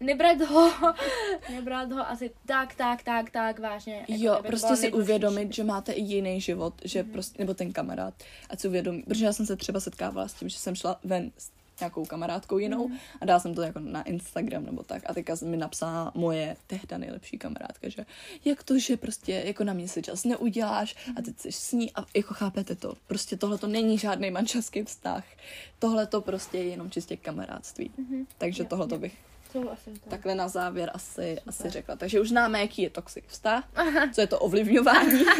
nebrat 0.01 0.41
ho, 0.41 0.73
nebrat 1.51 1.93
ho 1.93 2.09
asi 2.11 2.31
tak, 2.47 2.75
tak, 2.75 3.03
tak, 3.03 3.31
tak 3.31 3.59
vážně. 3.59 3.95
jako 4.09 4.25
Jo, 4.25 4.39
prostě 4.47 4.77
si 4.77 4.93
uvědomit, 4.93 5.55
že 5.55 5.65
máte 5.65 5.93
i 5.93 6.03
jiný 6.03 6.41
život, 6.41 6.75
že 6.85 7.03
Mhm. 7.03 7.13
prostě, 7.13 7.39
nebo 7.43 7.55
ten 7.55 7.73
kamarád, 7.73 8.15
a 8.51 8.57
si 8.57 8.69
uvědomí, 8.69 9.03
protože 9.03 9.25
já 9.25 9.33
jsem 9.33 9.47
se 9.47 9.57
třeba 9.57 9.81
setkávala 9.81 10.29
s 10.29 10.33
tím, 10.35 10.49
že 10.49 10.59
jsem 10.59 10.75
šla 10.75 10.99
ven 11.05 11.31
s 11.39 11.51
nějakou 11.81 12.05
kamarádkou 12.05 12.59
jinou 12.59 12.89
Mhm. 12.89 12.99
a 13.21 13.25
dala 13.25 13.41
jsem 13.41 13.55
to 13.55 13.63
jako 13.63 13.79
na 13.81 14.03
Instagram 14.03 14.65
nebo 14.67 14.83
tak 14.83 15.03
a 15.07 15.15
teďka 15.15 15.35
mi 15.45 15.57
napsala 15.57 16.13
moje 16.15 16.57
tehda 16.67 16.99
nejlepší 16.99 17.39
kamarádka, 17.39 17.89
že 17.89 18.07
jak 18.45 18.63
to, 18.63 18.79
že 18.79 18.97
prostě 18.97 19.43
jako 19.47 19.65
na 19.65 19.73
mě 19.73 19.89
si 19.89 20.03
čas 20.03 20.25
neuděláš 20.25 20.97
a 21.19 21.23
teď 21.23 21.35
jsi 21.39 21.53
s 21.53 21.73
ní 21.73 21.93
a 21.95 22.05
jako 22.17 22.35
chápete 22.35 22.75
to, 22.75 22.95
prostě 23.07 23.37
tohle 23.37 23.59
to 23.59 23.67
není 23.67 23.99
žádný 23.99 24.31
manželský 24.31 24.83
vztah, 24.83 25.25
tohle 25.79 26.07
to 26.07 26.21
prostě 26.21 26.59
je 26.59 26.65
jenom 26.65 26.91
čistě 26.91 27.17
kamarádství, 27.17 27.91
Mhm. 27.99 28.27
takže 28.39 28.65
tohle 28.65 28.87
to 28.89 28.99
bych 28.99 29.15
Souhlasím. 29.53 29.93
tak. 29.99 30.09
takhle 30.11 30.35
na 30.35 30.49
závěr 30.49 30.91
asi, 30.95 31.39
asi 31.47 31.57
Super. 31.59 31.73
řekla. 31.73 31.97
Takže 31.97 32.21
už 32.21 32.29
známe, 32.29 32.61
jaký 32.61 32.83
je 32.83 32.91
toxic 32.91 33.25
vztah, 33.29 33.65
co 34.15 34.21
je 34.21 34.27
to 34.27 34.39
ovlivňování. 34.39 35.25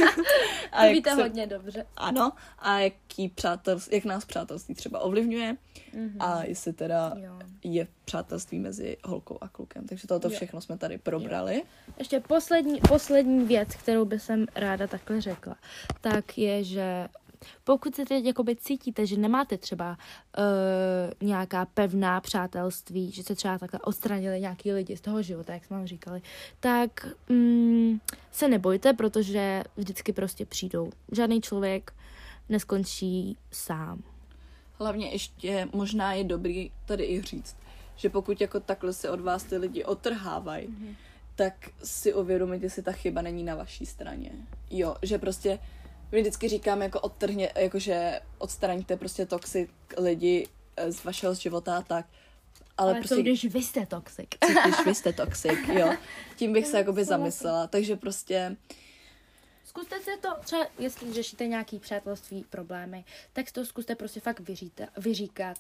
To 0.79 0.85
jak 0.85 0.93
víte 0.93 1.11
se- 1.15 1.23
hodně 1.23 1.47
dobře. 1.47 1.87
Ano, 1.97 2.33
a 2.59 2.79
jaký 2.79 3.29
přátel, 3.29 3.79
jak 3.91 4.05
nás 4.05 4.25
přátelství 4.25 4.75
třeba 4.75 4.99
ovlivňuje 4.99 5.57
Mhm. 5.95 6.17
a 6.23 6.45
jestli 6.45 6.73
teda 6.73 7.13
Jo. 7.17 7.39
je 7.65 7.87
přátelství 8.05 8.59
mezi 8.59 8.97
holkou 9.05 9.39
a 9.41 9.49
klukem. 9.49 9.87
Takže 9.87 10.07
toto 10.07 10.29
Jo. 10.29 10.35
všechno 10.37 10.61
jsme 10.61 10.79
tady 10.79 10.99
probrali. 10.99 11.63
Ještě 11.99 12.21
poslední, 12.21 12.81
poslední 12.89 13.45
věc, 13.45 13.69
kterou 13.75 14.05
bych 14.05 14.31
ráda 14.55 14.87
takhle 14.87 15.21
řekla, 15.21 15.57
tak 16.01 16.39
je, 16.39 16.65
že 16.65 17.09
pokud 17.65 17.95
se 17.95 18.05
teď 18.05 18.25
jakoby 18.25 18.57
cítíte, 18.57 19.07
že 19.07 19.17
nemáte 19.17 19.59
třeba 19.59 19.99
uh, 20.39 21.29
nějaká 21.29 21.65
pevná 21.67 22.21
přátelství, 22.21 23.11
že 23.13 23.23
se 23.23 23.35
třeba 23.35 23.59
takhle 23.59 23.81
odstranili 23.81 24.41
nějaký 24.41 24.73
lidi 24.73 24.97
z 24.97 25.01
toho 25.01 25.23
života, 25.23 25.53
jak 25.55 25.65
jsme 25.65 25.77
vám 25.77 25.87
říkali, 25.87 26.23
tak 26.61 27.07
mm, 27.29 27.99
se 28.33 28.49
nebojte, 28.49 28.93
protože 28.93 29.65
vždycky 29.77 30.13
prostě 30.13 30.47
přijdou. 30.47 30.91
Žádný 31.13 31.41
člověk 31.41 31.93
neskončí 32.49 33.37
sám. 33.51 34.03
Hlavně 34.79 35.11
ještě 35.11 35.69
možná 35.73 36.13
je 36.13 36.25
dobrý 36.25 36.71
tady 36.87 37.05
i 37.05 37.23
říct, 37.23 37.57
že 37.97 38.09
pokud 38.11 38.41
jako 38.41 38.61
takhle 38.61 38.93
se 38.93 39.11
od 39.11 39.21
vás 39.21 39.45
ty 39.45 39.57
lidi 39.57 39.85
otrhávají, 39.85 40.67
Mhm. 40.69 40.97
tak 41.37 41.55
si 41.85 42.15
uvědomit, 42.15 42.63
jestli 42.63 42.83
ta 42.83 42.93
chyba 42.93 43.23
není 43.23 43.43
na 43.45 43.55
vaší 43.55 43.87
straně. 43.87 44.31
Jo, 44.71 44.97
že 45.03 45.19
prostě 45.19 45.59
my 46.13 46.21
vždycky 46.21 46.49
říkáme 46.49 46.85
jako 46.85 47.01
odtrhně, 47.01 47.51
jakože 47.57 48.21
odstraňte 48.39 48.97
prostě 48.97 49.27
toxic 49.27 49.71
lidi 49.99 50.49
eh, 50.77 50.93
z 50.93 51.05
vašeho 51.05 51.35
života 51.35 51.77
a 51.77 51.83
tak. 51.83 52.07
Ale, 52.77 52.91
Ale, 52.91 53.01
prostě 53.01 53.15
co 53.15 53.21
když 53.21 53.45
vy 53.45 53.63
jste 53.63 53.87
toxic? 53.87 54.29
co 54.47 54.53
když 54.61 54.87
vy 54.87 54.95
jste 54.95 55.13
toxic, 55.13 55.59
jo. 55.73 55.95
Tím 56.37 56.53
bych 56.53 56.67
se 56.67 56.79
jakoby 56.79 57.05
zamyslela. 57.05 57.67
Takže 57.67 57.97
prostě 57.97 58.57
Zkuste 59.69 60.01
se 60.01 60.11
to, 60.21 60.29
třeba 60.45 60.67
jestli 60.79 61.13
řešíte 61.13 61.47
nějaký 61.47 61.79
přátelství, 61.79 62.45
problémy, 62.51 63.05
tak 63.33 63.53
to 63.53 63.65
zkuste 63.65 63.95
prostě 63.95 64.21
fakt 64.21 64.41
vyříte, 64.41 64.89
vyříkat. 64.97 65.59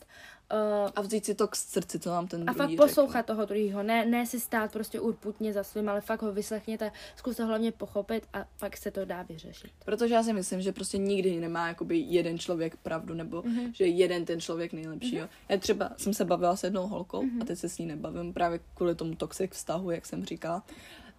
Uh, 0.52 0.90
a 0.96 1.00
vzít 1.00 1.24
si 1.24 1.34
to 1.34 1.48
k 1.48 1.56
srdci, 1.56 1.98
co 1.98 2.11
vám 2.11 2.26
ten 2.28 2.50
a 2.50 2.52
fakt 2.52 2.56
druhý 2.66 2.76
poslouchat 2.76 3.26
toho 3.26 3.44
druhého, 3.44 3.82
ne, 3.82 4.06
ne 4.06 4.26
si 4.26 4.40
stát 4.40 4.72
prostě 4.72 5.00
urputně 5.00 5.52
za 5.52 5.64
svým, 5.64 5.88
ale 5.88 6.00
fakt 6.00 6.22
ho 6.22 6.32
vyslechněte, 6.32 6.92
zkuste 7.16 7.44
hlavně 7.44 7.72
pochopit 7.72 8.26
a 8.32 8.44
pak 8.61 8.76
se 8.76 8.90
to 8.90 9.04
dá 9.04 9.22
vyřešit. 9.22 9.70
Protože 9.84 10.14
já 10.14 10.22
si 10.22 10.32
myslím, 10.32 10.62
že 10.62 10.72
prostě 10.72 10.98
nikdy 10.98 11.40
nemá 11.40 11.68
jakoby 11.68 11.98
jeden 11.98 12.38
člověk 12.38 12.76
pravdu, 12.76 13.14
nebo 13.14 13.42
Mhm. 13.42 13.56
mm-hmm. 13.59 13.72
že 13.72 13.86
jeden 13.86 14.24
ten 14.24 14.40
člověk 14.40 14.72
nejlepší. 14.72 15.14
Mm-hmm. 15.16 15.20
Jo. 15.20 15.28
Já 15.48 15.56
třeba 15.59 15.90
jsem 15.96 16.14
se 16.14 16.24
bavila 16.24 16.56
s 16.56 16.64
jednou 16.64 16.86
holkou 16.86 17.22
Mhm. 17.22 17.38
mm-hmm. 17.38 17.42
a 17.42 17.44
teď 17.44 17.59
se 17.59 17.68
s 17.68 17.78
ní 17.78 17.86
nebavím 17.86 18.32
právě 18.32 18.61
kvůli 18.74 18.94
tomu 18.94 19.14
toxic 19.14 19.50
vztahu, 19.52 19.90
jak 19.90 20.06
jsem 20.06 20.24
říkala. 20.24 20.62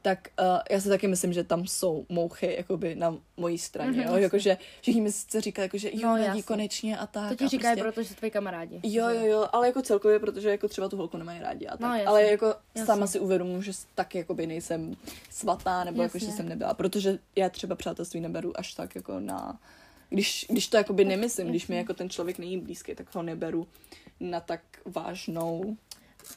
Tak 0.01 0.27
uh, 0.39 0.45
já 0.71 0.79
si 0.81 0.89
taky 0.89 1.07
myslím, 1.07 1.33
že 1.33 1.43
tam 1.43 1.67
jsou 1.67 2.05
mouchy 2.09 2.55
jakoby 2.57 2.95
na 2.95 3.17
mojí 3.37 3.57
straně. 3.57 3.91
Mhm, 3.91 3.99
Mm-hmm, 3.99 4.03
jo? 4.07 4.11
jasně. 4.11 4.23
Jakože 4.23 4.57
všichni 4.81 5.01
mi 5.01 5.11
sice 5.11 5.41
říkají, 5.41 5.65
jakože 5.65 5.89
jo, 5.93 5.99
No, 6.03 6.17
no, 6.17 6.23
jasně. 6.23 6.43
konečně 6.43 6.97
a 6.97 7.07
tak. 7.07 7.29
To 7.29 7.35
ti 7.35 7.47
říkají, 7.47 7.81
prostě... 7.81 7.91
protože 7.93 8.09
jsou 8.09 8.15
tvoji 8.15 8.31
kamarádi. 8.31 8.79
Jo, 8.83 9.09
jo, 9.09 9.25
jo, 9.25 9.47
ale 9.53 9.67
jako 9.67 9.81
celkově, 9.81 10.19
protože 10.19 10.49
jako 10.49 10.67
třeba 10.67 10.89
tu 10.89 10.97
holku 10.97 11.17
nemají 11.17 11.39
rádi 11.39 11.67
a 11.67 11.71
tak. 11.77 11.79
No, 11.81 12.07
ale 12.09 12.23
jako 12.23 12.45
Jasně. 12.45 12.85
sama 12.85 13.07
si 13.07 13.19
uvědomuji, 13.19 13.61
že 13.61 13.71
taky 13.95 14.17
jakoby 14.17 14.47
nejsem 14.47 14.95
svatá, 15.29 15.83
nebo 15.83 16.01
jako, 16.01 16.19
že 16.19 16.31
jsem 16.31 16.49
nebyla, 16.49 16.73
protože 16.73 17.19
já 17.35 17.49
třeba 17.49 17.75
přátelství 17.75 18.19
neberu 18.19 18.59
až 18.59 18.73
tak 18.73 18.95
jako 18.95 19.19
na... 19.19 19.59
Když, 20.09 20.45
když 20.49 20.67
to 20.67 20.77
jakoby 20.77 21.05
nemyslím, 21.05 21.47
když 21.47 21.67
mi 21.67 21.77
jako 21.77 21.93
ten 21.93 22.09
člověk 22.09 22.39
není 22.39 22.57
blízký, 22.59 22.95
tak 22.95 23.15
ho 23.15 23.23
neberu 23.23 23.67
na 24.19 24.39
tak 24.39 24.61
vážnou, 24.85 25.77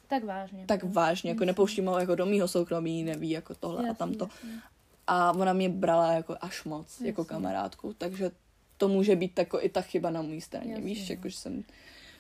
Tak 0.09 0.25
vážně. 0.25 0.67
tak 0.67 0.85
vážně, 0.85 1.31
jako 1.31 1.45
nepouštím 1.45 1.87
ho 1.87 1.99
jako 1.99 2.15
do 2.15 2.27
mýho 2.27 2.49
soukromí, 2.49 3.05
neví 3.05 3.31
jako 3.31 3.55
tohle 3.55 3.79
a 3.83 3.87
Jasně, 3.87 3.97
tamto. 3.99 4.25
jasně. 4.25 4.61
A 5.07 5.33
ona 5.33 5.53
mě 5.53 5.69
brala 5.69 6.13
jako 6.13 6.37
až 6.41 6.65
moc, 6.65 6.87
Jasně. 6.87 7.07
jako 7.07 7.25
kamarádku, 7.25 7.95
takže 7.99 8.31
to 8.77 8.89
může 8.89 9.17
být 9.17 9.39
jako 9.39 9.61
i 9.63 9.69
ta 9.69 9.83
chyba 9.83 10.11
na 10.11 10.23
mojí 10.23 10.41
straně, 10.41 10.73
Jasně, 10.73 10.85
víš, 10.87 11.09
no. 11.09 11.13
jako 11.15 11.29
že 11.29 11.37
jsem 11.37 11.65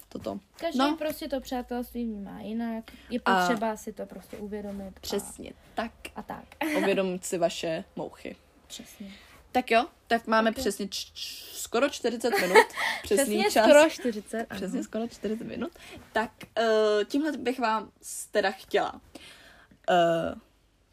toto. 0.08 0.40
Každý 0.60 0.78
No. 0.78 0.96
prostě 0.96 1.28
to 1.28 1.40
přátelství 1.40 2.04
vnímá 2.04 2.40
jinak. 2.40 2.84
Je 3.10 3.20
A- 3.24 3.34
potřeba 3.46 3.76
si 3.76 3.92
to 3.92 4.06
prostě 4.06 4.36
uvědomit. 4.36 5.00
Přesně 5.00 5.52
tak. 5.74 5.92
A, 6.16 6.20
a 6.20 6.22
tak. 6.22 6.44
uvědomit 6.78 7.24
si 7.24 7.38
vaše 7.38 7.84
mouchy. 7.96 8.36
Přesně. 8.66 9.10
Tak 9.52 9.70
jo, 9.70 9.86
tak 10.06 10.26
máme 10.26 10.50
jo. 10.50 10.54
přesně 10.54 10.88
č- 10.88 11.06
č- 11.14 11.44
skoro 11.52 11.88
40 11.88 12.30
minut. 12.40 12.56
Přesný 13.02 13.24
Přesně 13.24 13.50
čas. 13.50 13.64
skoro 13.64 13.90
40. 13.90 14.36
ano. 14.50 14.60
Přesně 14.60 14.82
skoro 14.84 15.08
40 15.08 15.44
minut. 15.44 15.72
Tak 16.12 16.30
uh, 16.58 17.04
tímhle 17.04 17.32
bych 17.32 17.58
vám 17.58 17.90
teda 18.30 18.50
chtěla. 18.50 18.92
Uh, 18.92 20.38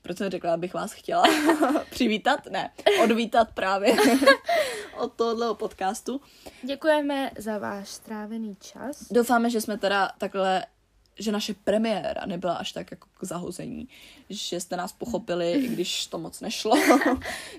proč 0.01 0.17
jsem 0.17 0.29
řekla, 0.31 0.53
abych 0.53 0.73
vás 0.73 0.91
chtěla 0.91 1.23
přivítat? 1.89 2.45
Ne, 2.45 2.71
odvítat 3.03 3.51
právě 3.53 3.95
od 4.97 5.13
tohohle 5.13 5.55
podcastu. 5.55 6.21
Děkujeme 6.63 7.31
za 7.37 7.57
váš 7.57 7.89
strávený 7.89 8.57
čas. 8.61 9.11
Doufáme, 9.11 9.49
že 9.49 9.61
jsme 9.61 9.77
teda 9.77 10.11
takhle 10.17 10.65
že 11.21 11.31
naše 11.31 11.53
premiéra 11.53 12.25
nebyla 12.25 12.53
až 12.53 12.71
tak 12.71 12.91
jako 12.91 13.07
k 13.19 13.23
zahození, 13.23 13.87
že 14.29 14.59
jste 14.59 14.77
nás 14.77 14.91
pochopili, 14.93 15.51
i 15.51 15.67
když 15.67 16.05
to 16.07 16.17
moc 16.17 16.41
nešlo, 16.41 16.77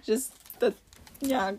že 0.02 0.14
nějak 1.22 1.54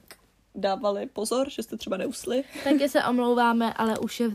dávali 0.55 1.05
pozor, 1.05 1.49
že 1.49 1.63
jste 1.63 1.77
třeba 1.77 1.97
neusli. 1.97 2.43
Taky 2.63 2.89
se 2.89 3.03
omlouváme, 3.03 3.73
ale 3.73 3.99
už 3.99 4.19
je 4.19 4.29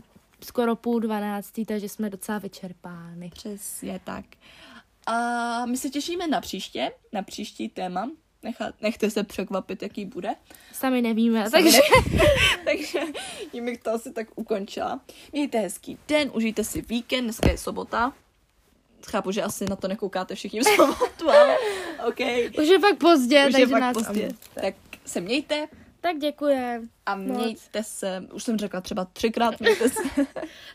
skoro 0.45 0.75
půl 0.75 0.99
dvanáctý, 0.99 1.65
takže 1.65 1.89
jsme 1.89 2.09
docela 2.09 2.37
vyčerpány. 2.37 3.29
Přesně 3.33 3.99
tak. 4.03 4.25
A 5.05 5.65
my 5.65 5.77
se 5.77 5.89
těšíme 5.89 6.27
na 6.27 6.41
příště, 6.41 6.91
na 7.13 7.21
příští 7.21 7.69
téma, 7.69 8.09
nechat, 8.43 8.75
nechte 8.81 9.09
se 9.09 9.23
překvapit, 9.23 9.81
jaký 9.81 10.05
bude. 10.05 10.29
Sami 10.73 11.01
nevíme, 11.01 11.49
Sami 11.49 11.63
takže 11.63 11.79
Takže 12.65 12.99
tím 13.51 13.65
bych 13.65 13.77
to 13.77 13.91
asi 13.91 14.13
tak 14.13 14.27
ukončila. 14.35 14.99
Mějte 15.31 15.59
hezký 15.59 15.97
den, 16.07 16.31
užijte 16.33 16.63
si 16.63 16.81
víkend, 16.81 17.23
dneska 17.23 17.51
je 17.51 17.57
sobota. 17.57 18.13
Chápu, 19.07 19.31
že 19.31 19.43
asi 19.43 19.65
na 19.69 19.75
to 19.75 19.87
nekoukáte 19.87 20.35
všichni 20.35 20.59
v 20.59 20.63
sobotu, 20.63 21.29
ale 21.29 21.57
OK. 22.07 22.19
už 22.59 22.67
je 22.67 22.79
pak 22.79 22.97
pozdě, 22.97 23.37
Už 23.37 23.43
takže 23.43 23.59
je 23.59 23.67
fakt 23.67 23.81
nás 23.81 23.93
pozdě. 23.93 24.29
Tak 24.53 24.75
se 25.07 25.21
mějte 25.21 25.67
Tak 26.01 26.17
děkujem. 26.17 26.89
a 27.05 27.15
Moc. 27.15 27.37
mějte 27.37 27.83
se, 27.83 28.23
už 28.33 28.43
jsem 28.43 28.57
řekla 28.57 28.81
třeba 28.81 29.05
třikrát, 29.05 29.59
mějte 29.59 29.89
se, 29.89 30.01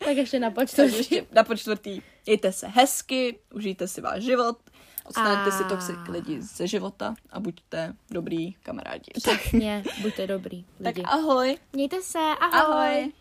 Tak 0.05 0.17
ještě 0.17 0.39
na 0.41 0.51
takže 0.51 0.97
ještě 0.97 1.27
na 1.33 1.43
počtvrtý, 1.45 2.03
mějte 2.27 2.53
se 2.53 2.67
hezky, 2.69 3.39
užijte 3.55 3.89
si 3.89 4.01
váš 4.01 4.23
život, 4.23 4.59
odstraňte 5.07 5.53
si 5.53 5.65
A- 5.65 5.69
toxic 5.69 5.97
lidi 6.09 6.43
ze 6.43 6.67
života 6.67 7.15
a 7.31 7.41
buďte 7.41 7.95
dobrý 8.11 8.53
kamarádi. 8.53 9.11
Tak, 9.25 9.41
Přesně, 9.41 9.83
buďte 10.03 10.27
dobrý 10.27 10.65
tak 10.85 10.97
lidi. 10.97 11.03
ahoj. 11.03 11.59
Mějte 11.73 12.03
se, 12.03 12.19
ahoj. 12.19 12.61
Ahoj. 12.87 13.13